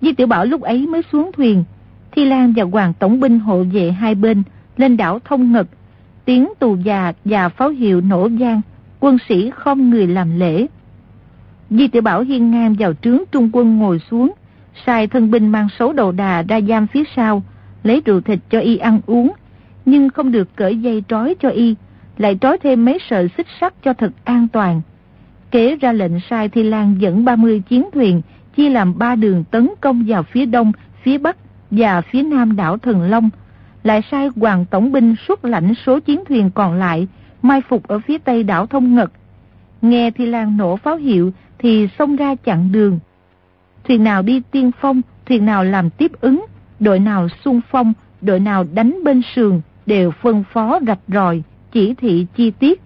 Di 0.00 0.12
Tiểu 0.12 0.26
Bảo 0.26 0.44
lúc 0.44 0.62
ấy 0.62 0.86
mới 0.86 1.02
xuống 1.12 1.30
thuyền. 1.32 1.64
Thi 2.12 2.24
Lan 2.24 2.52
và 2.56 2.64
Hoàng 2.64 2.92
Tổng 2.98 3.20
binh 3.20 3.38
hộ 3.38 3.64
vệ 3.72 3.90
hai 3.90 4.14
bên, 4.14 4.42
lên 4.76 4.96
đảo 4.96 5.18
Thông 5.24 5.52
Ngật. 5.52 5.66
Tiếng 6.24 6.48
tù 6.58 6.76
già 6.76 7.12
và 7.24 7.48
pháo 7.48 7.68
hiệu 7.68 8.00
nổ 8.00 8.28
vang, 8.28 8.60
quân 9.00 9.16
sĩ 9.28 9.50
không 9.50 9.90
người 9.90 10.06
làm 10.06 10.38
lễ. 10.38 10.66
Di 11.70 11.88
Tiểu 11.88 12.02
Bảo 12.02 12.22
hiên 12.22 12.50
ngang 12.50 12.74
vào 12.78 12.92
trướng 13.02 13.18
trung 13.32 13.50
quân 13.52 13.78
ngồi 13.78 14.00
xuống, 14.10 14.32
sai 14.86 15.06
thân 15.06 15.30
binh 15.30 15.48
mang 15.48 15.68
số 15.78 15.92
đầu 15.92 16.12
đà 16.12 16.42
ra 16.42 16.60
giam 16.60 16.86
phía 16.86 17.04
sau, 17.16 17.42
lấy 17.82 18.02
rượu 18.04 18.20
thịt 18.20 18.38
cho 18.50 18.60
y 18.60 18.76
ăn 18.76 19.00
uống, 19.06 19.32
nhưng 19.84 20.10
không 20.10 20.32
được 20.32 20.56
cởi 20.56 20.76
dây 20.76 21.02
trói 21.08 21.34
cho 21.40 21.48
y, 21.48 21.74
lại 22.18 22.38
trói 22.40 22.58
thêm 22.58 22.84
mấy 22.84 22.98
sợi 23.10 23.28
xích 23.36 23.46
sắt 23.60 23.74
cho 23.82 23.92
thật 23.92 24.12
an 24.24 24.48
toàn. 24.52 24.80
Kế 25.50 25.76
ra 25.76 25.92
lệnh 25.92 26.20
sai 26.30 26.48
Thi 26.48 26.62
Lan 26.62 26.96
dẫn 26.98 27.24
30 27.24 27.62
chiến 27.68 27.88
thuyền, 27.92 28.22
chia 28.56 28.70
làm 28.70 28.98
ba 28.98 29.14
đường 29.14 29.44
tấn 29.44 29.70
công 29.80 30.04
vào 30.06 30.22
phía 30.22 30.46
đông, 30.46 30.72
phía 31.02 31.18
bắc 31.18 31.36
và 31.70 32.00
phía 32.00 32.22
nam 32.22 32.56
đảo 32.56 32.78
Thần 32.78 33.02
Long, 33.02 33.30
lại 33.82 34.02
sai 34.10 34.28
Hoàng 34.36 34.64
Tổng 34.70 34.92
binh 34.92 35.14
xuất 35.28 35.44
lãnh 35.44 35.74
số 35.86 36.00
chiến 36.00 36.24
thuyền 36.28 36.50
còn 36.54 36.74
lại, 36.74 37.08
mai 37.42 37.60
phục 37.68 37.88
ở 37.88 37.98
phía 37.98 38.18
tây 38.18 38.42
đảo 38.42 38.66
Thông 38.66 38.94
Ngật. 38.94 39.10
Nghe 39.82 40.10
Thi 40.10 40.26
Lan 40.26 40.56
nổ 40.56 40.76
pháo 40.76 40.96
hiệu 40.96 41.32
thì 41.58 41.88
xông 41.98 42.16
ra 42.16 42.34
chặn 42.34 42.72
đường. 42.72 42.98
Thuyền 43.84 44.04
nào 44.04 44.22
đi 44.22 44.42
tiên 44.50 44.70
phong, 44.80 45.00
thuyền 45.26 45.46
nào 45.46 45.64
làm 45.64 45.90
tiếp 45.90 46.12
ứng, 46.20 46.46
đội 46.80 46.98
nào 46.98 47.28
xung 47.44 47.60
phong, 47.70 47.92
đội 48.20 48.40
nào 48.40 48.64
đánh 48.74 48.98
bên 49.04 49.22
sườn 49.34 49.60
đều 49.86 50.10
phân 50.10 50.44
phó 50.52 50.78
rạch 50.86 50.98
ròi, 51.08 51.42
chỉ 51.72 51.94
thị 51.94 52.26
chi 52.36 52.50
tiết. 52.50 52.80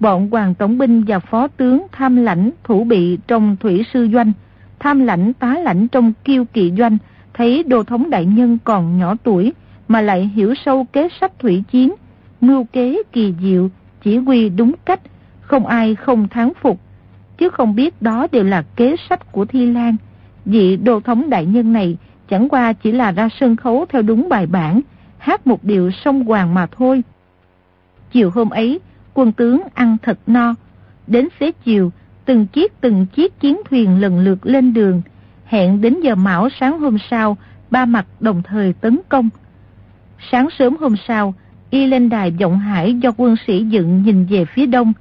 Bọn 0.00 0.30
hoàng 0.30 0.54
tổng 0.54 0.78
binh 0.78 1.04
và 1.06 1.18
phó 1.18 1.48
tướng 1.48 1.86
tham 1.92 2.16
lãnh 2.16 2.50
thủ 2.64 2.84
bị 2.84 3.18
trong 3.26 3.56
thủy 3.60 3.84
sư 3.92 4.08
doanh, 4.12 4.32
tham 4.78 5.00
lãnh 5.00 5.32
tá 5.32 5.54
lãnh 5.64 5.88
trong 5.88 6.12
kiêu 6.24 6.44
kỵ 6.44 6.72
doanh, 6.78 6.98
thấy 7.34 7.62
đô 7.62 7.82
thống 7.82 8.10
đại 8.10 8.24
nhân 8.24 8.58
còn 8.64 8.98
nhỏ 8.98 9.14
tuổi 9.22 9.52
mà 9.88 10.00
lại 10.00 10.30
hiểu 10.34 10.54
sâu 10.64 10.86
kế 10.92 11.08
sách 11.20 11.38
thủy 11.38 11.64
chiến, 11.70 11.94
mưu 12.40 12.64
kế 12.64 13.02
kỳ 13.12 13.34
diệu, 13.42 13.68
chỉ 14.02 14.16
huy 14.16 14.48
đúng 14.48 14.72
cách, 14.84 15.00
không 15.40 15.66
ai 15.66 15.94
không 15.94 16.28
thắng 16.28 16.52
phục, 16.60 16.80
chứ 17.38 17.50
không 17.50 17.74
biết 17.74 18.02
đó 18.02 18.26
đều 18.32 18.44
là 18.44 18.62
kế 18.76 18.96
sách 19.08 19.32
của 19.32 19.44
Thi 19.44 19.66
Lan. 19.66 19.96
Vị 20.44 20.76
đô 20.76 21.00
thống 21.00 21.30
đại 21.30 21.46
nhân 21.46 21.72
này 21.72 21.96
chẳng 22.28 22.48
qua 22.48 22.72
chỉ 22.72 22.92
là 22.92 23.12
ra 23.12 23.28
sân 23.40 23.56
khấu 23.56 23.86
theo 23.88 24.02
đúng 24.02 24.28
bài 24.28 24.46
bản, 24.46 24.80
hát 25.18 25.46
một 25.46 25.64
điệu 25.64 25.90
sông 25.90 26.24
hoàng 26.24 26.54
mà 26.54 26.66
thôi. 26.66 27.02
Chiều 28.12 28.30
hôm 28.30 28.50
ấy, 28.50 28.80
quân 29.14 29.32
tướng 29.32 29.60
ăn 29.74 29.96
thật 30.02 30.18
no. 30.26 30.54
Đến 31.06 31.28
xế 31.40 31.52
chiều, 31.64 31.92
từng 32.24 32.46
chiếc 32.46 32.80
từng 32.80 33.06
chiếc 33.06 33.40
chiến 33.40 33.60
thuyền 33.70 34.00
lần 34.00 34.20
lượt 34.20 34.46
lên 34.46 34.74
đường. 34.74 35.02
Hẹn 35.44 35.80
đến 35.80 36.00
giờ 36.00 36.14
mão 36.14 36.48
sáng 36.60 36.80
hôm 36.80 36.96
sau, 37.10 37.36
ba 37.70 37.84
mặt 37.84 38.06
đồng 38.20 38.42
thời 38.42 38.72
tấn 38.72 38.98
công. 39.08 39.28
Sáng 40.30 40.48
sớm 40.58 40.76
hôm 40.80 40.94
sau, 41.08 41.34
y 41.70 41.86
lên 41.86 42.08
đài 42.08 42.30
vọng 42.30 42.58
hải 42.58 42.94
do 42.94 43.10
quân 43.16 43.34
sĩ 43.46 43.64
dựng 43.64 44.02
nhìn 44.02 44.26
về 44.26 44.44
phía 44.44 44.66
đông. 44.66 44.92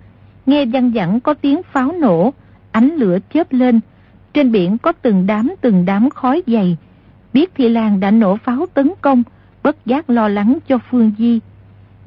Nghe 0.46 0.66
văng 0.66 0.92
vẳng 0.92 1.20
có 1.20 1.34
tiếng 1.34 1.62
pháo 1.72 1.92
nổ, 1.92 2.34
ánh 2.72 2.96
lửa 2.96 3.18
chớp 3.34 3.54
lên. 3.54 3.80
Trên 4.34 4.52
biển 4.52 4.78
có 4.78 4.92
từng 4.92 5.28
đám 5.28 5.54
từng 5.62 5.86
đám 5.86 6.10
khói 6.10 6.44
dày. 6.48 6.78
Biết 7.34 7.52
Thi 7.56 7.70
Lan 7.70 8.00
đã 8.00 8.12
nổ 8.12 8.38
pháo 8.38 8.66
tấn 8.74 8.92
công, 9.02 9.24
bất 9.64 9.86
giác 9.86 10.10
lo 10.10 10.28
lắng 10.28 10.58
cho 10.68 10.78
Phương 10.90 11.12
Di. 11.18 11.40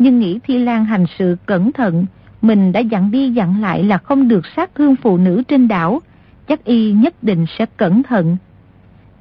Nhưng 0.03 0.19
nghĩ 0.19 0.39
Thi 0.45 0.59
Lan 0.59 0.85
hành 0.85 1.05
sự 1.19 1.37
cẩn 1.47 1.73
thận, 1.73 2.07
mình 2.43 2.73
đã 2.73 2.81
dặn 2.81 3.11
đi 3.11 3.31
dặn 3.31 3.61
lại 3.61 3.85
là 3.85 3.99
không 3.99 4.29
được 4.29 4.47
sát 4.57 4.75
thương 4.75 4.97
phụ 4.97 5.17
nữ 5.17 5.43
trên 5.49 5.69
đảo, 5.69 6.01
chắc 6.49 6.65
y 6.65 6.93
nhất 6.93 7.15
định 7.23 7.47
sẽ 7.59 7.67
cẩn 7.77 8.03
thận. 8.03 8.37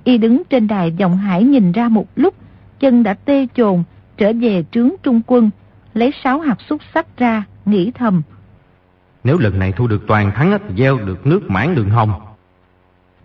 Y 0.03 0.17
đứng 0.17 0.41
trên 0.49 0.67
đài 0.67 0.91
dòng 0.91 1.17
hải 1.17 1.43
nhìn 1.43 1.71
ra 1.71 1.89
một 1.89 2.05
lúc, 2.15 2.35
chân 2.79 3.03
đã 3.03 3.13
tê 3.13 3.47
chồn, 3.55 3.83
trở 4.17 4.33
về 4.41 4.63
trướng 4.71 4.89
trung 5.03 5.21
quân, 5.27 5.49
lấy 5.93 6.11
sáu 6.23 6.39
hạt 6.39 6.57
xúc 6.69 6.81
sắc 6.93 7.17
ra, 7.17 7.43
nghĩ 7.65 7.91
thầm. 7.91 8.21
Nếu 9.23 9.37
lần 9.37 9.59
này 9.59 9.71
thu 9.71 9.87
được 9.87 10.03
toàn 10.07 10.31
thắng 10.35 10.57
thì 10.67 10.75
gieo 10.77 10.97
được 10.97 11.27
nước 11.27 11.41
mãn 11.49 11.75
đường 11.75 11.89
hồng. 11.89 12.11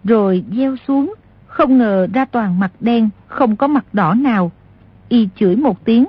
Rồi 0.04 0.44
gieo 0.56 0.76
xuống, 0.88 1.14
không 1.46 1.78
ngờ 1.78 2.06
ra 2.14 2.24
toàn 2.24 2.60
mặt 2.60 2.72
đen, 2.80 3.08
không 3.26 3.56
có 3.56 3.66
mặt 3.66 3.84
đỏ 3.92 4.14
nào. 4.14 4.52
Y 5.08 5.28
chửi 5.36 5.56
một 5.56 5.84
tiếng. 5.84 6.04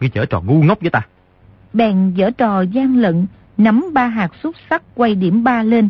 Ngươi 0.00 0.08
chở 0.08 0.26
trò 0.26 0.40
ngu 0.40 0.62
ngốc 0.62 0.80
với 0.80 0.90
ta. 0.90 1.06
Bèn 1.72 2.12
dở 2.14 2.30
trò 2.30 2.62
gian 2.62 2.96
lận, 2.96 3.26
nắm 3.56 3.90
ba 3.92 4.06
hạt 4.06 4.30
xúc 4.42 4.54
sắc 4.70 4.82
quay 4.94 5.14
điểm 5.14 5.44
ba 5.44 5.62
lên, 5.62 5.88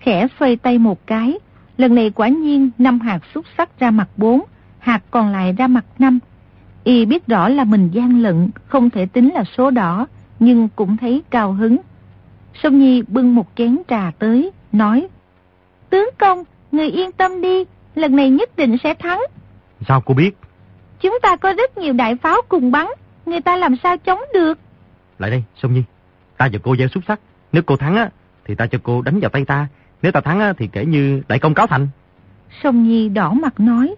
khẽ 0.00 0.26
xoay 0.40 0.56
tay 0.56 0.78
một 0.78 1.06
cái. 1.06 1.38
Lần 1.76 1.94
này 1.94 2.10
quả 2.10 2.28
nhiên 2.28 2.70
năm 2.78 3.00
hạt 3.00 3.20
xúc 3.34 3.44
sắc 3.58 3.80
ra 3.80 3.90
mặt 3.90 4.08
bốn, 4.16 4.40
hạt 4.78 5.02
còn 5.10 5.32
lại 5.32 5.52
ra 5.52 5.66
mặt 5.66 5.84
năm. 5.98 6.18
Y 6.84 7.04
biết 7.04 7.26
rõ 7.26 7.48
là 7.48 7.64
mình 7.64 7.90
gian 7.92 8.22
lận, 8.22 8.50
không 8.66 8.90
thể 8.90 9.06
tính 9.06 9.34
là 9.34 9.44
số 9.56 9.70
đỏ, 9.70 10.06
nhưng 10.40 10.68
cũng 10.76 10.96
thấy 10.96 11.22
cao 11.30 11.52
hứng. 11.52 11.76
Sông 12.62 12.78
Nhi 12.78 13.02
bưng 13.08 13.34
một 13.34 13.46
chén 13.56 13.78
trà 13.88 14.12
tới, 14.18 14.50
nói 14.72 15.08
Tướng 15.90 16.10
công, 16.18 16.44
người 16.72 16.90
yên 16.90 17.12
tâm 17.12 17.40
đi, 17.40 17.64
lần 17.94 18.16
này 18.16 18.30
nhất 18.30 18.56
định 18.56 18.76
sẽ 18.82 18.94
thắng. 18.94 19.20
Sao 19.88 20.00
cô 20.00 20.14
biết? 20.14 20.30
Chúng 21.00 21.18
ta 21.22 21.36
có 21.36 21.52
rất 21.52 21.78
nhiều 21.78 21.92
đại 21.92 22.16
pháo 22.16 22.36
cùng 22.48 22.70
bắn, 22.70 22.86
người 23.28 23.40
ta 23.40 23.56
làm 23.56 23.76
sao 23.82 23.96
chống 23.96 24.20
được? 24.34 24.58
Lại 25.18 25.30
đây, 25.30 25.44
Sông 25.56 25.74
Nhi, 25.74 25.82
ta 26.36 26.48
và 26.52 26.58
cô 26.62 26.76
gieo 26.76 26.88
xúc 26.88 27.02
sắc. 27.08 27.20
Nếu 27.52 27.62
cô 27.62 27.76
thắng 27.76 27.96
á, 27.96 28.10
thì 28.44 28.54
ta 28.54 28.66
cho 28.66 28.78
cô 28.82 29.02
đánh 29.02 29.20
vào 29.20 29.30
tay 29.30 29.44
ta. 29.44 29.66
Nếu 30.02 30.12
ta 30.12 30.20
thắng 30.20 30.40
á, 30.40 30.52
thì 30.58 30.68
kể 30.72 30.84
như 30.84 31.22
đại 31.28 31.38
công 31.38 31.54
cáo 31.54 31.66
thành. 31.66 31.88
Sông 32.62 32.82
Nhi 32.82 33.08
đỏ 33.08 33.32
mặt 33.32 33.60
nói 33.60 33.94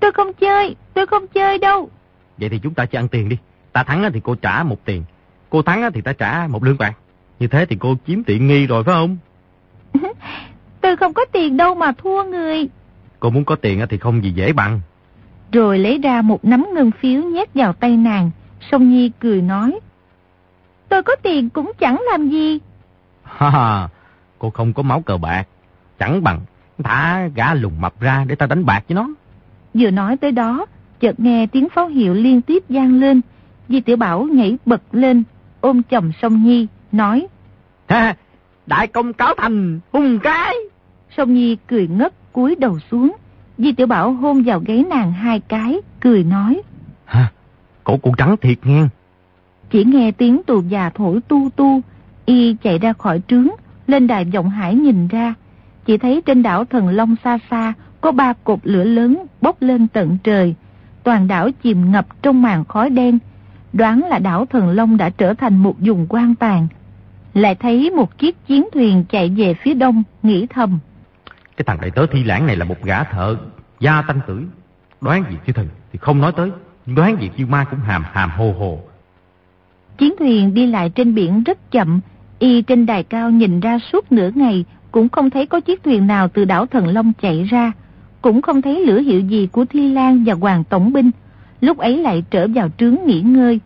Tôi 0.00 0.12
không 0.12 0.32
chơi, 0.32 0.76
tôi 0.94 1.06
không 1.06 1.26
chơi 1.26 1.58
đâu. 1.58 1.90
Vậy 2.38 2.48
thì 2.48 2.58
chúng 2.58 2.74
ta 2.74 2.86
chỉ 2.86 2.98
ăn 2.98 3.08
tiền 3.08 3.28
đi. 3.28 3.36
Ta 3.72 3.82
thắng 3.82 4.02
á, 4.02 4.10
thì 4.14 4.20
cô 4.24 4.34
trả 4.34 4.62
một 4.62 4.84
tiền. 4.84 5.04
Cô 5.50 5.62
thắng 5.62 5.82
á, 5.82 5.90
thì 5.94 6.00
ta 6.00 6.12
trả 6.12 6.46
một 6.46 6.64
lương 6.64 6.78
bạc. 6.78 6.98
Như 7.38 7.46
thế 7.46 7.66
thì 7.66 7.76
cô 7.80 7.96
chiếm 8.06 8.24
tiện 8.24 8.46
nghi 8.46 8.66
rồi 8.66 8.84
phải 8.84 8.94
không? 8.94 9.16
Tôi 10.80 10.96
không 10.96 11.14
có 11.14 11.24
tiền 11.32 11.56
đâu 11.56 11.74
mà 11.74 11.92
thua 11.92 12.22
người. 12.22 12.68
Cô 13.20 13.30
muốn 13.30 13.44
có 13.44 13.56
tiền 13.56 13.86
thì 13.90 13.98
không 13.98 14.24
gì 14.24 14.30
dễ 14.30 14.52
bằng. 14.52 14.80
Rồi 15.52 15.78
lấy 15.78 15.98
ra 15.98 16.22
một 16.22 16.44
nắm 16.44 16.66
ngân 16.74 16.90
phiếu 16.90 17.22
nhét 17.22 17.54
vào 17.54 17.72
tay 17.72 17.96
nàng. 17.96 18.30
Song 18.70 18.90
Nhi 18.90 19.10
cười 19.20 19.42
nói. 19.42 19.80
Tôi 20.88 21.02
có 21.02 21.16
tiền 21.22 21.50
cũng 21.50 21.72
chẳng 21.78 22.02
làm 22.10 22.28
gì. 22.28 22.58
Ha 23.22 23.50
ha, 23.50 23.88
cô 24.38 24.50
không 24.50 24.72
có 24.72 24.82
máu 24.82 25.00
cờ 25.00 25.16
bạc. 25.16 25.44
Chẳng 25.98 26.22
bằng 26.22 26.40
thả 26.84 27.28
gã 27.34 27.54
lùng 27.54 27.80
mập 27.80 28.00
ra 28.00 28.24
để 28.28 28.34
ta 28.34 28.46
đánh 28.46 28.66
bạc 28.66 28.84
với 28.88 28.94
nó. 28.94 29.08
Vừa 29.74 29.90
nói 29.90 30.16
tới 30.16 30.32
đó, 30.32 30.66
chợt 31.00 31.20
nghe 31.20 31.46
tiếng 31.46 31.68
pháo 31.68 31.88
hiệu 31.88 32.14
liên 32.14 32.40
tiếp 32.40 32.64
vang 32.68 33.00
lên. 33.00 33.20
Di 33.68 33.80
Tiểu 33.80 33.96
Bảo 33.96 34.22
nhảy 34.22 34.58
bật 34.66 34.82
lên, 34.92 35.22
ôm 35.60 35.82
chồng 35.82 36.12
Song 36.22 36.44
Nhi, 36.44 36.66
nói. 36.92 37.26
Ha, 37.86 38.16
đại 38.66 38.86
công 38.86 39.12
cáo 39.12 39.34
thành, 39.36 39.80
hùng 39.92 40.18
cái. 40.18 40.54
Song 41.16 41.34
Nhi 41.34 41.56
cười 41.66 41.88
ngất, 41.88 42.32
cúi 42.32 42.54
đầu 42.58 42.78
xuống. 42.90 43.16
Di 43.58 43.72
Tiểu 43.72 43.86
Bảo 43.86 44.12
hôn 44.12 44.42
vào 44.42 44.60
gáy 44.60 44.84
nàng 44.90 45.12
hai 45.12 45.40
cái, 45.40 45.80
cười 46.00 46.24
nói. 46.24 46.62
Hả, 47.04 47.32
cổ 47.84 47.96
cụ 47.96 48.14
trắng 48.18 48.36
thiệt 48.40 48.58
nghe. 48.62 48.82
Chỉ 49.70 49.84
nghe 49.84 50.10
tiếng 50.10 50.42
tù 50.46 50.62
già 50.68 50.90
thổi 50.90 51.20
tu 51.28 51.50
tu, 51.56 51.80
y 52.26 52.56
chạy 52.62 52.78
ra 52.78 52.92
khỏi 52.92 53.20
trướng, 53.28 53.48
lên 53.86 54.06
đài 54.06 54.24
vọng 54.24 54.50
hải 54.50 54.74
nhìn 54.74 55.08
ra. 55.08 55.34
Chỉ 55.84 55.98
thấy 55.98 56.22
trên 56.26 56.42
đảo 56.42 56.64
Thần 56.64 56.88
Long 56.88 57.16
xa 57.24 57.38
xa, 57.50 57.72
có 58.00 58.12
ba 58.12 58.32
cột 58.44 58.58
lửa 58.62 58.84
lớn 58.84 59.26
bốc 59.40 59.62
lên 59.62 59.88
tận 59.88 60.18
trời. 60.24 60.54
Toàn 61.02 61.28
đảo 61.28 61.50
chìm 61.62 61.92
ngập 61.92 62.06
trong 62.22 62.42
màn 62.42 62.64
khói 62.64 62.90
đen. 62.90 63.18
Đoán 63.72 64.00
là 64.08 64.18
đảo 64.18 64.46
Thần 64.46 64.70
Long 64.70 64.96
đã 64.96 65.10
trở 65.10 65.34
thành 65.34 65.56
một 65.56 65.74
vùng 65.80 66.06
quan 66.08 66.34
tàn. 66.34 66.66
Lại 67.34 67.54
thấy 67.54 67.90
một 67.90 68.18
chiếc 68.18 68.46
chiến 68.46 68.68
thuyền 68.72 69.04
chạy 69.08 69.28
về 69.28 69.54
phía 69.54 69.74
đông, 69.74 70.02
nghĩ 70.22 70.46
thầm. 70.46 70.78
Cái 71.56 71.64
thằng 71.64 71.78
đại 71.80 71.90
tớ 71.90 72.06
thi 72.06 72.24
lãng 72.24 72.46
này 72.46 72.56
là 72.56 72.64
một 72.64 72.82
gã 72.82 73.04
thợ, 73.04 73.36
gia 73.80 74.02
tanh 74.02 74.20
tử. 74.26 74.42
Đoán 75.00 75.24
việc 75.30 75.36
chư 75.46 75.52
thần 75.52 75.68
thì 75.92 75.98
không 76.02 76.20
nói 76.20 76.32
tới, 76.36 76.50
đoán 76.86 77.16
việc 77.16 77.30
chư 77.38 77.46
ma 77.46 77.64
cũng 77.64 77.80
hàm 77.80 78.04
hàm 78.12 78.30
hồ 78.30 78.54
hồ. 78.58 78.78
Chiến 79.98 80.14
thuyền 80.18 80.54
đi 80.54 80.66
lại 80.66 80.90
trên 80.90 81.14
biển 81.14 81.42
rất 81.42 81.70
chậm, 81.70 82.00
y 82.38 82.62
trên 82.62 82.86
đài 82.86 83.02
cao 83.02 83.30
nhìn 83.30 83.60
ra 83.60 83.78
suốt 83.92 84.12
nửa 84.12 84.30
ngày 84.34 84.64
cũng 84.90 85.08
không 85.08 85.30
thấy 85.30 85.46
có 85.46 85.60
chiếc 85.60 85.82
thuyền 85.82 86.06
nào 86.06 86.28
từ 86.28 86.44
đảo 86.44 86.66
Thần 86.66 86.86
Long 86.86 87.12
chạy 87.22 87.44
ra, 87.44 87.72
cũng 88.22 88.42
không 88.42 88.62
thấy 88.62 88.86
lửa 88.86 89.00
hiệu 89.00 89.20
gì 89.20 89.48
của 89.52 89.64
Thi 89.64 89.92
Lan 89.92 90.24
và 90.24 90.34
Hoàng 90.34 90.64
Tổng 90.64 90.92
binh, 90.92 91.10
lúc 91.60 91.78
ấy 91.78 91.98
lại 91.98 92.24
trở 92.30 92.46
vào 92.54 92.68
trướng 92.78 92.96
nghỉ 93.06 93.20
ngơi. 93.20 93.60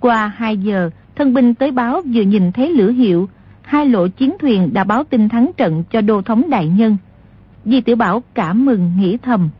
Qua 0.00 0.32
2 0.36 0.56
giờ, 0.56 0.90
thân 1.16 1.34
binh 1.34 1.54
tới 1.54 1.70
báo 1.70 2.02
vừa 2.14 2.22
nhìn 2.22 2.52
thấy 2.52 2.70
lửa 2.70 2.90
hiệu, 2.90 3.28
hai 3.64 3.86
lộ 3.86 4.08
chiến 4.08 4.36
thuyền 4.40 4.70
đã 4.72 4.84
báo 4.84 5.04
tin 5.04 5.28
thắng 5.28 5.50
trận 5.56 5.84
cho 5.90 6.00
đô 6.00 6.22
thống 6.22 6.50
đại 6.50 6.66
nhân. 6.66 6.96
Di 7.64 7.80
Tiểu 7.80 7.96
Bảo 7.96 8.22
cảm 8.34 8.64
mừng 8.64 8.92
nghĩ 8.98 9.16
thầm. 9.22 9.50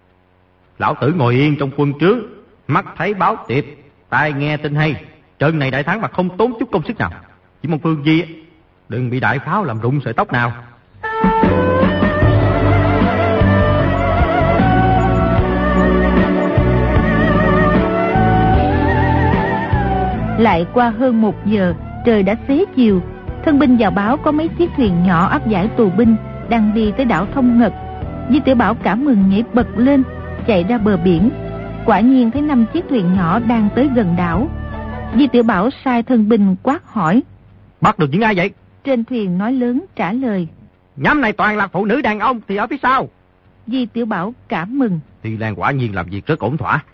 Lão 0.79 0.95
tử 1.01 1.13
ngồi 1.13 1.35
yên 1.35 1.57
trong 1.59 1.71
quân 1.77 1.93
trướng, 2.01 2.19
mắt 2.69 2.87
thấy 2.97 3.15
báo 3.15 3.37
tiệp, 3.49 3.65
tai 4.09 4.33
nghe 4.33 4.57
tin 4.57 4.75
hay. 4.75 5.05
Trận 5.39 5.59
này 5.59 5.71
đại 5.71 5.83
thắng 5.83 6.01
mà 6.01 6.09
không 6.09 6.37
tốn 6.37 6.53
chút 6.61 6.69
công 6.73 6.83
sức 6.87 6.99
nào. 6.99 7.11
Chỉ 7.63 7.69
mong 7.69 7.79
Phương 7.79 8.03
Di 8.05 8.23
đừng 8.89 9.11
bị 9.11 9.21
đại 9.21 9.39
pháo 9.39 9.65
làm 9.65 9.81
rụng 9.81 10.01
sợi 10.05 10.13
tóc 10.13 10.33
nào. 10.33 10.53
Lại 20.39 20.67
qua 20.75 20.91
hơn 20.91 21.23
một 21.23 21.47
giờ, 21.47 21.75
trời 22.07 22.23
đã 22.23 22.37
xế 22.49 22.65
chiều. 22.77 23.03
Thân 23.45 23.59
binh 23.59 23.77
vào 23.77 23.91
báo 23.91 24.17
có 24.17 24.33
mấy 24.33 24.49
chiếc 24.49 24.71
thuyền 24.77 25.03
nhỏ 25.07 25.27
áp 25.27 25.49
giải 25.49 25.69
tù 25.77 25.91
binh 25.91 26.17
đang 26.49 26.75
đi 26.75 26.93
tới 26.97 27.07
đảo 27.07 27.27
Thông 27.35 27.59
Ngật. 27.59 27.73
Di 28.31 28.41
tiểu 28.41 28.55
Bảo 28.55 28.75
cảm 28.75 29.05
mừng 29.05 29.31
nhảy 29.31 29.45
bật 29.55 29.67
lên, 29.77 30.03
chạy 30.47 30.65
ra 30.65 30.79
bờ 30.79 30.97
biển. 30.97 31.31
Quả 31.87 32.01
nhiên 32.01 32.31
thấy 32.31 32.43
năm 32.43 32.65
chiếc 32.73 32.85
thuyền 32.89 33.15
nhỏ 33.15 33.39
đang 33.39 33.69
tới 33.75 33.91
gần 33.95 34.15
đảo. 34.17 34.49
Di 35.19 35.27
tiểu 35.27 35.43
Bảo 35.43 35.71
sai 35.85 36.03
thân 36.03 36.29
binh 36.29 36.57
quát 36.63 36.87
hỏi. 36.87 37.23
Bắt 37.81 37.99
được 37.99 38.07
những 38.11 38.23
ai 38.23 38.35
vậy? 38.35 38.51
Trên 38.85 39.05
thuyền 39.05 39.39
nói 39.39 39.53
lớn 39.53 39.85
trả 39.97 40.13
lời. 40.13 40.49
Nhóm 40.97 41.21
này 41.21 41.33
toàn 41.33 41.57
là 41.57 41.67
phụ 41.67 41.85
nữ 41.85 42.01
đàn 42.03 42.19
ông 42.19 42.41
thì 42.49 42.57
ở 42.57 42.67
phía 42.67 42.79
sau. 42.83 43.09
Di 43.67 43.87
tiểu 43.87 44.07
Bảo 44.07 44.35
cảm 44.49 44.79
mừng. 44.79 45.01
Thì 45.23 45.37
Lan 45.37 45.55
quả 45.57 45.71
nhiên 45.71 45.95
làm 45.95 46.07
việc 46.11 46.27
rất 46.27 46.39
ổn 46.39 46.57
thỏa. 46.57 46.85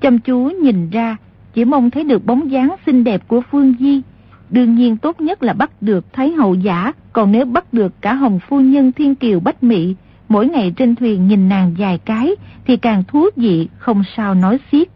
Chăm 0.00 0.18
chú 0.18 0.50
nhìn 0.62 0.90
ra, 0.90 1.16
chỉ 1.54 1.64
mong 1.64 1.90
thấy 1.90 2.04
được 2.04 2.26
bóng 2.26 2.50
dáng 2.50 2.76
xinh 2.86 3.04
đẹp 3.04 3.28
của 3.28 3.40
Phương 3.50 3.74
Di. 3.80 4.02
Đương 4.50 4.74
nhiên 4.74 4.96
tốt 4.96 5.20
nhất 5.20 5.42
là 5.42 5.52
bắt 5.52 5.70
được 5.80 6.12
Thái 6.12 6.30
Hậu 6.30 6.54
giả, 6.54 6.92
còn 7.12 7.32
nếu 7.32 7.44
bắt 7.44 7.74
được 7.74 7.92
cả 8.00 8.14
Hồng 8.14 8.40
Phu 8.48 8.60
Nhân 8.60 8.92
Thiên 8.92 9.14
Kiều 9.14 9.40
Bách 9.40 9.62
mỹ, 9.62 9.94
mỗi 10.28 10.48
ngày 10.48 10.72
trên 10.76 10.94
thuyền 10.94 11.28
nhìn 11.28 11.48
nàng 11.48 11.74
dài 11.78 11.98
cái, 11.98 12.36
thì 12.66 12.76
càng 12.76 13.04
thú 13.08 13.26
vị, 13.36 13.68
không 13.78 14.02
sao 14.16 14.34
nói 14.34 14.58
xiết. 14.72 14.88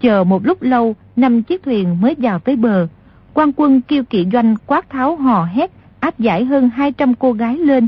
Chờ 0.00 0.24
một 0.24 0.46
lúc 0.46 0.62
lâu, 0.62 0.94
năm 1.16 1.42
chiếc 1.42 1.62
thuyền 1.62 2.00
mới 2.00 2.14
vào 2.18 2.38
tới 2.38 2.56
bờ. 2.56 2.86
quan 3.34 3.52
quân 3.56 3.80
kêu 3.80 4.04
kỵ 4.04 4.26
doanh 4.32 4.54
quát 4.66 4.90
tháo 4.90 5.16
hò 5.16 5.44
hét, 5.44 5.70
áp 6.00 6.18
giải 6.18 6.44
hơn 6.44 6.70
200 6.74 7.14
cô 7.14 7.32
gái 7.32 7.56
lên. 7.56 7.86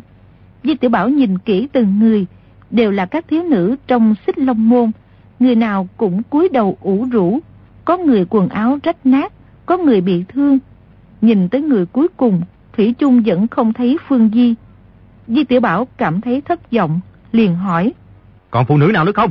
Di 0.65 0.75
tiểu 0.75 0.91
Bảo 0.91 1.09
nhìn 1.09 1.39
kỹ 1.39 1.69
từng 1.73 1.99
người, 1.99 2.27
đều 2.71 2.91
là 2.91 3.07
các 3.07 3.29
thiếu 3.29 3.43
nữ 3.43 3.77
trong 3.87 4.15
xích 4.27 4.39
long 4.39 4.69
môn. 4.69 4.91
Người 5.39 5.55
nào 5.55 5.89
cũng 5.97 6.23
cúi 6.23 6.49
đầu 6.49 6.77
ủ 6.81 7.07
rũ, 7.13 7.39
có 7.85 7.97
người 7.97 8.25
quần 8.31 8.49
áo 8.49 8.79
rách 8.83 9.07
nát, 9.07 9.33
có 9.71 9.79
người 9.79 10.01
bị 10.01 10.25
thương. 10.29 10.59
Nhìn 11.21 11.49
tới 11.49 11.63
người 11.63 11.87
cuối 11.87 12.09
cùng, 12.17 12.43
Thủy 12.73 12.95
chung 12.99 13.23
vẫn 13.27 13.49
không 13.49 13.73
thấy 13.73 13.99
Phương 14.09 14.31
Di. 14.35 14.55
Di 15.29 15.45
Tiểu 15.45 15.61
Bảo 15.61 15.89
cảm 15.97 16.21
thấy 16.21 16.41
thất 16.41 16.71
vọng, 16.73 17.01
liền 17.33 17.55
hỏi. 17.55 17.93
Còn 18.51 18.67
phụ 18.67 18.77
nữ 18.77 18.91
nào 18.95 19.05
nữa 19.05 19.13
không? 19.13 19.31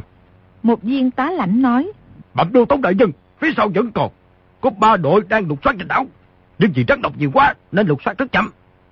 Một 0.64 0.84
viên 0.84 1.12
tá 1.12 1.32
lãnh 1.32 1.62
nói. 1.62 1.92
Bẩm 2.34 2.54
đô 2.54 2.66
tống 2.66 2.82
đại 2.82 2.96
nhân, 2.96 3.12
phía 3.40 3.52
sau 3.58 3.70
vẫn 3.76 3.92
còn. 3.92 4.12
Có 4.62 4.70
ba 4.70 4.98
đội 4.98 5.22
đang 5.30 5.48
lục 5.48 5.60
soát 5.64 5.76
trên 5.80 5.88
đảo. 5.88 6.06
Nhưng 6.60 6.72
vì 6.72 6.86
rắn 6.88 7.02
độc 7.02 7.18
nhiều 7.18 7.32
quá 7.34 7.54
nên 7.72 7.88
lục 7.88 8.04
soát 8.06 8.18
rất 8.18 8.32
chậm. 8.32 8.52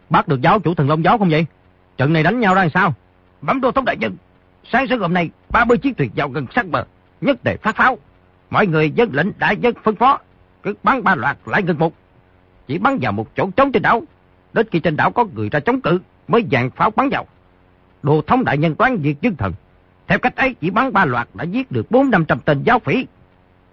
Bắt 0.09 0.27
được 0.27 0.41
giáo 0.41 0.59
chủ 0.59 0.73
thần 0.73 0.89
Long 0.89 1.03
giáo 1.03 1.17
không 1.17 1.29
vậy? 1.29 1.45
Trận 1.97 2.13
này 2.13 2.23
đánh 2.23 2.39
nhau 2.39 2.55
ra 2.55 2.61
làm 2.61 2.69
sao? 2.73 2.93
Bẩm 3.41 3.61
đô 3.61 3.71
tống 3.71 3.85
đại 3.85 3.97
nhân, 3.97 4.15
sáng 4.71 4.87
sớm 4.87 4.99
hôm 4.99 5.13
nay 5.13 5.29
30 5.49 5.77
chiếc 5.77 5.97
thuyền 5.97 6.11
vào 6.15 6.29
gần 6.29 6.45
sát 6.55 6.67
bờ, 6.67 6.83
nhất 7.21 7.43
đề 7.43 7.57
phát 7.57 7.75
pháo. 7.75 7.97
Mọi 8.49 8.67
người 8.67 8.91
dân 8.91 9.09
lệnh 9.13 9.27
đại 9.37 9.55
nhân 9.55 9.73
phân 9.83 9.95
phó, 9.95 10.19
cứ 10.67 10.73
bắn 10.83 11.03
ba 11.03 11.15
loạt 11.15 11.37
lại 11.45 11.63
ngừng 11.63 11.79
một. 11.79 11.93
Chỉ 12.67 12.77
bắn 12.77 12.97
vào 13.01 13.11
một 13.11 13.35
chỗ 13.35 13.49
trống 13.55 13.71
trên 13.71 13.81
đảo. 13.81 14.01
Đến 14.53 14.67
khi 14.71 14.79
trên 14.79 14.95
đảo 14.95 15.11
có 15.11 15.25
người 15.35 15.49
ra 15.49 15.59
chống 15.59 15.81
cự 15.81 15.99
mới 16.27 16.45
dàn 16.51 16.69
pháo 16.69 16.91
bắn 16.91 17.09
vào. 17.09 17.25
Đồ 18.03 18.21
thống 18.27 18.43
đại 18.43 18.57
nhân 18.57 18.75
toán 18.75 18.99
diệt 19.03 19.15
dân 19.21 19.35
thần. 19.35 19.53
Theo 20.07 20.19
cách 20.19 20.35
ấy 20.35 20.55
chỉ 20.61 20.69
bắn 20.69 20.93
ba 20.93 21.05
loạt 21.05 21.27
đã 21.33 21.43
giết 21.43 21.71
được 21.71 21.91
bốn 21.91 22.09
năm 22.09 22.25
trăm 22.25 22.39
tên 22.39 22.63
giáo 22.63 22.79
phỉ. 22.79 23.05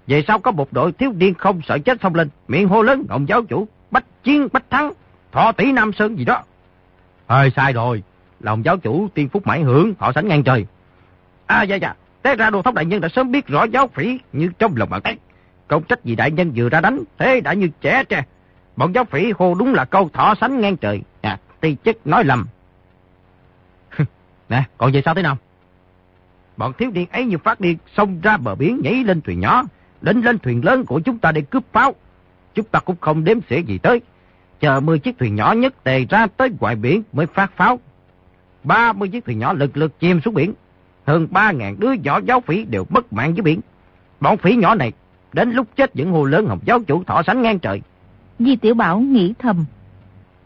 Về 0.07 0.25
sau 0.27 0.39
có 0.39 0.51
một 0.51 0.73
đội 0.73 0.93
thiếu 0.93 1.13
điên 1.13 1.35
không 1.35 1.61
sợ 1.67 1.79
chết 1.79 2.01
xông 2.03 2.15
lên, 2.15 2.29
miệng 2.49 2.69
hô 2.69 2.83
lớn 2.83 3.05
ngọng 3.09 3.29
giáo 3.29 3.43
chủ, 3.43 3.69
bách 3.91 4.05
chiến 4.23 4.49
bách 4.53 4.71
thắng, 4.71 4.93
thọ 5.33 5.53
tỷ 5.53 5.73
Nam 5.73 5.93
Sơn 5.93 6.19
gì 6.19 6.25
đó. 6.25 6.43
Hơi 7.27 7.51
sai 7.57 7.73
rồi, 7.73 8.03
lòng 8.41 8.65
giáo 8.65 8.77
chủ 8.77 9.09
tiên 9.15 9.29
phúc 9.29 9.47
mãi 9.47 9.63
hưởng, 9.63 9.95
họ 9.99 10.13
sánh 10.13 10.29
ngang 10.29 10.45
trời. 10.45 10.67
À 11.47 11.63
dạ 11.63 11.77
dạ, 11.77 11.95
Té 12.23 12.37
ra 12.37 12.51
đồ 12.51 12.63
thống 12.63 12.75
đại 12.75 12.85
nhân 12.85 13.01
đã 13.01 13.09
sớm 13.09 13.31
biết 13.33 13.47
rõ 13.47 13.65
giáo 13.65 13.89
phỉ 13.95 14.19
như 14.33 14.49
trong 14.59 14.77
lòng 14.77 14.91
bàn 14.91 15.01
tay. 15.03 15.17
Công 15.69 15.83
trách 15.83 16.05
gì 16.05 16.15
đại 16.15 16.31
nhân 16.31 16.53
vừa 16.57 16.69
ra 16.69 16.81
đánh, 16.81 17.01
thế 17.19 17.41
đã 17.41 17.53
như 17.53 17.69
trẻ 17.81 18.05
tre. 18.05 18.23
Bọn 18.77 18.93
giáo 18.95 19.05
phỉ 19.05 19.33
hô 19.39 19.55
đúng 19.55 19.75
là 19.75 19.85
câu 19.85 20.09
thỏ 20.13 20.35
sánh 20.41 20.61
ngang 20.61 20.77
trời. 20.77 21.03
À, 21.21 21.39
ti 21.61 21.77
chức 21.85 22.07
nói 22.07 22.25
lầm. 22.25 22.47
nè, 24.49 24.63
còn 24.79 24.93
về 24.93 25.03
sao 25.05 25.15
thế 25.15 25.23
nào? 25.23 25.37
Bọn 26.57 26.73
thiếu 26.79 26.91
niên 26.91 27.07
ấy 27.11 27.25
như 27.25 27.39
phát 27.39 27.61
điên 27.61 27.79
xông 27.97 28.21
ra 28.21 28.37
bờ 28.37 28.55
biển 28.55 28.81
nhảy 28.83 29.05
lên 29.05 29.21
thuyền 29.21 29.41
nhỏ, 29.41 29.63
đến 30.01 30.21
lên 30.21 30.39
thuyền 30.39 30.65
lớn 30.65 30.85
của 30.85 31.01
chúng 31.01 31.19
ta 31.19 31.33
để 31.33 31.41
cướp 31.41 31.63
pháo. 31.73 31.95
Chúng 32.55 32.67
ta 32.67 32.81
cũng 32.81 32.97
không 33.01 33.25
đếm 33.25 33.39
xỉa 33.51 33.59
gì 33.59 33.79
tới. 33.79 34.01
Chờ 34.61 34.81
10 34.81 34.99
chiếc 34.99 35.19
thuyền 35.19 35.35
nhỏ 35.35 35.53
nhất 35.53 35.85
tề 35.85 36.05
ra 36.05 36.27
tới 36.27 36.51
ngoài 36.61 36.77
biển 36.77 37.03
mới 37.13 37.27
phát 37.27 37.57
pháo. 37.57 37.79
30 38.65 39.09
chiếc 39.09 39.25
thuyền 39.25 39.39
nhỏ 39.39 39.53
lực 39.53 39.77
lực 39.77 40.01
chìm 40.01 40.21
xuống 40.21 40.35
biển. 40.35 40.53
Hơn 41.07 41.29
3.000 41.31 41.77
đứa 41.79 41.93
nhỏ 41.93 42.21
giáo 42.25 42.41
phỉ 42.41 42.65
đều 42.65 42.87
mất 42.89 43.13
mạng 43.13 43.37
dưới 43.37 43.43
biển. 43.43 43.61
Bọn 44.21 44.37
phỉ 44.37 44.57
nhỏ 44.57 44.75
này 44.75 44.93
đến 45.35 45.51
lúc 45.51 45.67
chết 45.77 45.91
vẫn 45.95 46.13
hô 46.13 46.25
lớn 46.25 46.47
hồng 46.47 46.59
giáo 46.65 46.81
chủ 46.87 47.05
thọ 47.05 47.23
sánh 47.27 47.43
ngang 47.43 47.59
trời. 47.59 47.83
Di 48.39 48.57
Tiểu 48.57 48.75
Bảo 48.75 49.01
nghĩ 49.01 49.35
thầm. 49.39 49.65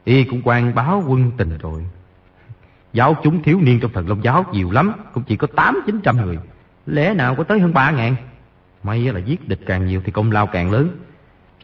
Y 0.05 0.25
cũng 0.25 0.43
quan 0.45 0.75
báo 0.75 1.03
quân 1.07 1.31
tình 1.37 1.59
rồi. 1.59 1.87
Giáo 2.93 3.17
chúng 3.23 3.43
thiếu 3.43 3.61
niên 3.61 3.81
trong 3.81 3.93
thần 3.93 4.09
Long 4.09 4.25
giáo 4.25 4.45
nhiều 4.53 4.71
lắm, 4.71 4.93
cũng 5.13 5.23
chỉ 5.27 5.37
có 5.37 5.47
8-900 5.57 6.25
người. 6.25 6.39
Lẽ 6.87 7.15
nào 7.15 7.35
có 7.35 7.45
tới 7.45 7.61
hơn 7.61 7.73
3.000? 7.73 8.15
May 8.83 9.13
là 9.13 9.21
giết 9.21 9.49
địch 9.49 9.61
càng 9.67 9.87
nhiều 9.87 10.03
thì 10.05 10.13
công 10.13 10.33
lao 10.33 10.47
càng 10.47 10.71
lớn. 10.71 10.91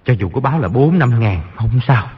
Cho 0.05 0.15
dù 0.19 0.29
có 0.29 0.41
báo 0.41 0.61
là 0.61 0.69
4-5 0.69 1.19
ngàn, 1.19 1.41
không 1.57 1.81
sao. 1.87 2.09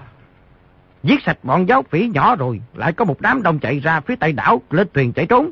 Giết 1.02 1.22
sạch 1.22 1.38
bọn 1.42 1.68
giáo 1.68 1.84
phỉ 1.90 2.08
nhỏ 2.14 2.36
rồi, 2.36 2.60
lại 2.74 2.92
có 2.92 3.04
một 3.04 3.20
đám 3.20 3.42
đông 3.42 3.58
chạy 3.58 3.80
ra 3.80 4.00
phía 4.00 4.16
tây 4.16 4.32
đảo, 4.32 4.62
lên 4.70 4.88
thuyền 4.94 5.12
chạy 5.12 5.26
trốn 5.26 5.50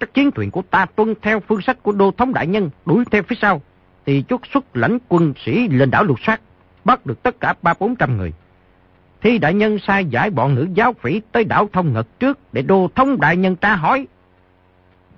các 0.00 0.14
chiến 0.14 0.30
thuyền 0.30 0.50
của 0.50 0.62
ta 0.70 0.86
tuân 0.96 1.14
theo 1.22 1.40
phương 1.40 1.62
sách 1.62 1.82
của 1.82 1.92
đô 1.92 2.10
thống 2.10 2.32
đại 2.32 2.46
nhân 2.46 2.70
đuổi 2.86 3.04
theo 3.10 3.22
phía 3.22 3.36
sau 3.40 3.62
thì 4.06 4.24
chốt 4.28 4.40
xuất 4.52 4.76
lãnh 4.76 4.98
quân 5.08 5.32
sĩ 5.44 5.68
lên 5.68 5.90
đảo 5.90 6.04
lục 6.04 6.20
soát 6.20 6.40
bắt 6.84 7.06
được 7.06 7.22
tất 7.22 7.40
cả 7.40 7.54
ba 7.62 7.74
bốn 7.80 7.96
trăm 7.96 8.16
người 8.16 8.32
Thi 9.22 9.38
đại 9.38 9.54
nhân 9.54 9.78
sai 9.86 10.04
giải 10.04 10.30
bọn 10.30 10.54
nữ 10.54 10.68
giáo 10.74 10.92
phỉ 10.92 11.20
tới 11.32 11.44
đảo 11.44 11.68
thông 11.72 11.92
ngật 11.92 12.20
trước 12.20 12.38
để 12.52 12.62
đô 12.62 12.88
thông 12.94 13.20
đại 13.20 13.36
nhân 13.36 13.56
tra 13.56 13.74
hỏi. 13.74 14.06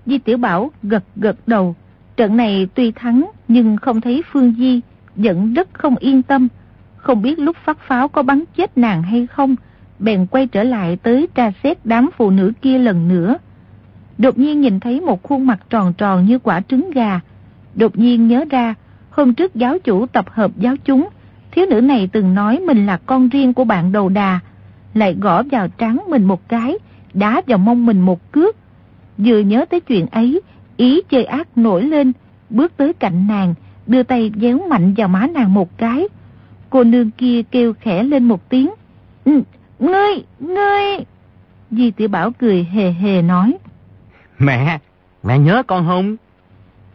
Di 0.06 0.18
Tiểu 0.18 0.36
Bảo 0.36 0.70
gật 0.82 1.04
gật 1.16 1.36
đầu. 1.46 1.74
Trận 2.16 2.36
này 2.36 2.68
tuy 2.74 2.92
thắng 2.92 3.30
nhưng 3.48 3.76
không 3.76 4.00
thấy 4.00 4.22
Phương 4.32 4.54
Di, 4.58 4.80
vẫn 5.16 5.54
rất 5.54 5.68
không 5.72 5.96
yên 5.96 6.22
tâm. 6.22 6.48
Không 6.96 7.22
biết 7.22 7.38
lúc 7.38 7.56
phát 7.64 7.78
pháo 7.78 8.08
có 8.08 8.22
bắn 8.22 8.44
chết 8.56 8.78
nàng 8.78 9.02
hay 9.02 9.26
không, 9.26 9.56
bèn 9.98 10.26
quay 10.26 10.46
trở 10.46 10.62
lại 10.62 10.96
tới 10.96 11.28
tra 11.34 11.52
xét 11.62 11.78
đám 11.84 12.10
phụ 12.16 12.30
nữ 12.30 12.52
kia 12.62 12.78
lần 12.78 13.08
nữa. 13.08 13.36
Đột 14.18 14.38
nhiên 14.38 14.60
nhìn 14.60 14.80
thấy 14.80 15.00
một 15.00 15.22
khuôn 15.22 15.46
mặt 15.46 15.60
tròn 15.70 15.92
tròn 15.92 16.26
như 16.26 16.38
quả 16.38 16.60
trứng 16.60 16.90
gà. 16.90 17.20
Đột 17.74 17.98
nhiên 17.98 18.28
nhớ 18.28 18.44
ra, 18.50 18.74
hôm 19.10 19.34
trước 19.34 19.54
giáo 19.54 19.78
chủ 19.78 20.06
tập 20.06 20.24
hợp 20.30 20.50
giáo 20.56 20.74
chúng, 20.84 21.08
thiếu 21.50 21.66
nữ 21.70 21.80
này 21.80 22.08
từng 22.12 22.34
nói 22.34 22.60
mình 22.60 22.86
là 22.86 22.96
con 23.06 23.28
riêng 23.28 23.54
của 23.54 23.64
bạn 23.64 23.92
đầu 23.92 24.08
đà, 24.08 24.40
lại 24.94 25.16
gõ 25.20 25.42
vào 25.42 25.68
trán 25.68 25.98
mình 26.08 26.24
một 26.24 26.48
cái, 26.48 26.78
đá 27.14 27.42
vào 27.46 27.58
mông 27.58 27.86
mình 27.86 28.00
một 28.00 28.32
cước. 28.32 28.56
Vừa 29.18 29.38
nhớ 29.38 29.64
tới 29.70 29.80
chuyện 29.80 30.06
ấy, 30.06 30.40
ý 30.76 31.00
chơi 31.08 31.24
ác 31.24 31.58
nổi 31.58 31.82
lên, 31.82 32.12
bước 32.50 32.76
tới 32.76 32.92
cạnh 32.92 33.26
nàng, 33.28 33.54
đưa 33.86 34.02
tay 34.02 34.30
déo 34.40 34.58
mạnh 34.68 34.94
vào 34.96 35.08
má 35.08 35.26
nàng 35.34 35.54
một 35.54 35.78
cái. 35.78 36.08
Cô 36.70 36.84
nương 36.84 37.10
kia 37.10 37.42
kêu 37.50 37.72
khẽ 37.80 38.02
lên 38.02 38.24
một 38.24 38.48
tiếng. 38.48 38.70
Ừ, 39.24 39.42
ngươi, 39.78 40.14
ngươi... 40.40 41.04
Di 41.70 41.90
tiểu 41.90 42.08
Bảo 42.08 42.30
cười 42.30 42.64
hề 42.72 42.92
hề 42.92 43.22
nói. 43.22 43.54
Mẹ, 44.38 44.78
mẹ 45.22 45.38
nhớ 45.38 45.62
con 45.66 45.86
không? 45.86 46.16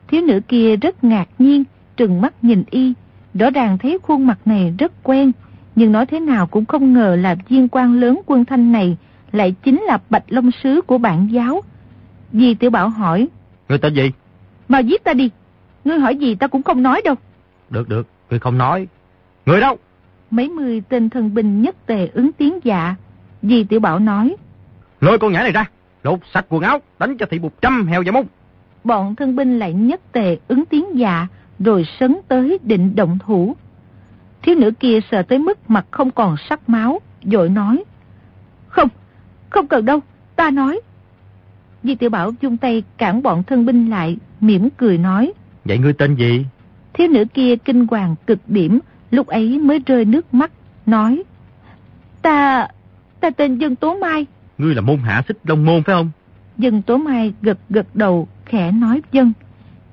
Thiếu 0.08 0.22
nữ 0.22 0.42
kia 0.48 0.76
rất 0.76 1.04
ngạc 1.04 1.28
nhiên, 1.40 1.64
trừng 1.98 2.22
mắt 2.22 2.44
nhìn 2.44 2.64
y, 2.70 2.94
rõ 3.34 3.50
ràng 3.50 3.78
thấy 3.78 3.98
khuôn 4.04 4.28
mặt 4.28 4.40
này 4.46 4.74
rất 4.78 4.92
quen, 5.04 5.32
nhưng 5.76 5.92
nói 5.92 6.06
thế 6.06 6.20
nào 6.20 6.48
cũng 6.48 6.66
không 6.66 6.94
ngờ 6.94 7.16
là 7.16 7.36
viên 7.50 7.68
quan 7.70 8.00
lớn 8.00 8.22
quân 8.26 8.46
thanh 8.46 8.72
này 8.72 8.98
lại 9.32 9.56
chính 9.64 9.82
là 9.82 10.00
bạch 10.10 10.24
long 10.28 10.52
sứ 10.64 10.82
của 10.82 10.98
bản 10.98 11.28
giáo. 11.32 11.62
Di 12.34 12.54
tiểu 12.56 12.70
Bảo 12.70 12.90
hỏi. 12.90 13.28
Ngươi 13.70 13.78
tên 13.78 13.94
gì? 13.94 14.12
Mà 14.68 14.80
giết 14.80 15.04
ta 15.04 15.14
đi. 15.14 15.30
Ngươi 15.86 16.00
hỏi 16.00 16.16
gì 16.16 16.36
ta 16.36 16.48
cũng 16.48 16.64
không 16.64 16.84
nói 16.84 17.02
đâu. 17.06 17.16
Được 17.70 17.90
được, 17.90 18.08
ngươi 18.30 18.40
không 18.40 18.58
nói. 18.58 18.88
Người 19.46 19.62
đâu? 19.62 19.78
Mấy 20.32 20.50
mươi 20.50 20.82
tên 20.90 21.10
thân 21.10 21.34
binh 21.34 21.62
nhất 21.62 21.76
tề 21.86 22.08
ứng 22.14 22.32
tiếng 22.32 22.60
dạ. 22.64 22.96
Di 23.42 23.64
tiểu 23.64 23.80
Bảo 23.80 24.00
nói. 24.00 24.36
Lôi 25.02 25.20
con 25.20 25.34
nhãi 25.34 25.44
này 25.44 25.52
ra, 25.52 25.66
lột 26.04 26.20
sạch 26.34 26.46
quần 26.50 26.64
áo, 26.64 26.80
đánh 27.00 27.18
cho 27.18 27.26
thị 27.30 27.40
một 27.40 27.62
trăm 27.62 27.88
heo 27.88 28.04
và 28.06 28.12
mông. 28.12 28.26
Bọn 28.88 29.16
thân 29.16 29.36
binh 29.36 29.60
lại 29.60 29.74
nhất 29.74 30.02
tề 30.12 30.38
ứng 30.48 30.66
tiếng 30.66 31.00
dạ, 31.00 31.28
rồi 31.60 31.86
sấn 32.00 32.18
tới 32.28 32.58
định 32.64 32.96
động 32.96 33.18
thủ. 33.26 33.56
Thiếu 34.42 34.56
nữ 34.56 34.72
kia 34.72 35.00
sợ 35.12 35.22
tới 35.22 35.40
mức 35.40 35.70
mặt 35.70 35.86
không 35.92 36.12
còn 36.12 36.36
sắc 36.50 36.70
máu, 36.70 37.02
dội 37.24 37.50
nói. 37.50 37.84
Không, 38.68 38.90
không 39.50 39.68
cần 39.68 39.86
đâu, 39.86 40.00
ta 40.36 40.52
nói. 40.52 40.82
Di 41.84 41.96
tiểu 41.96 42.10
Bảo 42.10 42.32
dung 42.42 42.58
tay 42.58 42.84
cản 42.98 43.24
bọn 43.24 43.44
thân 43.44 43.66
binh 43.66 43.90
lại, 43.90 44.18
mỉm 44.42 44.70
cười 44.78 44.98
nói. 44.98 45.34
Vậy 45.66 45.78
ngươi 45.78 45.94
tên 45.94 46.16
gì? 46.16 46.46
Thiếu 46.94 47.08
nữ 47.08 47.26
kia 47.34 47.56
kinh 47.56 47.88
hoàng 47.88 48.16
cực 48.28 48.40
điểm, 48.48 48.80
lúc 49.12 49.28
ấy 49.28 49.60
mới 49.60 49.80
rơi 49.86 50.06
nước 50.06 50.34
mắt, 50.34 50.52
nói. 50.86 51.24
Ta, 52.22 52.68
ta 53.20 53.30
tên 53.30 53.58
Dân 53.58 53.76
Tố 53.76 53.98
Mai. 53.98 54.26
Ngươi 54.58 54.76
là 54.76 54.82
môn 54.82 54.98
hạ 54.98 55.22
xích 55.28 55.38
đông 55.44 55.66
môn 55.66 55.84
phải 55.84 55.96
không? 55.96 56.12
Dân 56.58 56.82
Tố 56.82 56.98
Mai 56.98 57.34
gật 57.42 57.58
gật 57.70 57.88
đầu, 57.94 58.28
khẽ 58.48 58.72
nói 58.72 59.02
dân. 59.12 59.34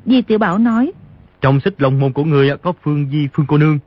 Di 0.07 0.22
tiểu 0.22 0.38
Bảo 0.38 0.59
nói. 0.59 0.92
Trong 1.40 1.61
xích 1.61 1.74
long 1.82 2.00
môn 2.00 2.12
của 2.12 2.24
ngươi 2.24 2.57
có 2.62 2.72
Phương 2.82 3.09
Di 3.11 3.28
Phương 3.32 3.46
cô 3.48 3.59
nương. 3.59 3.78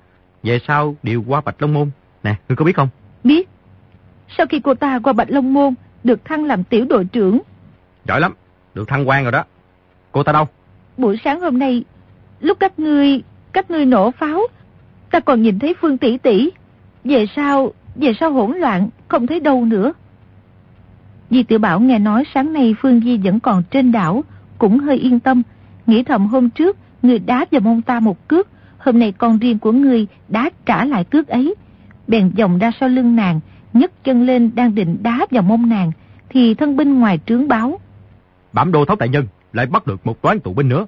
Về 0.43 0.59
sau 0.67 0.95
điều 1.03 1.23
qua 1.27 1.41
Bạch 1.41 1.61
Long 1.61 1.73
Môn. 1.73 1.89
Nè, 2.23 2.35
ngươi 2.49 2.55
có 2.55 2.65
biết 2.65 2.75
không? 2.75 2.89
Biết. 3.23 3.49
Sau 4.37 4.45
khi 4.47 4.59
cô 4.59 4.73
ta 4.73 4.99
qua 4.99 5.13
Bạch 5.13 5.29
Long 5.29 5.53
Môn, 5.53 5.73
được 6.03 6.25
thăng 6.25 6.45
làm 6.45 6.63
tiểu 6.63 6.85
đội 6.89 7.05
trưởng. 7.05 7.39
Giỏi 8.07 8.21
lắm, 8.21 8.33
được 8.75 8.87
thăng 8.87 9.09
quan 9.09 9.23
rồi 9.23 9.31
đó. 9.31 9.43
Cô 10.11 10.23
ta 10.23 10.31
đâu? 10.31 10.47
Buổi 10.97 11.19
sáng 11.23 11.41
hôm 11.41 11.59
nay, 11.59 11.83
lúc 12.39 12.57
các 12.59 12.79
ngươi, 12.79 13.21
các 13.51 13.71
ngươi 13.71 13.85
nổ 13.85 14.11
pháo, 14.11 14.41
ta 15.11 15.19
còn 15.19 15.41
nhìn 15.41 15.59
thấy 15.59 15.75
Phương 15.81 15.97
tỷ 15.97 16.17
tỷ. 16.17 16.49
Về 17.03 17.25
sau, 17.35 17.73
về 17.95 18.13
sau 18.19 18.31
hỗn 18.31 18.57
loạn, 18.57 18.89
không 19.07 19.27
thấy 19.27 19.39
đâu 19.39 19.65
nữa. 19.65 19.93
Di 21.29 21.43
tiểu 21.43 21.59
Bảo 21.59 21.79
nghe 21.79 21.99
nói 21.99 22.23
sáng 22.33 22.53
nay 22.53 22.75
Phương 22.81 23.01
Di 23.01 23.17
vẫn 23.17 23.39
còn 23.39 23.63
trên 23.71 23.91
đảo, 23.91 24.23
cũng 24.57 24.79
hơi 24.79 24.97
yên 24.97 25.19
tâm, 25.19 25.43
nghĩ 25.87 26.03
thầm 26.03 26.27
hôm 26.27 26.49
trước 26.49 26.77
người 27.01 27.19
đá 27.19 27.45
vào 27.51 27.61
mông 27.61 27.81
ta 27.81 27.99
một 27.99 28.27
cước, 28.27 28.47
hôm 28.77 28.99
nay 28.99 29.11
con 29.11 29.39
riêng 29.39 29.59
của 29.59 29.71
người 29.71 30.07
đá 30.27 30.49
trả 30.65 30.85
lại 30.85 31.03
cước 31.03 31.27
ấy. 31.27 31.55
Bèn 32.07 32.29
vòng 32.29 32.57
ra 32.57 32.71
sau 32.79 32.89
lưng 32.89 33.15
nàng, 33.15 33.39
nhấc 33.73 34.03
chân 34.03 34.25
lên 34.25 34.51
đang 34.55 34.75
định 34.75 34.97
đá 35.03 35.25
vào 35.31 35.43
mông 35.43 35.69
nàng, 35.69 35.91
thì 36.29 36.53
thân 36.53 36.77
binh 36.77 36.99
ngoài 36.99 37.19
trướng 37.25 37.47
báo. 37.47 37.79
Bảm 38.53 38.71
đô 38.71 38.85
thấu 38.85 38.95
đại 38.95 39.09
nhân, 39.09 39.27
lại 39.53 39.65
bắt 39.65 39.87
được 39.87 40.05
một 40.05 40.21
toán 40.21 40.39
tù 40.39 40.53
binh 40.53 40.69
nữa. 40.69 40.85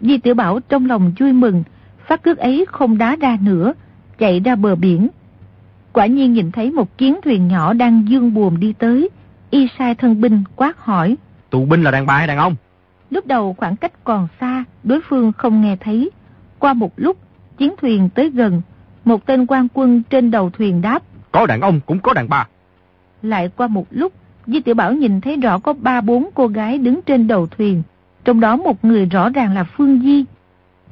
Di 0.00 0.18
tiểu 0.18 0.34
Bảo 0.34 0.60
trong 0.60 0.86
lòng 0.86 1.12
vui 1.18 1.32
mừng, 1.32 1.62
phát 2.06 2.22
cước 2.22 2.38
ấy 2.38 2.66
không 2.68 2.98
đá 2.98 3.16
ra 3.16 3.38
nữa, 3.40 3.72
chạy 4.18 4.40
ra 4.40 4.56
bờ 4.56 4.74
biển. 4.74 5.08
Quả 5.92 6.06
nhiên 6.06 6.32
nhìn 6.32 6.52
thấy 6.52 6.70
một 6.70 6.98
chiến 6.98 7.20
thuyền 7.24 7.48
nhỏ 7.48 7.72
đang 7.72 8.04
dương 8.08 8.34
buồm 8.34 8.60
đi 8.60 8.72
tới, 8.72 9.08
y 9.50 9.68
sai 9.78 9.94
thân 9.94 10.20
binh 10.20 10.42
quát 10.56 10.78
hỏi. 10.78 11.16
Tù 11.50 11.64
binh 11.64 11.82
là 11.82 11.90
đàn 11.90 12.06
bà 12.06 12.16
hay 12.16 12.26
đàn 12.26 12.38
ông? 12.38 12.56
Lúc 13.10 13.26
đầu 13.26 13.54
khoảng 13.58 13.76
cách 13.76 14.04
còn 14.04 14.28
xa, 14.40 14.64
đối 14.84 15.00
phương 15.08 15.32
không 15.32 15.60
nghe 15.62 15.76
thấy. 15.76 16.10
Qua 16.58 16.74
một 16.74 16.92
lúc, 16.96 17.16
chiến 17.58 17.74
thuyền 17.80 18.08
tới 18.14 18.30
gần, 18.30 18.62
một 19.04 19.26
tên 19.26 19.46
quan 19.46 19.68
quân 19.74 20.02
trên 20.10 20.30
đầu 20.30 20.50
thuyền 20.50 20.82
đáp. 20.82 21.02
Có 21.32 21.46
đàn 21.46 21.60
ông 21.60 21.80
cũng 21.86 22.00
có 22.00 22.14
đàn 22.14 22.28
bà. 22.28 22.46
Lại 23.22 23.50
qua 23.56 23.66
một 23.66 23.86
lúc, 23.90 24.12
Di 24.46 24.60
Tiểu 24.60 24.74
Bảo 24.74 24.92
nhìn 24.92 25.20
thấy 25.20 25.36
rõ 25.36 25.58
có 25.58 25.72
ba 25.72 26.00
bốn 26.00 26.30
cô 26.34 26.46
gái 26.46 26.78
đứng 26.78 27.00
trên 27.02 27.26
đầu 27.26 27.46
thuyền. 27.46 27.82
Trong 28.24 28.40
đó 28.40 28.56
một 28.56 28.84
người 28.84 29.06
rõ 29.06 29.28
ràng 29.28 29.54
là 29.54 29.64
Phương 29.64 30.00
Di. 30.00 30.24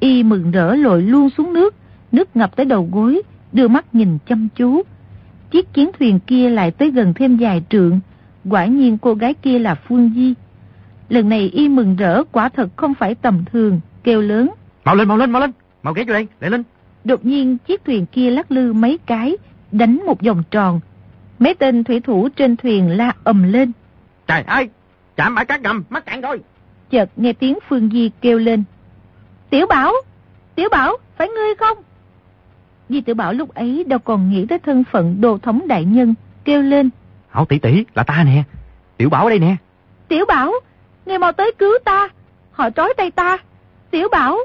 Y 0.00 0.22
mừng 0.22 0.50
rỡ 0.50 0.74
lội 0.74 1.02
luôn 1.02 1.30
xuống 1.30 1.52
nước, 1.52 1.74
nước 2.12 2.36
ngập 2.36 2.56
tới 2.56 2.66
đầu 2.66 2.88
gối, 2.92 3.22
đưa 3.52 3.68
mắt 3.68 3.94
nhìn 3.94 4.18
chăm 4.26 4.48
chú. 4.56 4.82
Chiếc 5.50 5.72
chiến 5.72 5.90
thuyền 5.98 6.20
kia 6.20 6.50
lại 6.50 6.70
tới 6.70 6.90
gần 6.90 7.14
thêm 7.14 7.36
vài 7.36 7.62
trượng, 7.70 8.00
quả 8.50 8.66
nhiên 8.66 8.98
cô 8.98 9.14
gái 9.14 9.34
kia 9.34 9.58
là 9.58 9.74
Phương 9.74 10.12
Di. 10.14 10.34
Lần 11.08 11.28
này 11.28 11.50
y 11.52 11.68
mừng 11.68 11.96
rỡ 11.96 12.24
quả 12.32 12.48
thật 12.48 12.68
không 12.76 12.94
phải 12.94 13.14
tầm 13.14 13.44
thường, 13.52 13.80
kêu 14.04 14.20
lớn. 14.20 14.50
Mau 14.84 14.94
lên, 14.94 15.08
mau 15.08 15.16
lên, 15.16 15.30
mau 15.30 15.40
lên, 15.40 15.52
mau 15.82 15.94
ghé 15.94 16.04
vô 16.04 16.12
đây, 16.12 16.26
để 16.40 16.50
lên. 16.50 16.62
Đột 17.04 17.24
nhiên 17.24 17.58
chiếc 17.58 17.84
thuyền 17.84 18.06
kia 18.06 18.30
lắc 18.30 18.50
lư 18.50 18.72
mấy 18.72 18.98
cái, 19.06 19.36
đánh 19.72 20.00
một 20.06 20.22
vòng 20.22 20.42
tròn. 20.50 20.80
Mấy 21.38 21.54
tên 21.54 21.84
thủy 21.84 22.00
thủ 22.00 22.28
trên 22.28 22.56
thuyền 22.56 22.90
la 22.90 23.12
ầm 23.24 23.42
lên. 23.52 23.72
Trời 24.26 24.42
ơi, 24.42 24.68
chạm 25.16 25.34
bãi 25.34 25.44
cát 25.44 25.60
ngầm, 25.60 25.84
mắc 25.90 26.06
cạn 26.06 26.20
rồi. 26.20 26.40
Chợt 26.90 27.10
nghe 27.16 27.32
tiếng 27.32 27.58
Phương 27.68 27.90
Di 27.92 28.10
kêu 28.20 28.38
lên. 28.38 28.64
Tiểu 29.50 29.66
Bảo, 29.66 29.92
Tiểu 30.54 30.68
Bảo, 30.70 30.96
phải 31.16 31.28
ngươi 31.28 31.54
không? 31.58 31.78
Di 32.88 33.00
Tiểu 33.00 33.14
Bảo 33.14 33.32
lúc 33.32 33.54
ấy 33.54 33.84
đâu 33.88 33.98
còn 33.98 34.30
nghĩ 34.30 34.46
tới 34.46 34.58
thân 34.58 34.84
phận 34.84 35.20
đồ 35.20 35.38
thống 35.38 35.68
đại 35.68 35.84
nhân, 35.84 36.14
kêu 36.44 36.62
lên. 36.62 36.90
Hảo 37.28 37.44
tỷ 37.44 37.58
tỷ, 37.58 37.84
là 37.94 38.02
ta 38.02 38.24
nè. 38.26 38.42
Tiểu 38.96 39.10
Bảo 39.10 39.24
ở 39.24 39.30
đây 39.30 39.38
nè. 39.38 39.56
Tiểu 40.08 40.24
Bảo, 40.28 40.52
ngươi 41.06 41.18
mau 41.18 41.32
tới 41.32 41.52
cứu 41.58 41.72
ta. 41.84 42.08
Họ 42.52 42.70
trói 42.70 42.94
tay 42.96 43.10
ta. 43.10 43.38
Tiểu 43.90 44.08
Bảo, 44.12 44.38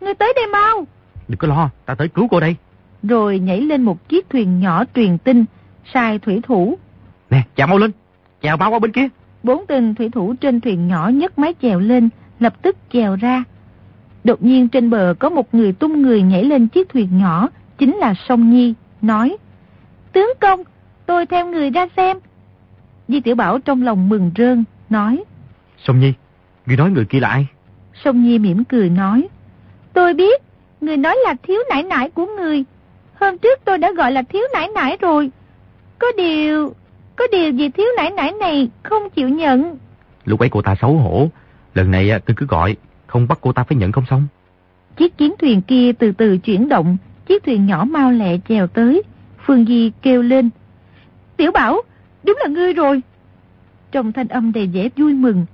ngươi 0.00 0.14
tới 0.14 0.32
đây 0.36 0.46
mau. 0.46 0.86
Đừng 1.28 1.38
có 1.38 1.48
lo, 1.48 1.70
ta 1.86 1.94
tới 1.94 2.08
cứu 2.08 2.28
cô 2.30 2.40
đây. 2.40 2.56
Rồi 3.02 3.38
nhảy 3.38 3.60
lên 3.60 3.82
một 3.82 4.08
chiếc 4.08 4.30
thuyền 4.30 4.60
nhỏ 4.60 4.84
truyền 4.94 5.18
tin, 5.18 5.44
sai 5.94 6.18
thủy 6.18 6.40
thủ. 6.42 6.78
Nè, 7.30 7.42
chào 7.56 7.66
mau 7.66 7.78
lên, 7.78 7.90
chào 8.40 8.56
bao 8.56 8.70
qua 8.70 8.78
bên 8.78 8.92
kia. 8.92 9.08
Bốn 9.42 9.66
tên 9.66 9.94
thủy 9.94 10.08
thủ 10.12 10.34
trên 10.40 10.60
thuyền 10.60 10.88
nhỏ 10.88 11.08
nhấc 11.08 11.38
mái 11.38 11.54
chèo 11.62 11.80
lên, 11.80 12.08
lập 12.40 12.62
tức 12.62 12.76
chèo 12.92 13.16
ra. 13.16 13.44
Đột 14.24 14.42
nhiên 14.42 14.68
trên 14.68 14.90
bờ 14.90 15.14
có 15.18 15.28
một 15.28 15.54
người 15.54 15.72
tung 15.72 16.02
người 16.02 16.22
nhảy 16.22 16.44
lên 16.44 16.68
chiếc 16.68 16.88
thuyền 16.88 17.18
nhỏ, 17.18 17.48
chính 17.78 17.96
là 17.96 18.14
Sông 18.28 18.50
Nhi, 18.50 18.74
nói. 19.02 19.36
Tướng 20.12 20.32
công, 20.40 20.62
tôi 21.06 21.26
theo 21.26 21.46
người 21.46 21.70
ra 21.70 21.86
xem. 21.96 22.18
Di 23.08 23.20
Tiểu 23.20 23.34
Bảo 23.34 23.58
trong 23.58 23.82
lòng 23.82 24.08
mừng 24.08 24.30
rơn, 24.36 24.64
nói. 24.90 25.24
Sông 25.84 26.00
Nhi, 26.00 26.12
người 26.66 26.76
nói 26.76 26.90
người 26.90 27.04
kia 27.04 27.20
là 27.20 27.28
ai? 27.28 27.46
Sông 28.04 28.24
Nhi 28.24 28.38
mỉm 28.38 28.64
cười 28.64 28.90
nói. 28.90 29.28
Tôi 29.92 30.14
biết, 30.14 30.42
người 30.80 30.96
nói 30.96 31.16
là 31.24 31.34
thiếu 31.42 31.60
nải 31.70 31.82
nải 31.82 32.10
của 32.10 32.26
người. 32.26 32.64
Hôm 33.20 33.38
trước 33.38 33.60
tôi 33.64 33.78
đã 33.78 33.92
gọi 33.92 34.12
là 34.12 34.22
thiếu 34.22 34.42
nải 34.52 34.68
nải 34.68 34.96
rồi. 35.00 35.30
Có 35.98 36.06
điều, 36.16 36.74
có 37.16 37.24
điều 37.32 37.50
gì 37.50 37.68
thiếu 37.68 37.86
nải 37.96 38.10
nải 38.10 38.32
này 38.32 38.70
không 38.82 39.10
chịu 39.10 39.28
nhận. 39.28 39.76
Lúc 40.24 40.40
ấy 40.40 40.48
cô 40.48 40.62
ta 40.62 40.74
xấu 40.80 40.94
hổ, 40.94 41.30
lần 41.74 41.90
này 41.90 42.10
tôi 42.26 42.34
cứ 42.36 42.46
gọi, 42.46 42.76
không 43.06 43.28
bắt 43.28 43.38
cô 43.40 43.52
ta 43.52 43.64
phải 43.64 43.76
nhận 43.76 43.92
không 43.92 44.04
xong. 44.10 44.26
Chiếc 44.96 45.18
chiến 45.18 45.34
thuyền 45.38 45.62
kia 45.62 45.92
từ 45.92 46.12
từ 46.12 46.38
chuyển 46.38 46.68
động, 46.68 46.96
chiếc 47.26 47.44
thuyền 47.44 47.66
nhỏ 47.66 47.84
mau 47.84 48.12
lẹ 48.12 48.38
chèo 48.48 48.66
tới. 48.66 49.02
Phương 49.46 49.66
Di 49.66 49.92
kêu 50.02 50.22
lên. 50.22 50.50
Tiểu 51.36 51.52
Bảo, 51.52 51.82
đúng 52.24 52.36
là 52.40 52.48
ngươi 52.48 52.72
rồi. 52.72 53.02
Trong 53.92 54.12
thanh 54.12 54.28
âm 54.28 54.52
đầy 54.52 54.66
vẻ 54.66 54.88
vui 54.96 55.14
mừng, 55.14 55.46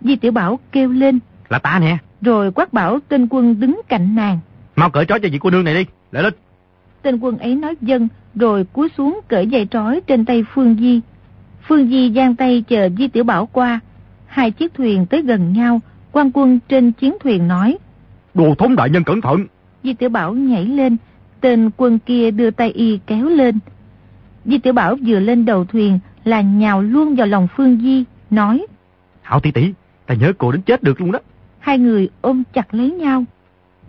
Di 0.00 0.16
Tiểu 0.16 0.32
Bảo 0.32 0.58
kêu 0.72 0.92
lên. 0.92 1.18
Là 1.48 1.58
ta 1.58 1.78
nè. 1.78 1.98
Rồi 2.20 2.52
quát 2.52 2.72
bảo 2.72 2.98
tên 3.08 3.26
quân 3.30 3.60
đứng 3.60 3.80
cạnh 3.88 4.14
nàng. 4.14 4.38
Mau 4.76 4.90
cởi 4.90 5.04
trói 5.04 5.20
cho 5.20 5.28
vị 5.32 5.38
cô 5.38 5.50
nương 5.50 5.64
này 5.64 5.74
đi, 5.74 5.84
lại 6.12 6.22
lên. 6.22 6.34
Tên 7.02 7.18
quân 7.18 7.38
ấy 7.38 7.54
nói 7.54 7.74
dân 7.80 8.08
rồi 8.34 8.64
cúi 8.72 8.88
xuống 8.96 9.20
cởi 9.28 9.46
dây 9.46 9.66
trói 9.70 10.00
trên 10.06 10.24
tay 10.24 10.44
Phương 10.54 10.76
Di. 10.80 11.00
Phương 11.68 11.88
Di 11.88 12.12
giang 12.16 12.36
tay 12.36 12.64
chờ 12.68 12.88
Di 12.98 13.08
Tiểu 13.08 13.24
Bảo 13.24 13.46
qua. 13.46 13.80
Hai 14.26 14.50
chiếc 14.50 14.74
thuyền 14.74 15.06
tới 15.06 15.22
gần 15.22 15.52
nhau, 15.52 15.80
quan 16.12 16.30
quân 16.34 16.58
trên 16.68 16.92
chiến 16.92 17.14
thuyền 17.20 17.48
nói. 17.48 17.78
Đồ 18.34 18.54
thống 18.54 18.76
đại 18.76 18.90
nhân 18.90 19.04
cẩn 19.04 19.20
thận. 19.20 19.46
Di 19.84 19.94
Tiểu 19.94 20.08
Bảo 20.08 20.34
nhảy 20.34 20.66
lên, 20.66 20.96
tên 21.40 21.70
quân 21.76 21.98
kia 21.98 22.30
đưa 22.30 22.50
tay 22.50 22.70
y 22.70 23.00
kéo 23.06 23.28
lên. 23.28 23.58
Di 24.44 24.58
Tiểu 24.58 24.72
Bảo 24.72 24.96
vừa 25.06 25.20
lên 25.20 25.44
đầu 25.44 25.64
thuyền 25.64 25.98
là 26.24 26.40
nhào 26.40 26.82
luôn 26.82 27.14
vào 27.14 27.26
lòng 27.26 27.48
Phương 27.56 27.78
Di, 27.82 28.04
nói. 28.30 28.66
Hảo 29.22 29.40
tỷ 29.40 29.50
tỷ, 29.50 29.72
ta 30.08 30.14
nhớ 30.14 30.32
cô 30.38 30.52
đến 30.52 30.62
chết 30.62 30.82
được 30.82 31.00
luôn 31.00 31.12
đó. 31.12 31.18
Hai 31.58 31.78
người 31.78 32.08
ôm 32.20 32.42
chặt 32.52 32.74
lấy 32.74 32.90
nhau. 32.90 33.24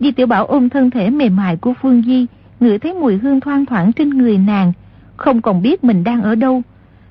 Di 0.00 0.12
Tiểu 0.12 0.26
Bảo 0.26 0.46
ôm 0.46 0.68
thân 0.68 0.90
thể 0.90 1.10
mềm 1.10 1.36
mại 1.36 1.56
của 1.56 1.74
Phương 1.82 2.02
Di, 2.02 2.26
ngửi 2.60 2.78
thấy 2.78 2.94
mùi 2.94 3.16
hương 3.16 3.40
thoang 3.40 3.66
thoảng 3.66 3.92
trên 3.92 4.10
người 4.10 4.38
nàng, 4.38 4.72
không 5.16 5.42
còn 5.42 5.62
biết 5.62 5.84
mình 5.84 6.04
đang 6.04 6.22
ở 6.22 6.34
đâu. 6.34 6.62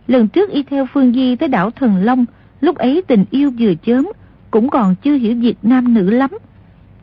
Lần 0.08 0.28
trước 0.28 0.50
y 0.50 0.64
theo 0.64 0.86
Phương 0.94 1.14
Di 1.14 1.36
tới 1.36 1.50
đảo 1.50 1.72
Thần 1.72 1.96
Long, 1.98 2.26
lúc 2.62 2.78
ấy 2.78 3.02
tình 3.08 3.26
yêu 3.32 3.52
vừa 3.60 3.74
chớm, 3.86 4.08
cũng 4.52 4.70
còn 4.70 4.96
chưa 4.96 5.14
hiểu 5.14 5.36
việc 5.36 5.58
nam 5.62 5.94
nữ 5.94 6.10
lắm. 6.10 6.30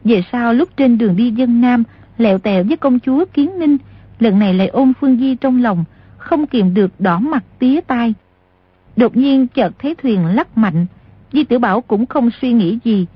Về 0.04 0.22
sau 0.32 0.52
lúc 0.52 0.68
trên 0.76 0.98
đường 0.98 1.16
đi 1.16 1.30
dân 1.30 1.60
Nam, 1.60 1.84
lẹo 2.18 2.38
tèo 2.38 2.64
với 2.64 2.76
công 2.76 3.00
chúa 3.00 3.24
Kiến 3.34 3.58
Ninh, 3.58 3.76
lần 4.18 4.38
này 4.38 4.54
lại 4.54 4.68
ôm 4.68 4.92
Phương 5.00 5.16
Di 5.16 5.34
trong 5.34 5.62
lòng, 5.62 5.84
không 6.16 6.46
kiềm 6.46 6.74
được 6.74 6.90
đỏ 7.00 7.18
mặt 7.18 7.44
tía 7.58 7.80
tai. 7.80 8.14
Đột 8.96 9.16
nhiên 9.16 9.46
chợt 9.46 9.72
thấy 9.78 9.94
thuyền 9.94 10.26
lắc 10.26 10.58
mạnh, 10.58 10.86
Di 11.36 11.44
Tử 11.44 11.58
Bảo 11.58 11.80
cũng 11.80 12.06
không 12.06 12.30
suy 12.40 12.52
nghĩ 12.52 12.78
gì, 12.84 13.06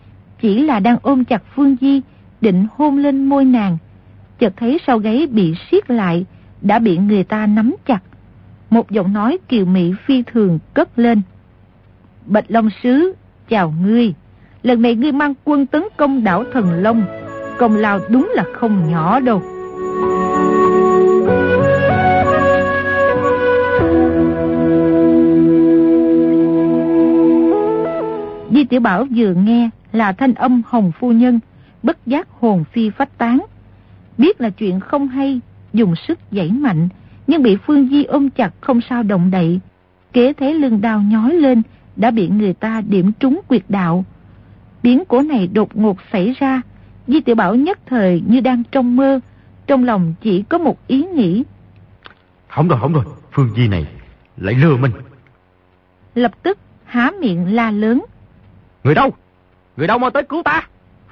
chỉ 0.40 0.62
là 0.62 0.80
đang 0.80 0.96
ôm 1.02 1.24
chặt 1.24 1.42
Phương 1.54 1.76
Di, 1.80 2.00
định 2.40 2.66
hôn 2.76 2.98
lên 2.98 3.24
môi 3.24 3.44
nàng. 3.44 3.78
Chợt 4.38 4.52
thấy 4.56 4.78
sau 4.86 4.98
gáy 4.98 5.26
bị 5.26 5.54
siết 5.70 5.90
lại, 5.90 6.24
đã 6.60 6.78
bị 6.78 6.98
người 6.98 7.24
ta 7.24 7.46
nắm 7.46 7.74
chặt. 7.86 8.02
Một 8.70 8.90
giọng 8.90 9.12
nói 9.12 9.38
kiều 9.48 9.64
mỹ 9.64 9.92
phi 10.06 10.22
thường 10.22 10.58
cất 10.74 10.98
lên. 10.98 11.22
Bạch 12.26 12.44
Long 12.48 12.70
Sứ, 12.82 13.12
chào 13.48 13.74
ngươi. 13.82 14.14
Lần 14.62 14.82
này 14.82 14.94
ngươi 14.94 15.12
mang 15.12 15.34
quân 15.44 15.66
tấn 15.66 15.82
công 15.96 16.24
đảo 16.24 16.44
Thần 16.52 16.82
Long. 16.82 17.02
Công 17.58 17.76
lao 17.76 18.00
đúng 18.10 18.32
là 18.34 18.44
không 18.54 18.90
nhỏ 18.90 19.20
đâu. 19.20 19.42
Di 28.50 28.64
Tiểu 28.64 28.80
Bảo 28.80 29.06
vừa 29.16 29.34
nghe 29.34 29.70
là 29.92 30.12
thanh 30.12 30.34
âm 30.34 30.62
Hồng 30.66 30.92
Phu 31.00 31.12
Nhân, 31.12 31.40
bất 31.82 32.06
giác 32.06 32.28
hồn 32.30 32.64
phi 32.72 32.90
phách 32.90 33.18
tán. 33.18 33.40
Biết 34.18 34.40
là 34.40 34.50
chuyện 34.50 34.80
không 34.80 35.08
hay, 35.08 35.40
dùng 35.72 35.94
sức 35.96 36.18
dãy 36.30 36.50
mạnh, 36.50 36.88
nhưng 37.26 37.42
bị 37.42 37.56
Phương 37.66 37.88
Di 37.88 38.04
ôm 38.04 38.30
chặt 38.30 38.50
không 38.60 38.80
sao 38.80 39.02
động 39.02 39.30
đậy. 39.30 39.60
Kế 40.12 40.32
thế 40.32 40.54
lưng 40.54 40.80
đau 40.80 41.02
nhói 41.02 41.34
lên, 41.34 41.62
đã 41.96 42.10
bị 42.10 42.28
người 42.28 42.52
ta 42.52 42.82
điểm 42.88 43.12
trúng 43.20 43.40
quyệt 43.48 43.62
đạo. 43.68 44.04
Biến 44.82 45.02
cố 45.08 45.22
này 45.22 45.46
đột 45.46 45.76
ngột 45.76 45.96
xảy 46.12 46.34
ra, 46.38 46.62
Di 47.06 47.20
Tiểu 47.20 47.34
Bảo 47.34 47.54
nhất 47.54 47.78
thời 47.86 48.22
như 48.26 48.40
đang 48.40 48.62
trong 48.72 48.96
mơ, 48.96 49.20
trong 49.66 49.84
lòng 49.84 50.14
chỉ 50.20 50.42
có 50.42 50.58
một 50.58 50.86
ý 50.86 51.04
nghĩ. 51.04 51.44
Không 52.48 52.68
rồi, 52.68 52.78
không 52.80 52.92
rồi, 52.92 53.04
Phương 53.32 53.50
Di 53.56 53.68
này 53.68 53.86
lại 54.36 54.54
lừa 54.54 54.76
mình. 54.76 54.92
Lập 56.14 56.32
tức 56.42 56.58
há 56.84 57.10
miệng 57.20 57.54
la 57.54 57.70
lớn. 57.70 58.04
Người 58.84 58.94
đâu? 58.94 59.10
Người 59.76 59.86
đâu 59.86 59.98
mau 59.98 60.10
tới 60.10 60.22
cứu 60.22 60.42
ta? 60.44 60.62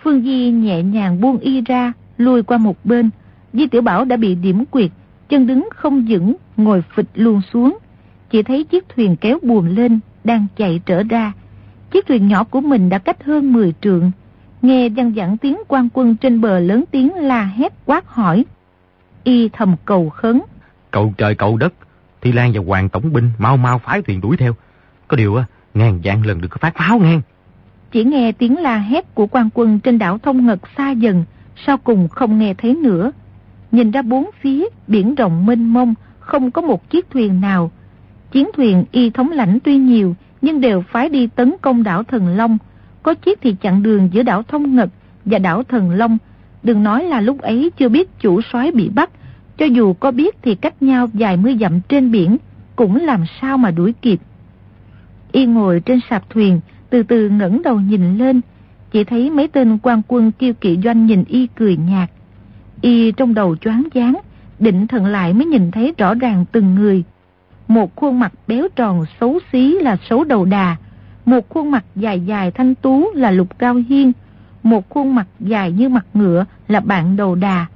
Phương 0.02 0.22
Di 0.22 0.50
nhẹ 0.50 0.82
nhàng 0.82 1.20
buông 1.20 1.38
y 1.38 1.60
ra, 1.60 1.92
lùi 2.16 2.42
qua 2.42 2.58
một 2.58 2.84
bên. 2.84 3.10
Di 3.52 3.66
Tiểu 3.66 3.82
Bảo 3.82 4.04
đã 4.04 4.16
bị 4.16 4.34
điểm 4.34 4.64
quyệt, 4.64 4.90
chân 5.28 5.46
đứng 5.46 5.68
không 5.74 6.06
vững, 6.08 6.34
ngồi 6.56 6.82
phịch 6.94 7.06
luôn 7.14 7.40
xuống. 7.52 7.78
Chỉ 8.30 8.42
thấy 8.42 8.64
chiếc 8.64 8.88
thuyền 8.88 9.16
kéo 9.16 9.38
buồm 9.42 9.76
lên, 9.76 10.00
đang 10.24 10.46
chạy 10.56 10.80
trở 10.86 11.02
ra. 11.02 11.32
Chiếc 11.90 12.06
thuyền 12.06 12.28
nhỏ 12.28 12.44
của 12.44 12.60
mình 12.60 12.88
đã 12.88 12.98
cách 12.98 13.24
hơn 13.24 13.52
10 13.52 13.74
trượng. 13.80 14.10
Nghe 14.62 14.88
văng 14.88 15.12
vẳng 15.12 15.36
tiếng 15.36 15.56
quan 15.68 15.88
quân 15.92 16.16
trên 16.16 16.40
bờ 16.40 16.58
lớn 16.58 16.84
tiếng 16.90 17.14
la 17.14 17.44
hét 17.44 17.72
quát 17.84 18.08
hỏi. 18.08 18.44
Y 19.24 19.48
thầm 19.48 19.76
cầu 19.84 20.10
khấn. 20.10 20.42
Cầu 20.90 21.14
trời 21.18 21.34
cầu 21.34 21.56
đất, 21.56 21.74
Thi 22.20 22.32
Lan 22.32 22.52
và 22.54 22.60
Hoàng 22.66 22.88
Tổng 22.88 23.12
binh 23.12 23.30
mau 23.38 23.56
mau 23.56 23.78
phái 23.78 24.02
thuyền 24.02 24.20
đuổi 24.20 24.36
theo. 24.36 24.54
Có 25.08 25.16
điều 25.16 25.36
á, 25.36 25.44
ngàn 25.74 26.00
dạng 26.04 26.26
lần 26.26 26.40
được 26.40 26.60
phát 26.60 26.74
pháo 26.76 26.98
ngang. 26.98 27.20
Chỉ 27.90 28.04
nghe 28.04 28.32
tiếng 28.32 28.58
la 28.58 28.78
hét 28.78 29.14
của 29.14 29.26
quan 29.26 29.48
quân 29.54 29.78
trên 29.80 29.98
đảo 29.98 30.18
Thông 30.18 30.46
Ngật 30.46 30.58
xa 30.76 30.90
dần, 30.90 31.24
sau 31.66 31.78
cùng 31.78 32.08
không 32.08 32.38
nghe 32.38 32.54
thấy 32.54 32.74
nữa. 32.74 33.12
Nhìn 33.72 33.90
ra 33.90 34.02
bốn 34.02 34.30
phía, 34.40 34.66
biển 34.86 35.14
rộng 35.14 35.46
mênh 35.46 35.72
mông, 35.72 35.94
không 36.18 36.50
có 36.50 36.62
một 36.62 36.90
chiếc 36.90 37.10
thuyền 37.10 37.40
nào. 37.40 37.70
Chiến 38.32 38.48
thuyền 38.56 38.84
y 38.92 39.10
thống 39.10 39.30
lãnh 39.30 39.58
tuy 39.60 39.76
nhiều, 39.76 40.16
nhưng 40.42 40.60
đều 40.60 40.82
phái 40.82 41.08
đi 41.08 41.26
tấn 41.26 41.54
công 41.60 41.82
đảo 41.82 42.02
Thần 42.02 42.28
Long. 42.28 42.58
Có 43.02 43.14
chiếc 43.14 43.38
thì 43.42 43.56
chặn 43.60 43.82
đường 43.82 44.08
giữa 44.12 44.22
đảo 44.22 44.42
Thông 44.42 44.76
Ngật 44.76 44.88
và 45.24 45.38
đảo 45.38 45.62
Thần 45.62 45.90
Long. 45.90 46.18
Đừng 46.62 46.82
nói 46.82 47.04
là 47.04 47.20
lúc 47.20 47.40
ấy 47.40 47.70
chưa 47.78 47.88
biết 47.88 48.18
chủ 48.18 48.40
soái 48.52 48.72
bị 48.72 48.88
bắt, 48.88 49.10
cho 49.58 49.66
dù 49.66 49.92
có 49.92 50.10
biết 50.10 50.36
thì 50.42 50.54
cách 50.54 50.82
nhau 50.82 51.06
vài 51.12 51.36
mươi 51.36 51.56
dặm 51.60 51.80
trên 51.88 52.10
biển, 52.10 52.36
cũng 52.76 52.96
làm 52.96 53.24
sao 53.40 53.58
mà 53.58 53.70
đuổi 53.70 53.94
kịp. 54.02 54.20
Y 55.32 55.46
ngồi 55.46 55.80
trên 55.80 56.00
sạp 56.10 56.30
thuyền, 56.30 56.60
từ 56.90 57.02
từ 57.02 57.28
ngẩng 57.28 57.62
đầu 57.62 57.80
nhìn 57.80 58.18
lên, 58.18 58.40
chỉ 58.90 59.04
thấy 59.04 59.30
mấy 59.30 59.48
tên 59.48 59.78
quan 59.82 60.02
quân 60.08 60.32
kiêu 60.32 60.52
kỵ 60.52 60.78
doanh 60.84 61.06
nhìn 61.06 61.24
y 61.24 61.46
cười 61.46 61.76
nhạt. 61.76 62.10
Y 62.80 63.12
trong 63.12 63.34
đầu 63.34 63.56
choáng 63.56 63.88
váng, 63.94 64.14
định 64.58 64.86
thần 64.86 65.06
lại 65.06 65.32
mới 65.32 65.46
nhìn 65.46 65.70
thấy 65.70 65.94
rõ 65.98 66.14
ràng 66.14 66.44
từng 66.52 66.74
người. 66.74 67.04
Một 67.68 67.96
khuôn 67.96 68.20
mặt 68.20 68.32
béo 68.46 68.68
tròn 68.76 69.04
xấu 69.20 69.38
xí 69.52 69.78
là 69.80 69.96
xấu 70.10 70.24
đầu 70.24 70.44
đà, 70.44 70.76
một 71.24 71.48
khuôn 71.48 71.70
mặt 71.70 71.84
dài 71.96 72.20
dài 72.20 72.50
thanh 72.50 72.74
tú 72.74 73.10
là 73.14 73.30
lục 73.30 73.58
cao 73.58 73.74
hiên, 73.74 74.12
một 74.62 74.88
khuôn 74.88 75.14
mặt 75.14 75.26
dài 75.40 75.72
như 75.72 75.88
mặt 75.88 76.06
ngựa 76.14 76.44
là 76.68 76.80
bạn 76.80 77.16
đầu 77.16 77.34
đà. 77.34 77.66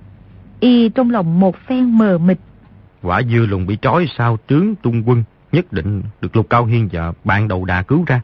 Y 0.60 0.88
trong 0.88 1.10
lòng 1.10 1.40
một 1.40 1.56
phen 1.66 1.98
mờ 1.98 2.18
mịt. 2.18 2.38
Quả 3.02 3.22
dưa 3.22 3.46
lùng 3.46 3.66
bị 3.66 3.76
trói 3.82 4.06
sao 4.18 4.38
trướng 4.48 4.74
tung 4.82 5.02
quân, 5.06 5.24
nhất 5.52 5.72
định 5.72 6.02
được 6.20 6.36
lục 6.36 6.46
cao 6.50 6.64
hiên 6.64 6.88
và 6.92 7.12
bạn 7.24 7.48
đầu 7.48 7.64
đà 7.64 7.82
cứu 7.82 8.04
ra. 8.06 8.20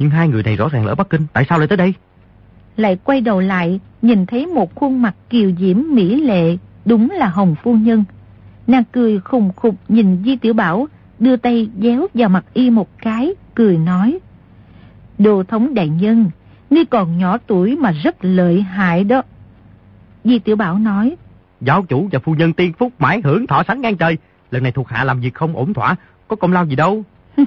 Nhưng 0.00 0.10
hai 0.10 0.28
người 0.28 0.42
này 0.42 0.56
rõ 0.56 0.68
ràng 0.68 0.84
là 0.84 0.92
ở 0.92 0.94
Bắc 0.94 1.10
Kinh, 1.10 1.26
tại 1.32 1.44
sao 1.48 1.58
lại 1.58 1.68
tới 1.68 1.76
đây? 1.76 1.94
Lại 2.76 2.98
quay 3.04 3.20
đầu 3.20 3.40
lại, 3.40 3.80
nhìn 4.02 4.26
thấy 4.26 4.46
một 4.46 4.74
khuôn 4.74 5.02
mặt 5.02 5.14
kiều 5.30 5.50
diễm 5.58 5.82
mỹ 5.88 6.22
lệ, 6.22 6.56
đúng 6.84 7.10
là 7.10 7.26
Hồng 7.26 7.54
Phu 7.62 7.74
Nhân. 7.74 8.04
Nàng 8.66 8.84
cười 8.92 9.20
khùng 9.20 9.52
khục 9.56 9.74
nhìn 9.88 10.22
Di 10.24 10.36
Tiểu 10.36 10.54
Bảo, 10.54 10.88
đưa 11.18 11.36
tay 11.36 11.68
déo 11.82 12.06
vào 12.14 12.28
mặt 12.28 12.44
y 12.52 12.70
một 12.70 12.88
cái, 12.98 13.34
cười 13.54 13.78
nói. 13.78 14.18
Đồ 15.18 15.42
thống 15.48 15.74
đại 15.74 15.88
nhân, 15.88 16.30
ngươi 16.70 16.84
còn 16.84 17.18
nhỏ 17.18 17.38
tuổi 17.46 17.76
mà 17.76 17.90
rất 17.90 18.16
lợi 18.24 18.62
hại 18.62 19.04
đó. 19.04 19.22
Di 20.24 20.38
Tiểu 20.38 20.56
Bảo 20.56 20.78
nói. 20.78 21.16
Giáo 21.60 21.82
chủ 21.88 22.08
và 22.12 22.18
phu 22.18 22.34
nhân 22.34 22.52
tiên 22.52 22.72
phúc 22.72 22.92
mãi 22.98 23.20
hưởng 23.24 23.46
thọ 23.46 23.62
sánh 23.68 23.80
ngang 23.80 23.96
trời. 23.96 24.18
Lần 24.50 24.62
này 24.62 24.72
thuộc 24.72 24.88
hạ 24.88 25.04
làm 25.04 25.20
việc 25.20 25.34
không 25.34 25.56
ổn 25.56 25.74
thỏa, 25.74 25.96
có 26.28 26.36
công 26.36 26.52
lao 26.52 26.64
gì 26.64 26.76
đâu. 26.76 27.02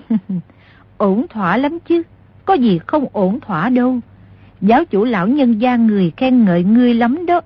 ổn 0.98 1.26
thỏa 1.30 1.58
lắm 1.58 1.80
chứ, 1.88 2.04
có 2.46 2.54
gì 2.54 2.80
không 2.88 3.06
ổn 3.14 3.40
thỏa 3.40 3.70
đâu. 3.70 4.00
Giáo 4.62 4.86
chủ 4.86 5.06
lão 5.06 5.28
nhân 5.28 5.62
gia 5.62 5.76
người 5.76 6.12
khen 6.18 6.46
ngợi 6.46 6.64
ngươi 6.64 6.94
lắm 6.94 7.26
đó. 7.26 7.42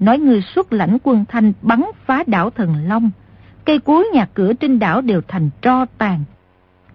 Nói 0.00 0.18
ngươi 0.18 0.42
xuất 0.54 0.72
lãnh 0.72 0.98
quân 1.02 1.24
thanh 1.28 1.52
bắn 1.62 1.82
phá 2.06 2.24
đảo 2.26 2.50
Thần 2.50 2.74
Long. 2.88 3.10
Cây 3.64 3.78
cối 3.78 4.04
nhà 4.12 4.26
cửa 4.34 4.52
trên 4.52 4.78
đảo 4.78 5.00
đều 5.00 5.20
thành 5.28 5.50
tro 5.62 5.86
tàn. 5.98 6.24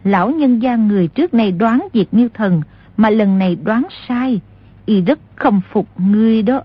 Lão 0.04 0.32
nhân 0.32 0.62
gia 0.62 0.76
người 0.76 1.08
trước 1.08 1.34
này 1.34 1.52
đoán 1.52 1.88
diệt 1.94 2.08
như 2.12 2.30
thần, 2.30 2.62
mà 2.98 3.10
lần 3.10 3.40
này 3.40 3.58
đoán 3.64 3.84
sai. 4.08 4.42
Y 4.86 5.02
rất 5.02 5.20
không 5.36 5.62
phục 5.72 5.88
ngươi 5.98 6.44
đó. 6.44 6.62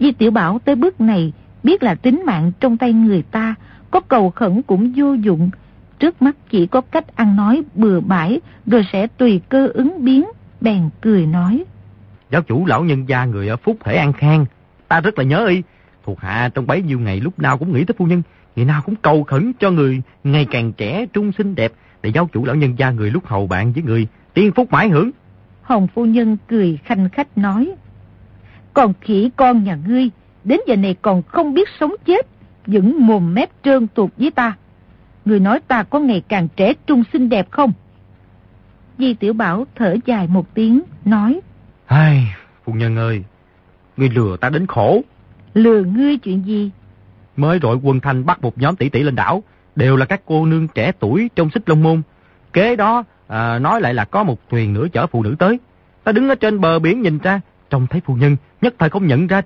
Di 0.00 0.12
Tiểu 0.12 0.30
Bảo 0.30 0.58
tới 0.58 0.74
bước 0.74 1.00
này, 1.00 1.32
biết 1.62 1.82
là 1.82 1.94
tính 1.94 2.22
mạng 2.26 2.52
trong 2.60 2.76
tay 2.76 2.92
người 2.92 3.22
ta, 3.22 3.54
có 3.90 4.00
cầu 4.00 4.30
khẩn 4.30 4.62
cũng 4.62 4.92
vô 4.96 5.12
dụng. 5.12 5.50
Trước 5.98 6.22
mắt 6.22 6.36
chỉ 6.50 6.66
có 6.66 6.80
cách 6.80 7.16
ăn 7.16 7.36
nói 7.36 7.62
bừa 7.74 8.00
bãi, 8.00 8.40
rồi 8.66 8.86
sẽ 8.92 9.06
tùy 9.06 9.40
cơ 9.48 9.66
ứng 9.66 10.04
biến, 10.04 10.24
bèn 10.60 10.88
cười 11.00 11.26
nói. 11.26 11.64
Giáo 12.30 12.42
chủ 12.42 12.66
lão 12.66 12.84
nhân 12.84 13.08
gia 13.08 13.24
người 13.24 13.48
ở 13.48 13.56
Phúc 13.56 13.76
thể 13.84 13.96
an 13.96 14.12
khang, 14.12 14.46
ta 14.88 15.00
rất 15.00 15.18
là 15.18 15.24
nhớ 15.24 15.46
y. 15.46 15.62
Thuộc 16.04 16.20
hạ 16.20 16.50
trong 16.54 16.66
bấy 16.66 16.82
nhiêu 16.82 16.98
ngày 16.98 17.20
lúc 17.20 17.38
nào 17.38 17.58
cũng 17.58 17.72
nghĩ 17.72 17.84
tới 17.84 17.94
phu 17.98 18.06
nhân, 18.06 18.22
ngày 18.56 18.66
nào 18.66 18.82
cũng 18.84 18.96
cầu 18.96 19.24
khẩn 19.24 19.52
cho 19.58 19.70
người 19.70 20.02
ngày 20.24 20.46
càng 20.50 20.72
trẻ 20.72 21.06
trung 21.12 21.32
xinh 21.32 21.54
đẹp, 21.54 21.72
để 22.02 22.10
giáo 22.10 22.28
chủ 22.32 22.44
lão 22.44 22.56
nhân 22.56 22.78
gia 22.78 22.90
người 22.90 23.10
lúc 23.10 23.26
hầu 23.26 23.46
bạn 23.46 23.72
với 23.72 23.82
người 23.82 24.06
tiên 24.34 24.52
phúc 24.52 24.72
mãi 24.72 24.88
hưởng. 24.88 25.10
Hồng 25.62 25.88
phu 25.94 26.04
nhân 26.04 26.36
cười 26.48 26.78
khanh 26.84 27.08
khách 27.08 27.38
nói. 27.38 27.72
Còn 28.74 28.92
khỉ 29.00 29.30
con 29.36 29.64
nhà 29.64 29.78
ngươi, 29.86 30.10
đến 30.44 30.60
giờ 30.66 30.76
này 30.76 30.96
còn 31.02 31.22
không 31.22 31.54
biết 31.54 31.68
sống 31.80 31.92
chết, 32.04 32.26
vẫn 32.66 33.06
mồm 33.06 33.34
mép 33.34 33.50
trơn 33.64 33.86
tuột 33.94 34.10
với 34.16 34.30
ta. 34.30 34.56
Người 35.26 35.40
nói 35.40 35.60
ta 35.68 35.82
có 35.82 36.00
ngày 36.00 36.22
càng 36.28 36.48
trẻ 36.56 36.74
trung 36.86 37.02
xinh 37.12 37.28
đẹp 37.28 37.50
không? 37.50 37.72
Di 38.98 39.14
Tiểu 39.14 39.32
Bảo 39.32 39.66
thở 39.74 39.96
dài 40.06 40.26
một 40.26 40.54
tiếng, 40.54 40.82
nói. 41.04 41.40
Ai, 41.86 42.34
phu 42.64 42.72
nhân 42.72 42.96
ơi, 42.96 43.24
ngươi 43.96 44.08
lừa 44.08 44.36
ta 44.36 44.50
đến 44.50 44.66
khổ. 44.66 45.02
Lừa 45.54 45.82
ngươi 45.82 46.16
chuyện 46.16 46.46
gì? 46.46 46.70
Mới 47.36 47.58
rồi 47.58 47.76
quân 47.82 48.00
thanh 48.00 48.26
bắt 48.26 48.42
một 48.42 48.58
nhóm 48.58 48.76
tỷ 48.76 48.88
tỷ 48.88 49.02
lên 49.02 49.14
đảo, 49.14 49.42
đều 49.76 49.96
là 49.96 50.06
các 50.06 50.20
cô 50.24 50.46
nương 50.46 50.68
trẻ 50.68 50.92
tuổi 51.00 51.30
trong 51.36 51.50
xích 51.50 51.68
long 51.68 51.82
môn. 51.82 52.02
Kế 52.52 52.76
đó, 52.76 53.04
à, 53.26 53.58
nói 53.58 53.80
lại 53.80 53.94
là 53.94 54.04
có 54.04 54.24
một 54.24 54.48
thuyền 54.50 54.72
nữa 54.72 54.86
chở 54.92 55.06
phụ 55.06 55.22
nữ 55.22 55.34
tới. 55.38 55.58
Ta 56.04 56.12
đứng 56.12 56.28
ở 56.28 56.34
trên 56.34 56.60
bờ 56.60 56.78
biển 56.78 57.02
nhìn 57.02 57.18
ra, 57.18 57.40
trông 57.70 57.86
thấy 57.86 58.00
phu 58.04 58.14
nhân, 58.14 58.36
nhất 58.60 58.74
thời 58.78 58.90
không 58.90 59.06
nhận 59.06 59.26
ra. 59.26 59.42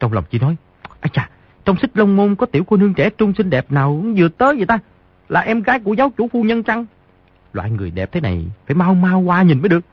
Trong 0.00 0.12
lòng 0.12 0.24
chỉ 0.30 0.38
nói, 0.38 0.56
ai 1.00 1.10
chà, 1.12 1.30
trong 1.64 1.76
xích 1.82 1.90
long 1.94 2.16
môn 2.16 2.34
có 2.34 2.46
tiểu 2.46 2.64
cô 2.64 2.76
nương 2.76 2.94
trẻ 2.94 3.10
trung 3.10 3.32
xinh 3.38 3.50
đẹp 3.50 3.72
nào 3.72 4.04
vừa 4.16 4.28
tới 4.28 4.56
vậy 4.56 4.66
ta? 4.66 4.78
Là 5.30 5.40
em 5.40 5.62
gái 5.62 5.80
của 5.80 5.94
giáo 5.94 6.12
chủ 6.16 6.28
phu 6.28 6.42
nhân 6.42 6.62
chăng? 6.62 6.86
Loại 7.52 7.70
người 7.70 7.90
đẹp 7.90 8.12
thế 8.12 8.20
này 8.20 8.44
phải 8.66 8.74
mau 8.74 8.94
mau 8.94 9.20
qua 9.20 9.42
nhìn 9.42 9.60
mới 9.60 9.68
được. 9.68 9.84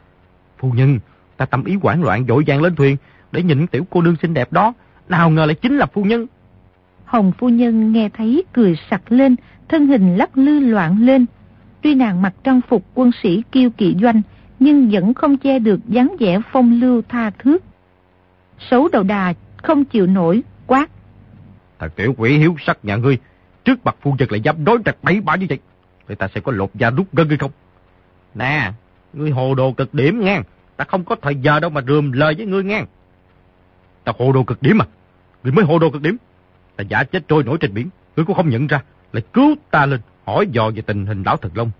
Phu 0.57 0.71
nhân, 0.71 0.99
ta 1.37 1.45
tâm 1.45 1.63
ý 1.63 1.75
hoảng 1.81 2.03
loạn 2.03 2.25
dội 2.27 2.43
vàng 2.47 2.61
lên 2.61 2.75
thuyền 2.75 2.97
để 3.31 3.43
nhìn 3.43 3.67
tiểu 3.67 3.85
cô 3.89 4.01
nương 4.01 4.15
xinh 4.21 4.33
đẹp 4.33 4.51
đó. 4.51 4.73
Nào 5.09 5.29
ngờ 5.29 5.45
lại 5.45 5.55
chính 5.55 5.77
là 5.77 5.85
phu 5.85 6.03
nhân. 6.03 6.27
Hồng 7.05 7.31
phu 7.37 7.49
nhân 7.49 7.91
nghe 7.91 8.09
thấy 8.09 8.43
cười 8.53 8.77
sặc 8.89 9.11
lên, 9.11 9.35
thân 9.69 9.87
hình 9.87 10.15
lắc 10.15 10.37
lư 10.37 10.59
loạn 10.59 11.05
lên. 11.05 11.25
Tuy 11.81 11.95
nàng 11.95 12.21
mặc 12.21 12.33
trang 12.43 12.61
phục 12.69 12.85
quân 12.93 13.11
sĩ 13.23 13.43
kiêu 13.51 13.69
kỵ 13.69 13.95
doanh, 14.01 14.21
nhưng 14.59 14.89
vẫn 14.91 15.13
không 15.13 15.37
che 15.37 15.59
được 15.59 15.79
dáng 15.87 16.15
vẻ 16.19 16.39
phong 16.51 16.79
lưu 16.81 17.01
tha 17.09 17.29
thước. 17.29 17.63
Xấu 18.59 18.87
đầu 18.91 19.03
đà 19.03 19.33
không 19.57 19.85
chịu 19.85 20.07
nổi, 20.07 20.43
quát. 20.67 20.89
Thằng 21.79 21.89
tiểu 21.95 22.13
quỷ 22.17 22.37
hiếu 22.37 22.55
sắc 22.65 22.85
nhà 22.85 22.95
ngươi, 22.95 23.17
trước 23.67 23.85
mặt 23.85 23.95
phu 24.01 24.15
nhân 24.19 24.31
lại 24.31 24.41
dám 24.41 24.65
đối 24.65 24.77
trạch 24.85 24.97
bẫy 25.03 25.21
bạ 25.21 25.35
như 25.35 25.45
vậy. 25.49 25.59
Vậy 26.07 26.15
ta 26.15 26.27
sẽ 26.35 26.41
có 26.41 26.51
lột 26.51 26.69
da 26.75 26.89
rút 26.89 27.07
gân 27.13 27.27
hay 27.29 27.37
không? 27.37 27.51
Nè, 28.35 28.71
ngươi 29.13 29.31
hồ 29.31 29.55
đồ 29.55 29.71
cực 29.71 29.93
điểm 29.93 30.25
nghe. 30.25 30.39
Ta 30.77 30.85
không 30.85 31.03
có 31.03 31.15
thời 31.21 31.35
giờ 31.35 31.59
đâu 31.59 31.69
mà 31.69 31.81
rườm 31.87 32.11
lời 32.11 32.35
với 32.37 32.45
ngươi 32.45 32.63
nghe. 32.63 32.83
Ta 34.03 34.13
hồ 34.19 34.31
đồ 34.31 34.43
cực 34.43 34.61
điểm 34.61 34.81
à? 34.81 34.85
Ngươi 35.43 35.53
mới 35.53 35.65
hồ 35.65 35.79
đồ 35.79 35.89
cực 35.89 36.01
điểm. 36.01 36.17
Ta 36.75 36.83
giả 36.89 37.03
chết 37.03 37.27
trôi 37.27 37.43
nổi 37.43 37.57
trên 37.61 37.73
biển. 37.73 37.89
Ngươi 38.15 38.25
cũng 38.25 38.35
không 38.35 38.49
nhận 38.49 38.67
ra. 38.67 38.83
Lại 39.13 39.23
cứu 39.33 39.55
ta 39.71 39.85
lên. 39.85 39.99
Hỏi 40.25 40.47
dò 40.51 40.71
về 40.75 40.81
tình 40.81 41.05
hình 41.05 41.23
lão 41.23 41.37
thật 41.37 41.49
long. 41.55 41.71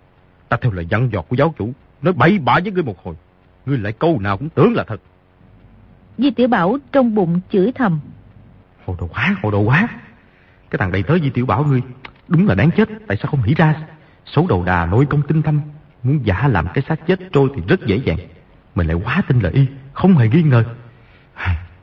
Ta 0.48 0.56
theo 0.60 0.72
lời 0.72 0.86
dặn 0.90 1.12
dò 1.12 1.22
của 1.22 1.36
giáo 1.36 1.54
chủ. 1.58 1.72
Nói 2.02 2.12
bậy 2.12 2.38
bạ 2.38 2.58
với 2.62 2.72
ngươi 2.72 2.82
một 2.82 3.04
hồi. 3.04 3.14
Ngươi 3.66 3.78
lại 3.78 3.92
câu 3.92 4.18
nào 4.20 4.36
cũng 4.36 4.48
tưởng 4.48 4.74
là 4.74 4.84
thật. 4.84 5.00
Di 6.18 6.30
Tiểu 6.30 6.48
Bảo 6.48 6.78
trong 6.92 7.14
bụng 7.14 7.40
chửi 7.52 7.72
thầm. 7.72 8.00
Hồ 8.86 8.96
đồ 9.00 9.06
quá, 9.06 9.36
hồ 9.42 9.50
đồ 9.50 9.60
quá. 9.60 9.88
Cái 10.70 10.78
thằng 10.78 10.92
đầy 10.92 11.02
tới 11.02 11.20
Di 11.22 11.30
Tiểu 11.30 11.46
Bảo 11.46 11.64
ngươi. 11.64 11.82
Đúng 12.28 12.46
là 12.46 12.54
đáng 12.54 12.70
chết. 12.76 12.88
Tại 13.06 13.16
sao 13.16 13.30
không 13.30 13.42
nghĩ 13.46 13.54
ra? 13.54 13.74
Số 14.26 14.46
đầu 14.48 14.64
đà 14.64 14.86
nội 14.86 15.06
công 15.10 15.22
tinh 15.22 15.42
thâm. 15.42 15.60
Muốn 16.02 16.26
giả 16.26 16.48
làm 16.48 16.66
cái 16.74 16.84
xác 16.88 17.06
chết 17.06 17.18
trôi 17.32 17.48
thì 17.54 17.62
rất 17.68 17.86
dễ 17.86 17.96
dàng. 17.96 18.18
Mình 18.74 18.86
lại 18.86 18.96
quá 19.04 19.22
tin 19.28 19.40
lời 19.40 19.52
y. 19.52 19.66
Không 19.92 20.16
hề 20.16 20.28
nghi 20.28 20.42
ngờ. 20.42 20.64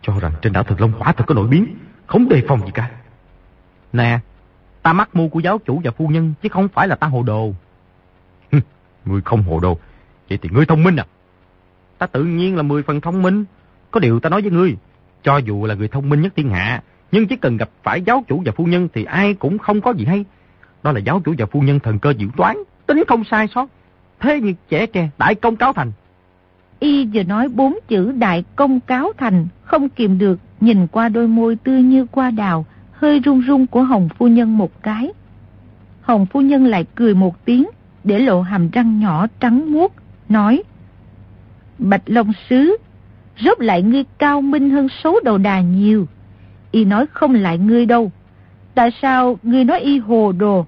Cho 0.01 0.19
rằng 0.19 0.31
trên 0.41 0.53
đảo 0.53 0.63
Thực 0.63 0.81
Long 0.81 0.93
quả 0.99 1.11
thật 1.11 1.23
có 1.27 1.36
nổi 1.36 1.47
biến. 1.47 1.75
Không 2.07 2.29
đề 2.29 2.43
phòng 2.47 2.65
gì 2.65 2.71
cả. 2.73 2.91
Nè, 3.93 4.19
ta 4.81 4.93
mắc 4.93 5.15
mưu 5.15 5.29
của 5.29 5.39
giáo 5.39 5.59
chủ 5.65 5.81
và 5.83 5.91
phu 5.91 6.07
nhân 6.07 6.33
chứ 6.41 6.49
không 6.49 6.67
phải 6.67 6.88
là 6.88 6.95
ta 6.95 7.07
hồ 7.07 7.23
đồ. 7.23 7.53
ngươi 9.05 9.21
không 9.21 9.43
hồ 9.43 9.59
đồ. 9.59 9.77
Vậy 10.29 10.39
thì 10.41 10.49
ngươi 10.53 10.65
thông 10.65 10.83
minh 10.83 10.95
à? 10.95 11.05
Ta 11.97 12.07
tự 12.07 12.23
nhiên 12.23 12.55
là 12.55 12.61
mười 12.61 12.83
phần 12.83 13.01
thông 13.01 13.21
minh. 13.21 13.45
Có 13.91 13.99
điều 13.99 14.19
ta 14.19 14.29
nói 14.29 14.41
với 14.41 14.51
ngươi. 14.51 14.77
Cho 15.23 15.38
dù 15.38 15.65
là 15.65 15.75
người 15.75 15.88
thông 15.88 16.09
minh 16.09 16.21
nhất 16.21 16.33
thiên 16.36 16.49
hạ. 16.49 16.81
Nhưng 17.16 17.28
chỉ 17.28 17.36
cần 17.36 17.57
gặp 17.57 17.70
phải 17.84 18.01
giáo 18.01 18.24
chủ 18.28 18.41
và 18.45 18.51
phu 18.51 18.66
nhân 18.66 18.88
thì 18.93 19.03
ai 19.03 19.34
cũng 19.34 19.57
không 19.57 19.82
có 19.82 19.91
gì 19.91 20.05
hay. 20.05 20.26
Đó 20.84 20.91
là 20.91 20.99
giáo 20.99 21.22
chủ 21.26 21.34
và 21.38 21.45
phu 21.45 21.61
nhân 21.61 21.80
thần 21.80 21.99
cơ 21.99 22.13
diệu 22.20 22.30
toán. 22.38 22.57
Tính 22.86 23.03
không 23.07 23.24
sai 23.24 23.47
sót. 23.47 23.70
Thế 24.20 24.41
như 24.41 24.53
trẻ 24.70 24.86
tre 24.86 25.09
đại 25.18 25.36
công 25.36 25.55
cáo 25.55 25.74
thành. 25.74 25.91
Y 26.80 27.05
vừa 27.05 27.24
nói 27.24 27.49
bốn 27.49 27.80
chữ 27.88 28.11
đại 28.11 28.43
công 28.55 28.80
cáo 28.80 29.11
thành, 29.18 29.47
không 29.63 29.89
kìm 29.89 30.18
được, 30.18 30.39
nhìn 30.61 30.88
qua 30.88 31.09
đôi 31.09 31.28
môi 31.28 31.55
tươi 31.55 31.82
như 31.82 32.05
qua 32.05 32.32
đào, 32.32 32.66
hơi 32.91 33.20
run 33.20 33.39
run 33.39 33.68
của 33.68 33.84
Hồng 33.84 34.09
Phu 34.18 34.28
Nhân 34.28 34.57
một 34.57 34.84
cái. 34.84 35.11
Hồng 36.01 36.26
Phu 36.26 36.41
Nhân 36.41 36.66
lại 36.66 36.86
cười 36.95 37.13
một 37.13 37.45
tiếng, 37.45 37.66
để 38.03 38.20
lộ 38.20 38.41
hàm 38.41 38.70
răng 38.70 38.99
nhỏ 38.99 39.28
trắng 39.39 39.72
muốt, 39.72 39.93
nói 40.30 40.63
Bạch 41.80 42.03
Long 42.05 42.32
Sứ, 42.49 42.78
rốt 43.39 43.61
lại 43.61 43.82
ngươi 43.82 44.03
cao 44.18 44.41
minh 44.41 44.70
hơn 44.70 44.88
số 45.03 45.20
đầu 45.24 45.38
đà 45.38 45.61
nhiều. 45.61 46.07
Y 46.76 46.86
nói 46.86 47.05
không 47.11 47.34
lại 47.34 47.57
ngươi 47.57 47.86
đâu. 47.86 48.11
Tại 48.73 48.89
sao 49.01 49.39
ngươi 49.43 49.63
nói 49.63 49.80
y 49.80 49.99
hồ 49.99 50.32
đồ? 50.32 50.65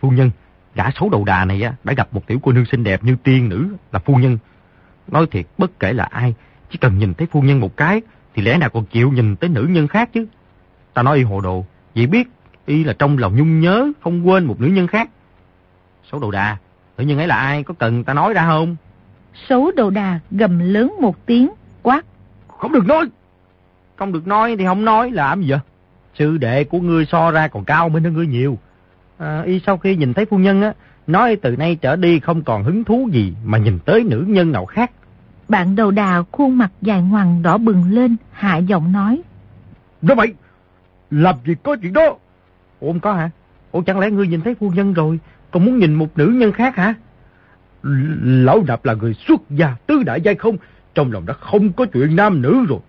Phu 0.00 0.10
nhân, 0.10 0.30
gã 0.74 0.84
xấu 0.90 1.08
đầu 1.08 1.24
đà 1.24 1.44
này 1.44 1.62
đã 1.84 1.92
gặp 1.92 2.08
một 2.12 2.26
tiểu 2.26 2.38
cô 2.42 2.52
nương 2.52 2.64
xinh 2.64 2.84
đẹp 2.84 3.04
như 3.04 3.16
tiên 3.22 3.48
nữ 3.48 3.68
là 3.92 3.98
phu 3.98 4.14
nhân. 4.14 4.38
Nói 5.08 5.26
thiệt 5.30 5.46
bất 5.58 5.80
kể 5.80 5.92
là 5.92 6.04
ai, 6.04 6.34
chỉ 6.70 6.78
cần 6.78 6.98
nhìn 6.98 7.14
thấy 7.14 7.26
phu 7.26 7.42
nhân 7.42 7.60
một 7.60 7.76
cái 7.76 8.02
thì 8.34 8.42
lẽ 8.42 8.58
nào 8.58 8.70
còn 8.70 8.84
chịu 8.84 9.10
nhìn 9.10 9.36
tới 9.36 9.50
nữ 9.50 9.66
nhân 9.70 9.88
khác 9.88 10.10
chứ. 10.12 10.26
Ta 10.94 11.02
nói 11.02 11.16
y 11.16 11.22
hồ 11.22 11.40
đồ, 11.40 11.64
vậy 11.94 12.06
biết 12.06 12.28
y 12.66 12.84
là 12.84 12.92
trong 12.98 13.18
lòng 13.18 13.36
nhung 13.36 13.60
nhớ 13.60 13.92
không 14.00 14.28
quên 14.28 14.44
một 14.44 14.60
nữ 14.60 14.68
nhân 14.68 14.86
khác. 14.86 15.08
Xấu 16.10 16.20
đầu 16.20 16.30
đà, 16.30 16.56
nữ 16.98 17.04
nhân 17.04 17.18
ấy 17.18 17.26
là 17.26 17.36
ai 17.36 17.62
có 17.62 17.74
cần 17.78 18.04
ta 18.04 18.14
nói 18.14 18.34
ra 18.34 18.46
không? 18.46 18.76
Xấu 19.48 19.70
đầu 19.76 19.90
đà 19.90 20.20
gầm 20.30 20.58
lớn 20.58 20.94
một 21.00 21.26
tiếng, 21.26 21.50
quát. 21.82 22.04
Không 22.48 22.72
được 22.72 22.86
nói. 22.86 23.08
Không 24.02 24.12
được 24.12 24.26
nói 24.26 24.56
thì 24.58 24.64
không 24.64 24.84
nói 24.84 25.10
làm 25.10 25.42
gì 25.42 25.50
vậy? 25.50 25.58
Sư 26.14 26.38
đệ 26.38 26.64
của 26.64 26.80
ngươi 26.80 27.06
so 27.06 27.30
ra 27.30 27.48
còn 27.48 27.64
cao 27.64 27.88
minh 27.88 28.04
hơn 28.04 28.14
ngươi 28.14 28.26
nhiều. 28.26 28.58
À, 29.18 29.42
y 29.46 29.60
sau 29.66 29.78
khi 29.78 29.96
nhìn 29.96 30.14
thấy 30.14 30.24
phu 30.24 30.38
nhân 30.38 30.62
á, 30.62 30.72
nói 31.06 31.36
từ 31.36 31.56
nay 31.56 31.76
trở 31.76 31.96
đi 31.96 32.20
không 32.20 32.42
còn 32.42 32.64
hứng 32.64 32.84
thú 32.84 33.08
gì 33.12 33.34
mà 33.44 33.58
nhìn 33.58 33.78
tới 33.78 34.04
nữ 34.04 34.24
nhân 34.28 34.52
nào 34.52 34.66
khác. 34.66 34.90
Bạn 35.48 35.76
đầu 35.76 35.90
đà 35.90 36.22
khuôn 36.32 36.58
mặt 36.58 36.72
dài 36.80 37.02
ngoằng 37.02 37.42
đỏ 37.42 37.58
bừng 37.58 37.84
lên, 37.90 38.16
hạ 38.32 38.56
giọng 38.56 38.92
nói. 38.92 39.22
Nói 40.02 40.16
vậy, 40.16 40.34
làm 41.10 41.34
gì 41.46 41.54
có 41.62 41.76
chuyện 41.82 41.92
đó? 41.92 42.16
Ủa 42.80 42.88
không 42.88 43.00
có 43.00 43.12
hả? 43.12 43.30
Ủa 43.72 43.82
chẳng 43.82 43.98
lẽ 43.98 44.10
ngươi 44.10 44.26
nhìn 44.28 44.40
thấy 44.40 44.54
phu 44.54 44.70
nhân 44.70 44.92
rồi, 44.92 45.20
còn 45.50 45.64
muốn 45.64 45.78
nhìn 45.78 45.94
một 45.94 46.18
nữ 46.18 46.26
nhân 46.26 46.52
khác 46.52 46.76
hả? 46.76 46.94
Lão 48.22 48.62
nạp 48.68 48.84
là 48.84 48.94
người 48.94 49.14
xuất 49.14 49.40
gia 49.50 49.76
tứ 49.86 50.02
đại 50.02 50.20
giai 50.20 50.34
không, 50.34 50.56
trong 50.94 51.12
lòng 51.12 51.26
đã 51.26 51.34
không 51.34 51.72
có 51.72 51.86
chuyện 51.92 52.16
nam 52.16 52.42
nữ 52.42 52.64
rồi. 52.68 52.80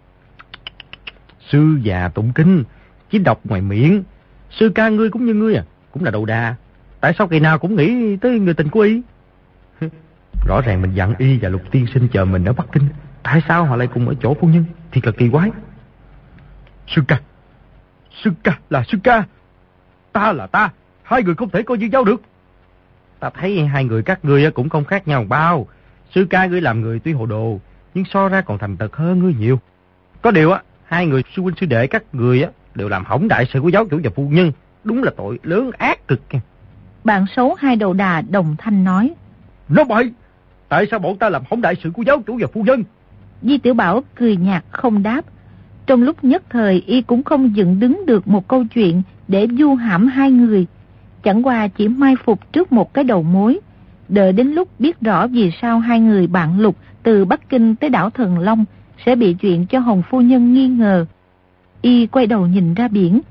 Sư 1.54 1.80
già 1.84 2.08
tụng 2.08 2.32
kinh, 2.36 2.64
chỉ 3.10 3.20
đọc 3.20 3.40
ngoài 3.44 3.62
miệng. 3.62 4.04
Sư 4.50 4.72
ca 4.76 4.90
ngươi 4.90 5.10
cũng 5.10 5.26
như 5.26 5.34
ngươi 5.34 5.56
à, 5.56 5.64
cũng 5.92 6.04
là 6.04 6.12
đầu 6.12 6.26
đà. 6.26 6.56
Tại 7.00 7.14
sao 7.18 7.28
ngày 7.28 7.40
nào 7.40 7.60
cũng 7.60 7.76
nghĩ 7.76 8.18
tới 8.18 8.40
người 8.40 8.54
tình 8.54 8.70
của 8.70 8.80
y? 8.80 9.02
Rõ 10.48 10.62
ràng 10.62 10.82
mình 10.82 10.94
dặn 10.94 11.14
y 11.18 11.38
và 11.38 11.50
lục 11.50 11.62
tiên 11.72 11.86
sinh 11.94 12.08
chờ 12.08 12.26
mình 12.26 12.46
ở 12.46 12.54
Bắc 12.54 12.66
Kinh. 12.72 12.88
Tại 13.24 13.42
sao 13.48 13.66
họ 13.66 13.76
lại 13.76 13.88
cùng 13.94 14.08
ở 14.08 14.14
chỗ 14.22 14.34
phu 14.34 14.48
nhân? 14.48 14.66
Thiệt 14.92 15.06
là 15.06 15.12
kỳ 15.12 15.30
quái. 15.30 15.52
Sư 16.88 17.02
ca, 17.08 17.20
sư 18.24 18.32
ca 18.44 18.58
là 18.70 18.84
sư 18.88 18.98
ca. 19.04 19.24
Ta 20.12 20.34
là 20.34 20.48
ta, 20.48 20.70
hai 21.04 21.24
người 21.24 21.36
không 21.36 21.50
thể 21.50 21.64
coi 21.64 21.78
như 21.78 21.88
nhau 21.88 22.04
được. 22.04 22.22
Ta 23.20 23.30
thấy 23.30 23.66
hai 23.66 23.84
người 23.86 24.04
các 24.04 24.26
ngươi 24.26 24.52
cũng 24.52 24.70
không 24.70 24.86
khác 24.86 25.08
nhau 25.08 25.26
bao. 25.30 25.68
Sư 26.16 26.28
ca 26.30 26.46
ngươi 26.46 26.62
làm 26.62 26.82
người 26.82 27.00
tuy 27.00 27.14
hồ 27.14 27.26
đồ, 27.26 27.60
nhưng 27.94 28.06
so 28.06 28.30
ra 28.30 28.42
còn 28.42 28.58
thành 28.58 28.78
tật 28.78 28.96
hơn 28.96 29.20
ngươi 29.20 29.34
nhiều. 29.40 29.60
Có 30.22 30.32
điều 30.32 30.52
á, 30.52 30.62
hai 30.94 31.08
người 31.08 31.24
sư 31.36 31.42
huynh 31.42 31.56
sư 31.60 31.66
đệ 31.66 31.88
các 31.88 32.04
người 32.14 32.44
á 32.44 32.50
đều 32.76 32.90
làm 32.90 33.06
hỏng 33.06 33.28
đại 33.28 33.46
sự 33.54 33.62
của 33.62 33.70
giáo 33.70 33.86
chủ 33.86 34.00
và 34.04 34.10
phu 34.16 34.30
nhân. 34.30 34.52
Đúng 34.84 35.04
là 35.04 35.12
tội 35.18 35.40
lớn 35.44 35.72
ác 35.78 36.08
cực. 36.08 36.22
Bạn 37.04 37.26
xấu 37.36 37.54
hai 37.54 37.76
đầu 37.76 37.94
đà 37.94 38.22
đồng 38.22 38.56
thanh 38.58 38.84
nói. 38.84 39.14
Nói 39.70 39.86
bậy! 39.86 40.12
Tại 40.70 40.88
sao 40.92 41.00
bọn 41.00 41.18
ta 41.18 41.30
làm 41.30 41.42
hỏng 41.50 41.62
đại 41.62 41.76
sự 41.84 41.92
của 41.92 42.04
giáo 42.04 42.22
chủ 42.28 42.38
và 42.42 42.48
phu 42.54 42.64
nhân? 42.64 42.84
Di 43.42 43.58
Tiểu 43.58 43.74
Bảo 43.74 44.04
cười 44.16 44.38
nhạt 44.38 44.64
không 44.70 45.04
đáp. 45.04 45.26
Trong 45.86 46.04
lúc 46.04 46.24
nhất 46.24 46.44
thời 46.50 46.84
y 46.86 47.02
cũng 47.02 47.24
không 47.24 47.56
dựng 47.56 47.80
đứng 47.80 48.06
được 48.06 48.28
một 48.28 48.48
câu 48.48 48.66
chuyện 48.74 49.02
để 49.28 49.48
du 49.60 49.76
hãm 49.76 50.08
hai 50.08 50.32
người. 50.32 50.68
Chẳng 51.24 51.48
qua 51.48 51.68
chỉ 51.68 51.88
mai 51.88 52.16
phục 52.26 52.54
trước 52.54 52.72
một 52.72 52.94
cái 52.94 53.04
đầu 53.04 53.24
mối. 53.24 53.60
Đợi 54.10 54.34
đến 54.34 54.48
lúc 54.48 54.80
biết 54.80 55.02
rõ 55.02 55.28
vì 55.28 55.52
sao 55.62 55.80
hai 55.80 56.00
người 56.00 56.28
bạn 56.28 56.60
lục 56.60 56.76
từ 57.04 57.26
Bắc 57.26 57.50
Kinh 57.50 57.76
tới 57.76 57.90
đảo 57.90 58.10
Thần 58.10 58.40
Long 58.40 58.66
sẽ 59.06 59.16
bị 59.16 59.34
chuyện 59.34 59.66
cho 59.66 59.80
Hồng 59.80 60.04
Phu 60.10 60.22
Nhân 60.22 60.54
nghi 60.54 60.68
ngờ. 60.68 61.06
Y 61.82 62.08
quay 62.08 62.28
đầu 62.28 62.48
nhìn 62.48 62.74
ra 62.74 62.88
biển. 62.88 63.22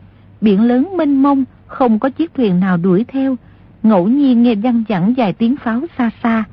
Biển 0.40 0.62
lớn 0.62 0.96
mênh 0.96 1.22
mông, 1.22 1.44
không 1.66 1.98
có 1.98 2.10
chiếc 2.10 2.34
thuyền 2.34 2.60
nào 2.60 2.76
đuổi 2.76 3.04
theo. 3.08 3.36
Ngẫu 3.82 4.08
nhiên 4.08 4.42
nghe 4.42 4.54
văng 4.54 4.84
vẳng 4.88 5.14
vài 5.16 5.32
tiếng 5.32 5.56
pháo 5.56 5.80
xa 5.98 6.10
xa. 6.22 6.44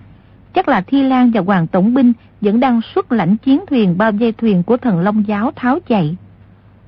Chắc 0.53 0.67
là 0.67 0.82
Thi 0.82 1.03
Lan 1.03 1.32
và 1.32 1.41
Hoàng 1.41 1.67
Tổng 1.67 1.93
Binh 1.93 2.13
vẫn 2.41 2.59
đang 2.59 2.82
xuất 2.95 3.11
lãnh 3.11 3.38
chiến 3.38 3.59
thuyền 3.67 3.97
bao 3.97 4.11
dây 4.11 4.32
thuyền 4.32 4.63
của 4.63 4.78
thần 4.78 4.99
Long 4.99 5.28
Giáo 5.28 5.51
tháo 5.55 5.80
chạy. 5.88 6.17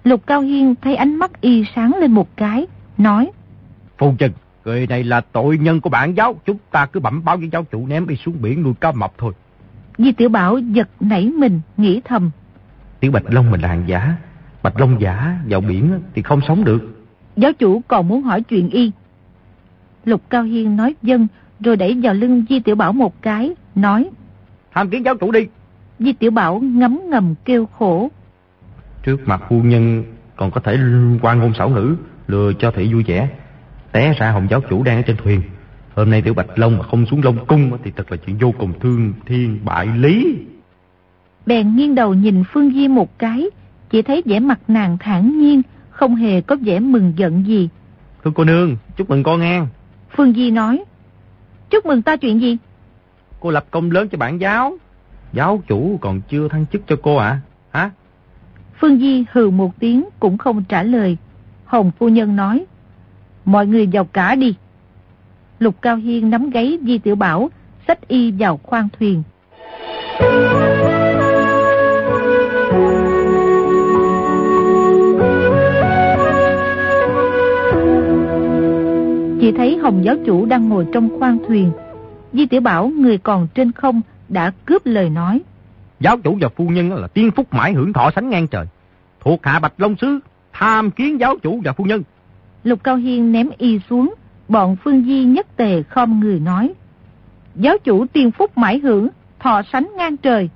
Lục 0.03 0.27
Cao 0.27 0.41
Hiên 0.41 0.75
thấy 0.81 0.95
ánh 0.95 1.15
mắt 1.15 1.41
y 1.41 1.63
sáng 1.75 1.95
lên 1.99 2.11
một 2.11 2.37
cái, 2.37 2.67
nói. 2.97 3.31
Phu 3.97 4.13
Trần, 4.17 4.31
người 4.65 4.87
này 4.87 5.03
là 5.03 5.21
tội 5.21 5.57
nhân 5.57 5.81
của 5.81 5.89
bản 5.89 6.17
giáo, 6.17 6.35
chúng 6.45 6.57
ta 6.71 6.85
cứ 6.85 6.99
bẩm 6.99 7.23
báo 7.25 7.37
với 7.37 7.49
giáo 7.51 7.65
chủ 7.71 7.87
ném 7.87 8.07
y 8.07 8.15
xuống 8.15 8.35
biển 8.41 8.63
nuôi 8.63 8.73
cá 8.81 8.91
mập 8.91 9.13
thôi. 9.17 9.33
Di 9.97 10.11
Tiểu 10.11 10.29
Bảo 10.29 10.57
giật 10.57 10.89
nảy 10.99 11.29
mình, 11.29 11.61
nghĩ 11.77 12.01
thầm. 12.05 12.31
Tiểu 12.99 13.11
Bạch 13.11 13.23
Long 13.29 13.51
mình 13.51 13.61
là 13.61 13.67
hàng 13.67 13.83
giả, 13.87 14.15
Bạch 14.63 14.79
Long 14.79 15.01
giả 15.01 15.39
vào 15.49 15.61
biển 15.61 15.99
thì 16.15 16.21
không 16.21 16.41
sống 16.47 16.63
được. 16.63 17.05
Giáo 17.35 17.53
chủ 17.53 17.81
còn 17.87 18.07
muốn 18.07 18.21
hỏi 18.21 18.41
chuyện 18.41 18.69
y. 18.69 18.91
Lục 20.05 20.21
Cao 20.29 20.43
Hiên 20.43 20.75
nói 20.75 20.95
dân, 21.01 21.27
rồi 21.59 21.75
đẩy 21.75 21.99
vào 22.03 22.13
lưng 22.13 22.45
Di 22.49 22.59
Tiểu 22.59 22.75
Bảo 22.75 22.93
một 22.93 23.21
cái, 23.21 23.55
nói. 23.75 24.09
Tham 24.73 24.89
kiến 24.89 25.05
giáo 25.05 25.15
chủ 25.15 25.31
đi. 25.31 25.47
Di 25.99 26.13
Tiểu 26.13 26.31
Bảo 26.31 26.59
ngấm 26.59 26.99
ngầm 27.09 27.35
kêu 27.45 27.65
khổ. 27.65 28.09
Trước 29.03 29.27
mặt 29.27 29.41
phu 29.49 29.61
nhân 29.61 30.03
còn 30.35 30.51
có 30.51 30.61
thể 30.61 30.77
quan 31.21 31.39
ngôn 31.39 31.53
xảo 31.53 31.69
ngữ, 31.69 31.95
lừa 32.27 32.53
cho 32.59 32.71
thị 32.71 32.93
vui 32.93 33.03
vẻ. 33.03 33.29
Té 33.91 34.13
ra 34.13 34.31
Hồng 34.31 34.47
giáo 34.49 34.61
chủ 34.69 34.83
đang 34.83 34.95
ở 34.97 35.01
trên 35.01 35.17
thuyền. 35.17 35.41
Hôm 35.95 36.09
nay 36.09 36.21
Tiểu 36.21 36.33
Bạch 36.33 36.59
Long 36.59 36.77
mà 36.77 36.83
không 36.83 37.05
xuống 37.05 37.21
Long 37.23 37.45
Cung 37.45 37.77
thì 37.83 37.91
thật 37.95 38.11
là 38.11 38.17
chuyện 38.17 38.37
vô 38.37 38.53
cùng 38.57 38.79
thương 38.79 39.13
thiên 39.25 39.59
bại 39.65 39.87
lý. 39.97 40.35
Bèn 41.45 41.75
nghiêng 41.75 41.95
đầu 41.95 42.13
nhìn 42.13 42.43
Phương 42.53 42.73
Di 42.73 42.87
một 42.87 43.19
cái, 43.19 43.45
chỉ 43.89 44.01
thấy 44.01 44.21
vẻ 44.25 44.39
mặt 44.39 44.59
nàng 44.67 44.97
thản 44.97 45.39
nhiên, 45.39 45.61
không 45.89 46.15
hề 46.15 46.41
có 46.41 46.55
vẻ 46.61 46.79
mừng 46.79 47.13
giận 47.15 47.45
gì. 47.47 47.69
Thưa 48.23 48.31
cô 48.35 48.43
nương, 48.43 48.77
chúc 48.97 49.09
mừng 49.09 49.23
con 49.23 49.39
ngang. 49.39 49.67
Phương 50.15 50.33
Di 50.33 50.51
nói, 50.51 50.83
chúc 51.69 51.85
mừng 51.85 52.01
ta 52.01 52.15
chuyện 52.15 52.41
gì? 52.41 52.57
Cô 53.39 53.51
lập 53.51 53.65
công 53.71 53.91
lớn 53.91 54.07
cho 54.11 54.17
bản 54.17 54.41
giáo. 54.41 54.77
Giáo 55.33 55.63
chủ 55.67 55.97
còn 56.01 56.21
chưa 56.29 56.47
thăng 56.47 56.65
chức 56.71 56.81
cho 56.87 56.95
cô 57.03 57.15
ạ? 57.15 57.39
À? 57.71 57.79
Hả? 57.79 57.91
Phương 58.79 58.99
Di 58.99 59.25
hừ 59.31 59.49
một 59.49 59.79
tiếng 59.79 60.05
cũng 60.19 60.37
không 60.37 60.63
trả 60.63 60.83
lời. 60.83 61.17
Hồng 61.65 61.91
phu 61.99 62.09
nhân 62.09 62.35
nói, 62.35 62.65
mọi 63.45 63.67
người 63.67 63.89
vào 63.91 64.05
cả 64.05 64.35
đi. 64.35 64.55
Lục 65.61 65.81
Cao 65.81 65.95
Hiên 65.95 66.29
nắm 66.29 66.49
gáy 66.49 66.79
Di 66.81 66.97
Tiểu 66.97 67.15
Bảo, 67.15 67.49
xách 67.87 68.07
y 68.07 68.31
vào 68.31 68.59
khoang 68.63 68.87
thuyền. 68.99 69.23
Chỉ 79.41 79.51
thấy 79.57 79.77
Hồng 79.77 80.05
giáo 80.05 80.15
chủ 80.25 80.45
đang 80.45 80.69
ngồi 80.69 80.85
trong 80.93 81.19
khoang 81.19 81.37
thuyền. 81.47 81.71
Di 82.33 82.45
Tiểu 82.45 82.61
Bảo 82.61 82.87
người 82.87 83.17
còn 83.17 83.47
trên 83.53 83.71
không 83.71 84.01
đã 84.29 84.51
cướp 84.65 84.85
lời 84.85 85.09
nói. 85.09 85.41
Giáo 85.99 86.17
chủ 86.17 86.37
và 86.41 86.49
phu 86.49 86.67
nhân 86.67 86.93
là 86.93 87.07
tiên 87.07 87.31
phúc 87.35 87.47
mãi 87.51 87.73
hưởng 87.73 87.93
thọ 87.93 88.11
sánh 88.15 88.29
ngang 88.29 88.47
trời. 88.47 88.65
Thuộc 89.19 89.39
hạ 89.43 89.59
Bạch 89.59 89.73
Long 89.77 89.95
Sứ, 90.01 90.19
tham 90.53 90.91
kiến 90.91 91.19
giáo 91.19 91.35
chủ 91.43 91.61
và 91.63 91.73
phu 91.73 91.83
nhân. 91.83 92.03
Lục 92.63 92.83
Cao 92.83 92.95
Hiên 92.95 93.31
ném 93.31 93.49
y 93.57 93.79
xuống, 93.89 94.13
bọn 94.51 94.75
Phương 94.75 95.03
Di 95.05 95.23
nhất 95.23 95.47
tề 95.55 95.83
khom 95.83 96.19
người 96.19 96.39
nói. 96.39 96.73
Giáo 97.55 97.77
chủ 97.77 98.05
tiên 98.13 98.31
phúc 98.31 98.57
mãi 98.57 98.79
hưởng, 98.79 99.07
thọ 99.39 99.61
sánh 99.71 99.87
ngang 99.97 100.17
trời. 100.17 100.49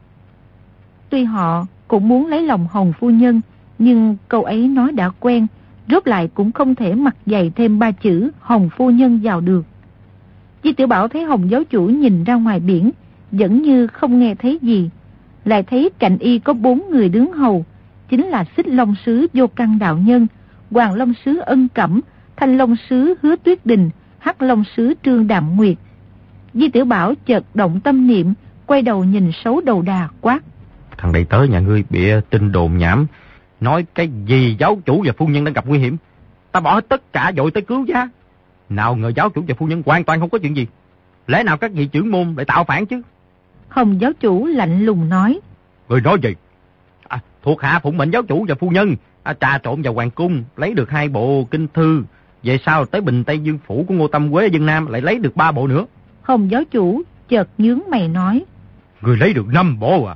Tuy 1.09 1.23
họ 1.23 1.65
cũng 1.87 2.07
muốn 2.07 2.27
lấy 2.27 2.43
lòng 2.43 2.67
Hồng 2.71 2.93
phu 2.99 3.09
nhân, 3.09 3.41
nhưng 3.79 4.17
câu 4.27 4.43
ấy 4.43 4.67
nói 4.67 4.91
đã 4.91 5.09
quen, 5.19 5.47
rốt 5.89 6.07
lại 6.07 6.29
cũng 6.33 6.51
không 6.51 6.75
thể 6.75 6.95
mặc 6.95 7.15
dày 7.25 7.51
thêm 7.55 7.79
ba 7.79 7.91
chữ 7.91 8.31
Hồng 8.39 8.69
phu 8.77 8.89
nhân 8.89 9.19
vào 9.23 9.41
được. 9.41 9.65
Di 10.63 10.73
Tiểu 10.73 10.87
Bảo 10.87 11.07
thấy 11.07 11.23
Hồng 11.23 11.49
giáo 11.49 11.63
chủ 11.63 11.85
nhìn 11.85 12.23
ra 12.23 12.35
ngoài 12.35 12.59
biển, 12.59 12.91
vẫn 13.31 13.61
như 13.61 13.87
không 13.87 14.19
nghe 14.19 14.35
thấy 14.35 14.59
gì. 14.61 14.89
Lại 15.45 15.63
thấy 15.63 15.89
cạnh 15.99 16.17
y 16.17 16.39
có 16.39 16.53
bốn 16.53 16.89
người 16.89 17.09
đứng 17.09 17.33
hầu, 17.33 17.65
chính 18.09 18.25
là 18.25 18.45
Xích 18.57 18.67
Long 18.67 18.95
Sứ 19.05 19.27
Vô 19.33 19.47
Căn 19.47 19.79
Đạo 19.79 19.97
Nhân, 19.97 20.27
Hoàng 20.71 20.93
Long 20.93 21.13
Sứ 21.25 21.37
Ân 21.37 21.67
Cẩm, 21.73 22.01
Thanh 22.37 22.57
Long 22.57 22.75
Sứ 22.89 23.15
Hứa 23.21 23.35
Tuyết 23.35 23.65
Đình, 23.65 23.89
Hắc 24.19 24.41
Long 24.41 24.63
Sứ 24.75 24.93
Trương 25.03 25.27
Đạm 25.27 25.55
Nguyệt. 25.55 25.77
Di 26.53 26.69
Tiểu 26.69 26.85
Bảo 26.85 27.13
chợt 27.25 27.43
động 27.53 27.79
tâm 27.83 28.07
niệm, 28.07 28.33
quay 28.65 28.81
đầu 28.81 29.03
nhìn 29.03 29.31
xấu 29.43 29.61
đầu 29.61 29.81
đà 29.81 30.07
quát. 30.21 30.39
Thằng 30.97 31.13
đầy 31.13 31.25
tớ 31.25 31.43
nhà 31.43 31.59
ngươi 31.59 31.83
bịa 31.89 32.21
tin 32.29 32.51
đồn 32.51 32.77
nhảm, 32.77 33.07
nói 33.61 33.85
cái 33.95 34.09
gì 34.25 34.55
giáo 34.59 34.81
chủ 34.85 35.03
và 35.05 35.13
phu 35.17 35.27
nhân 35.27 35.43
đang 35.43 35.53
gặp 35.53 35.65
nguy 35.67 35.79
hiểm. 35.79 35.97
Ta 36.51 36.59
bỏ 36.59 36.73
hết 36.73 36.89
tất 36.89 37.13
cả 37.13 37.31
dội 37.37 37.51
tới 37.51 37.63
cứu 37.63 37.85
giá. 37.85 38.09
Nào 38.69 38.95
ngờ 38.95 39.11
giáo 39.15 39.29
chủ 39.29 39.43
và 39.47 39.55
phu 39.57 39.65
nhân 39.65 39.83
hoàn 39.85 40.03
toàn 40.03 40.19
không 40.19 40.29
có 40.29 40.37
chuyện 40.37 40.55
gì. 40.55 40.67
Lẽ 41.27 41.43
nào 41.43 41.57
các 41.57 41.71
vị 41.71 41.85
trưởng 41.85 42.11
môn 42.11 42.33
lại 42.37 42.45
tạo 42.45 42.63
phản 42.63 42.85
chứ? 42.85 43.01
Hồng 43.69 44.01
giáo 44.01 44.11
chủ 44.19 44.45
lạnh 44.45 44.85
lùng 44.85 45.09
nói. 45.09 45.39
Người 45.89 46.01
nói 46.01 46.17
gì? 46.23 46.35
À, 47.07 47.19
thuộc 47.43 47.61
hạ 47.61 47.79
phụng 47.83 47.97
mệnh 47.97 48.11
giáo 48.11 48.23
chủ 48.23 48.45
và 48.47 48.55
phu 48.55 48.69
nhân 48.69 48.95
à, 49.23 49.33
trà 49.33 49.57
trộn 49.63 49.81
vào 49.81 49.93
hoàng 49.93 50.11
cung, 50.11 50.43
lấy 50.57 50.73
được 50.73 50.89
hai 50.89 51.09
bộ 51.09 51.47
kinh 51.51 51.67
thư. 51.73 52.03
Về 52.45 52.57
sau 52.65 52.85
tới 52.85 53.01
Bình 53.01 53.23
Tây 53.23 53.39
Dương 53.39 53.59
Phủ 53.65 53.85
của 53.87 53.93
Ngô 53.93 54.07
Tâm 54.07 54.31
Quế 54.31 54.47
Dân 54.47 54.65
Nam 54.65 54.87
lại 54.87 55.01
lấy 55.01 55.19
được 55.19 55.35
ba 55.35 55.51
bộ 55.51 55.67
nữa. 55.67 55.85
Hồng 56.21 56.51
giáo 56.51 56.63
chủ 56.71 57.01
chợt 57.29 57.49
nhướng 57.57 57.79
mày 57.89 58.07
nói. 58.07 58.45
Người 59.01 59.17
lấy 59.17 59.33
được 59.33 59.47
năm 59.47 59.79
bộ 59.79 60.05
à? 60.05 60.15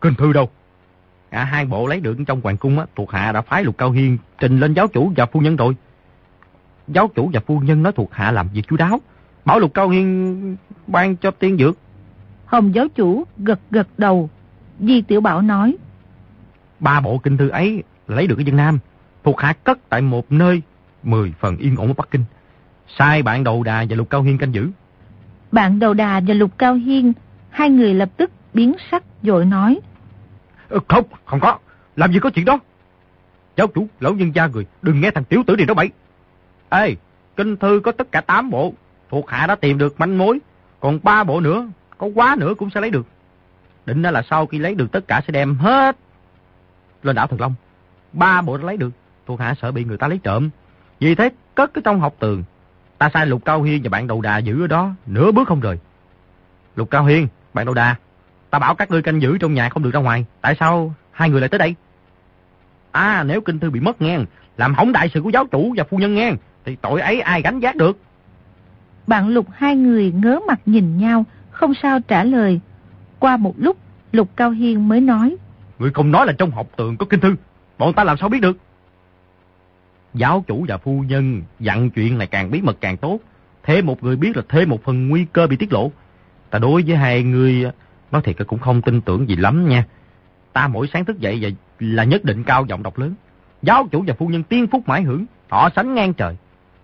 Kinh 0.00 0.14
thư 0.14 0.32
đâu? 0.32 0.50
À, 1.30 1.44
hai 1.44 1.64
bộ 1.64 1.86
lấy 1.86 2.00
được 2.00 2.16
trong 2.26 2.40
hoàng 2.40 2.56
cung 2.56 2.78
á, 2.78 2.86
thuộc 2.96 3.10
hạ 3.10 3.32
đã 3.32 3.42
phái 3.42 3.64
lục 3.64 3.78
cao 3.78 3.90
hiên 3.90 4.18
trình 4.38 4.60
lên 4.60 4.74
giáo 4.74 4.88
chủ 4.88 5.12
và 5.16 5.26
phu 5.26 5.40
nhân 5.40 5.56
rồi. 5.56 5.76
Giáo 6.88 7.08
chủ 7.14 7.30
và 7.32 7.40
phu 7.40 7.60
nhân 7.60 7.82
nói 7.82 7.92
thuộc 7.92 8.12
hạ 8.12 8.30
làm 8.30 8.48
việc 8.48 8.62
chú 8.68 8.76
đáo. 8.76 9.00
Bảo 9.44 9.58
lục 9.58 9.74
cao 9.74 9.88
hiên 9.88 10.56
ban 10.86 11.16
cho 11.16 11.30
tiên 11.30 11.56
dược. 11.58 11.78
Hồng 12.44 12.74
giáo 12.74 12.88
chủ 12.88 13.24
gật 13.38 13.60
gật 13.70 13.88
đầu. 13.98 14.30
Di 14.80 15.02
Tiểu 15.02 15.20
Bảo 15.20 15.42
nói. 15.42 15.76
Ba 16.80 17.00
bộ 17.00 17.18
kinh 17.18 17.36
thư 17.36 17.48
ấy 17.48 17.82
lấy 18.08 18.26
được 18.26 18.38
ở 18.38 18.42
dân 18.46 18.56
Nam. 18.56 18.78
Thuộc 19.24 19.40
hạ 19.40 19.52
cất 19.52 19.78
tại 19.88 20.00
một 20.00 20.32
nơi 20.32 20.62
mười 21.02 21.32
phần 21.40 21.56
yên 21.56 21.76
ổn 21.76 21.88
ở 21.88 21.92
Bắc 21.96 22.10
Kinh. 22.10 22.24
Sai 22.98 23.22
bạn 23.22 23.44
đầu 23.44 23.62
đà 23.62 23.84
và 23.88 23.96
lục 23.96 24.10
cao 24.10 24.22
hiên 24.22 24.38
canh 24.38 24.54
giữ. 24.54 24.70
Bạn 25.52 25.78
đầu 25.78 25.94
đà 25.94 26.20
và 26.26 26.34
lục 26.34 26.58
cao 26.58 26.74
hiên, 26.74 27.12
hai 27.50 27.70
người 27.70 27.94
lập 27.94 28.08
tức 28.16 28.30
biến 28.54 28.74
sắc 28.90 29.04
dội 29.22 29.44
nói. 29.44 29.80
Ờ, 30.68 30.78
không, 30.88 31.04
không 31.24 31.40
có. 31.40 31.58
Làm 31.96 32.12
gì 32.12 32.18
có 32.18 32.30
chuyện 32.30 32.44
đó. 32.44 32.58
Giáo 33.56 33.66
chủ, 33.66 33.86
lão 34.00 34.14
nhân 34.14 34.34
gia 34.34 34.46
người, 34.46 34.66
đừng 34.82 35.00
nghe 35.00 35.10
thằng 35.10 35.24
tiểu 35.24 35.42
tử 35.46 35.56
này 35.56 35.66
nói 35.66 35.74
bậy. 35.74 35.90
Ê, 36.68 36.96
kinh 37.36 37.56
thư 37.56 37.80
có 37.84 37.92
tất 37.92 38.12
cả 38.12 38.20
8 38.20 38.50
bộ. 38.50 38.74
Thuộc 39.10 39.30
hạ 39.30 39.46
đã 39.46 39.54
tìm 39.54 39.78
được 39.78 40.00
manh 40.00 40.18
mối. 40.18 40.38
Còn 40.80 40.98
ba 41.02 41.24
bộ 41.24 41.40
nữa, 41.40 41.68
có 41.98 42.06
quá 42.14 42.36
nữa 42.38 42.54
cũng 42.58 42.70
sẽ 42.70 42.80
lấy 42.80 42.90
được. 42.90 43.06
Định 43.86 44.02
là 44.02 44.22
sau 44.30 44.46
khi 44.46 44.58
lấy 44.58 44.74
được 44.74 44.92
tất 44.92 45.08
cả 45.08 45.20
sẽ 45.26 45.32
đem 45.32 45.54
hết 45.54 45.96
lên 47.02 47.16
đảo 47.16 47.26
Thần 47.26 47.40
Long. 47.40 47.54
Ba 48.12 48.42
bộ 48.42 48.56
đã 48.56 48.64
lấy 48.64 48.76
được, 48.76 48.90
thuộc 49.26 49.40
hạ 49.40 49.54
sợ 49.62 49.72
bị 49.72 49.84
người 49.84 49.98
ta 49.98 50.08
lấy 50.08 50.20
trộm. 50.22 50.50
Vì 51.00 51.14
thế 51.14 51.30
cất 51.54 51.74
cái 51.74 51.82
trong 51.84 52.00
học 52.00 52.14
tường. 52.18 52.44
Ta 52.98 53.10
sai 53.14 53.26
Lục 53.26 53.44
Cao 53.44 53.62
Hiên 53.62 53.82
và 53.82 53.88
bạn 53.88 54.06
đầu 54.06 54.20
đà 54.20 54.38
giữ 54.38 54.64
ở 54.64 54.66
đó, 54.66 54.90
nửa 55.06 55.32
bước 55.32 55.48
không 55.48 55.60
rời. 55.60 55.78
Lục 56.76 56.90
Cao 56.90 57.04
Hiên, 57.04 57.28
bạn 57.54 57.66
đầu 57.66 57.74
đà, 57.74 57.96
ta 58.50 58.58
bảo 58.58 58.74
các 58.74 58.90
ngươi 58.90 59.02
canh 59.02 59.22
giữ 59.22 59.38
trong 59.38 59.54
nhà 59.54 59.68
không 59.68 59.82
được 59.82 59.90
ra 59.94 60.00
ngoài. 60.00 60.24
Tại 60.40 60.56
sao 60.60 60.94
hai 61.10 61.30
người 61.30 61.40
lại 61.40 61.48
tới 61.48 61.58
đây? 61.58 61.74
À, 62.92 63.24
nếu 63.26 63.40
kinh 63.40 63.58
thư 63.58 63.70
bị 63.70 63.80
mất 63.80 64.02
ngang, 64.02 64.26
làm 64.56 64.74
hỏng 64.74 64.92
đại 64.92 65.10
sự 65.14 65.22
của 65.22 65.30
giáo 65.30 65.46
chủ 65.46 65.74
và 65.76 65.84
phu 65.84 65.98
nhân 65.98 66.14
ngang, 66.14 66.36
thì 66.64 66.76
tội 66.76 67.00
ấy 67.00 67.20
ai 67.20 67.42
gánh 67.42 67.60
vác 67.60 67.76
được. 67.76 67.98
Bạn 69.06 69.28
Lục 69.28 69.46
hai 69.52 69.76
người 69.76 70.12
ngớ 70.12 70.40
mặt 70.48 70.60
nhìn 70.66 70.98
nhau, 70.98 71.24
không 71.50 71.74
sao 71.82 72.00
trả 72.00 72.24
lời. 72.24 72.60
Qua 73.18 73.36
một 73.36 73.54
lúc, 73.56 73.76
Lục 74.12 74.28
Cao 74.36 74.50
Hiên 74.50 74.88
mới 74.88 75.00
nói. 75.00 75.36
Người 75.78 75.90
không 75.90 76.10
nói 76.10 76.26
là 76.26 76.32
trong 76.38 76.50
học 76.50 76.66
tường 76.76 76.96
có 76.96 77.06
kinh 77.06 77.20
thư, 77.20 77.36
bọn 77.78 77.92
ta 77.92 78.04
làm 78.04 78.16
sao 78.16 78.28
biết 78.28 78.40
được? 78.40 78.56
Giáo 80.14 80.44
chủ 80.46 80.64
và 80.68 80.78
phu 80.78 81.00
nhân 81.00 81.42
dặn 81.60 81.90
chuyện 81.90 82.18
này 82.18 82.26
càng 82.26 82.50
bí 82.50 82.62
mật 82.62 82.76
càng 82.80 82.96
tốt. 82.96 83.18
Thế 83.62 83.82
một 83.82 84.02
người 84.04 84.16
biết 84.16 84.36
là 84.36 84.42
thêm 84.48 84.68
một 84.68 84.82
phần 84.84 85.08
nguy 85.08 85.26
cơ 85.32 85.46
bị 85.46 85.56
tiết 85.56 85.72
lộ. 85.72 85.92
Ta 86.50 86.58
đối 86.58 86.82
với 86.82 86.96
hai 86.96 87.22
người, 87.22 87.64
ờ, 87.64 87.72
nói 88.12 88.22
thiệt 88.22 88.36
cũng 88.46 88.58
không 88.58 88.82
tin 88.82 89.00
tưởng 89.00 89.28
gì 89.28 89.36
lắm 89.36 89.68
nha. 89.68 89.84
Ta 90.52 90.68
mỗi 90.68 90.88
sáng 90.92 91.04
thức 91.04 91.18
dậy 91.18 91.38
và 91.40 91.48
là 91.78 92.04
nhất 92.04 92.24
định 92.24 92.44
cao 92.44 92.66
giọng 92.68 92.82
đọc 92.82 92.98
lớn. 92.98 93.14
Giáo 93.62 93.88
chủ 93.90 94.04
và 94.06 94.14
phu 94.14 94.26
nhân 94.26 94.42
tiên 94.42 94.66
phúc 94.66 94.82
mãi 94.88 95.02
hưởng, 95.02 95.26
họ 95.48 95.70
sánh 95.76 95.94
ngang 95.94 96.14
trời. 96.14 96.36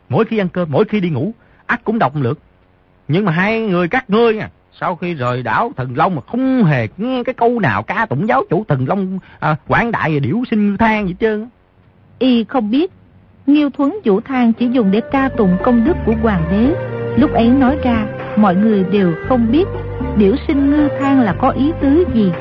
Mỗi 0.09 0.25
khi 0.25 0.39
ăn 0.39 0.49
cơm, 0.49 0.70
mỗi 0.70 0.85
khi 0.85 1.01
đi 1.01 1.11
ngủ, 1.11 1.33
ắt 1.66 1.85
cũng 1.85 1.99
đọc 1.99 2.12
lượt. 2.16 2.39
Nhưng 3.09 3.25
mà 3.25 3.33
hai 3.33 3.61
người 3.61 3.89
các 3.89 4.11
ngươi 4.11 4.39
à, 4.39 4.51
sau 4.81 4.97
khi 4.97 5.14
rời 5.14 5.43
đảo 5.43 5.72
Thần 5.77 5.97
Long 5.97 6.14
mà 6.14 6.22
không 6.27 6.64
hề 6.64 6.89
nghe 6.97 7.22
cái 7.25 7.35
câu 7.35 7.61
nào 7.61 7.83
ca 7.83 8.07
tụng 8.07 8.29
giáo 8.29 8.43
chủ 8.51 8.64
Thần 8.68 8.89
Long 8.89 9.18
à, 9.41 9.57
quảng 9.68 9.91
đại 9.91 10.14
và 10.14 10.18
điểu 10.18 10.43
sinh 10.51 10.77
than 10.77 11.09
gì 11.09 11.14
trơn. 11.20 11.49
Y 12.18 12.45
không 12.45 12.70
biết, 12.70 12.93
Nghiêu 13.47 13.71
Thuấn 13.71 13.99
Vũ 14.05 14.21
Thang 14.21 14.53
chỉ 14.53 14.69
dùng 14.69 14.91
để 14.91 15.01
ca 15.13 15.29
tụng 15.29 15.57
công 15.65 15.85
đức 15.85 15.97
của 16.07 16.15
hoàng 16.23 16.45
đế. 16.51 16.75
Lúc 17.17 17.33
ấy 17.33 17.49
nói 17.49 17.79
ra, 17.85 18.07
mọi 18.37 18.55
người 18.55 18.85
đều 18.85 19.13
không 19.29 19.53
biết 19.53 19.65
điểu 20.17 20.37
sinh 20.49 20.71
ngư 20.71 20.89
thang 21.01 21.21
là 21.21 21.35
có 21.41 21.51
ý 21.51 21.73
tứ 21.81 22.05
gì. 22.15 22.33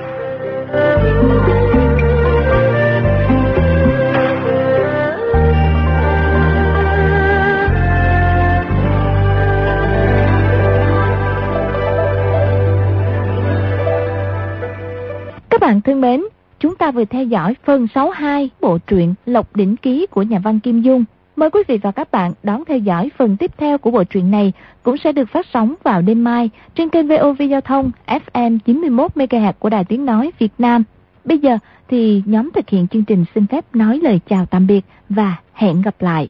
Các 15.49 15.62
bạn 15.62 15.82
thân 15.82 16.01
mến, 16.01 16.22
chúng 16.64 16.76
ta 16.76 16.91
vừa 16.91 17.05
theo 17.05 17.24
dõi 17.24 17.55
phần 17.66 17.88
62 17.95 18.49
bộ 18.61 18.78
truyện 18.78 19.14
Lộc 19.26 19.55
Đỉnh 19.55 19.76
Ký 19.76 20.05
của 20.11 20.22
nhà 20.22 20.39
văn 20.39 20.59
Kim 20.59 20.82
Dung. 20.82 21.05
Mời 21.36 21.49
quý 21.49 21.64
vị 21.68 21.78
và 21.78 21.91
các 21.91 22.11
bạn 22.11 22.34
đón 22.43 22.64
theo 22.66 22.78
dõi 22.78 23.09
phần 23.18 23.38
tiếp 23.38 23.51
theo 23.57 23.78
của 23.78 23.91
bộ 23.91 24.03
truyện 24.03 24.32
này 24.32 24.53
cũng 24.84 24.97
sẽ 24.97 25.11
được 25.11 25.30
phát 25.30 25.45
sóng 25.53 25.76
vào 25.84 26.01
đêm 26.01 26.24
mai 26.24 26.49
trên 26.76 26.89
kênh 26.89 27.07
VOV 27.07 27.41
Giao 27.49 27.61
thông 27.61 27.91
FM 28.07 28.57
91MHz 28.66 29.53
của 29.59 29.70
Đài 29.70 29.86
Tiếng 29.86 30.05
Nói 30.05 30.32
Việt 30.39 30.53
Nam. 30.57 30.84
Bây 31.26 31.38
giờ 31.38 31.57
thì 31.89 32.22
nhóm 32.26 32.49
thực 32.53 32.70
hiện 32.70 32.88
chương 32.88 33.05
trình 33.05 33.26
xin 33.36 33.47
phép 33.47 33.66
nói 33.74 33.99
lời 34.03 34.20
chào 34.30 34.45
tạm 34.45 34.68
biệt 34.68 34.86
và 35.09 35.36
hẹn 35.53 35.82
gặp 35.82 35.95
lại. 35.99 36.22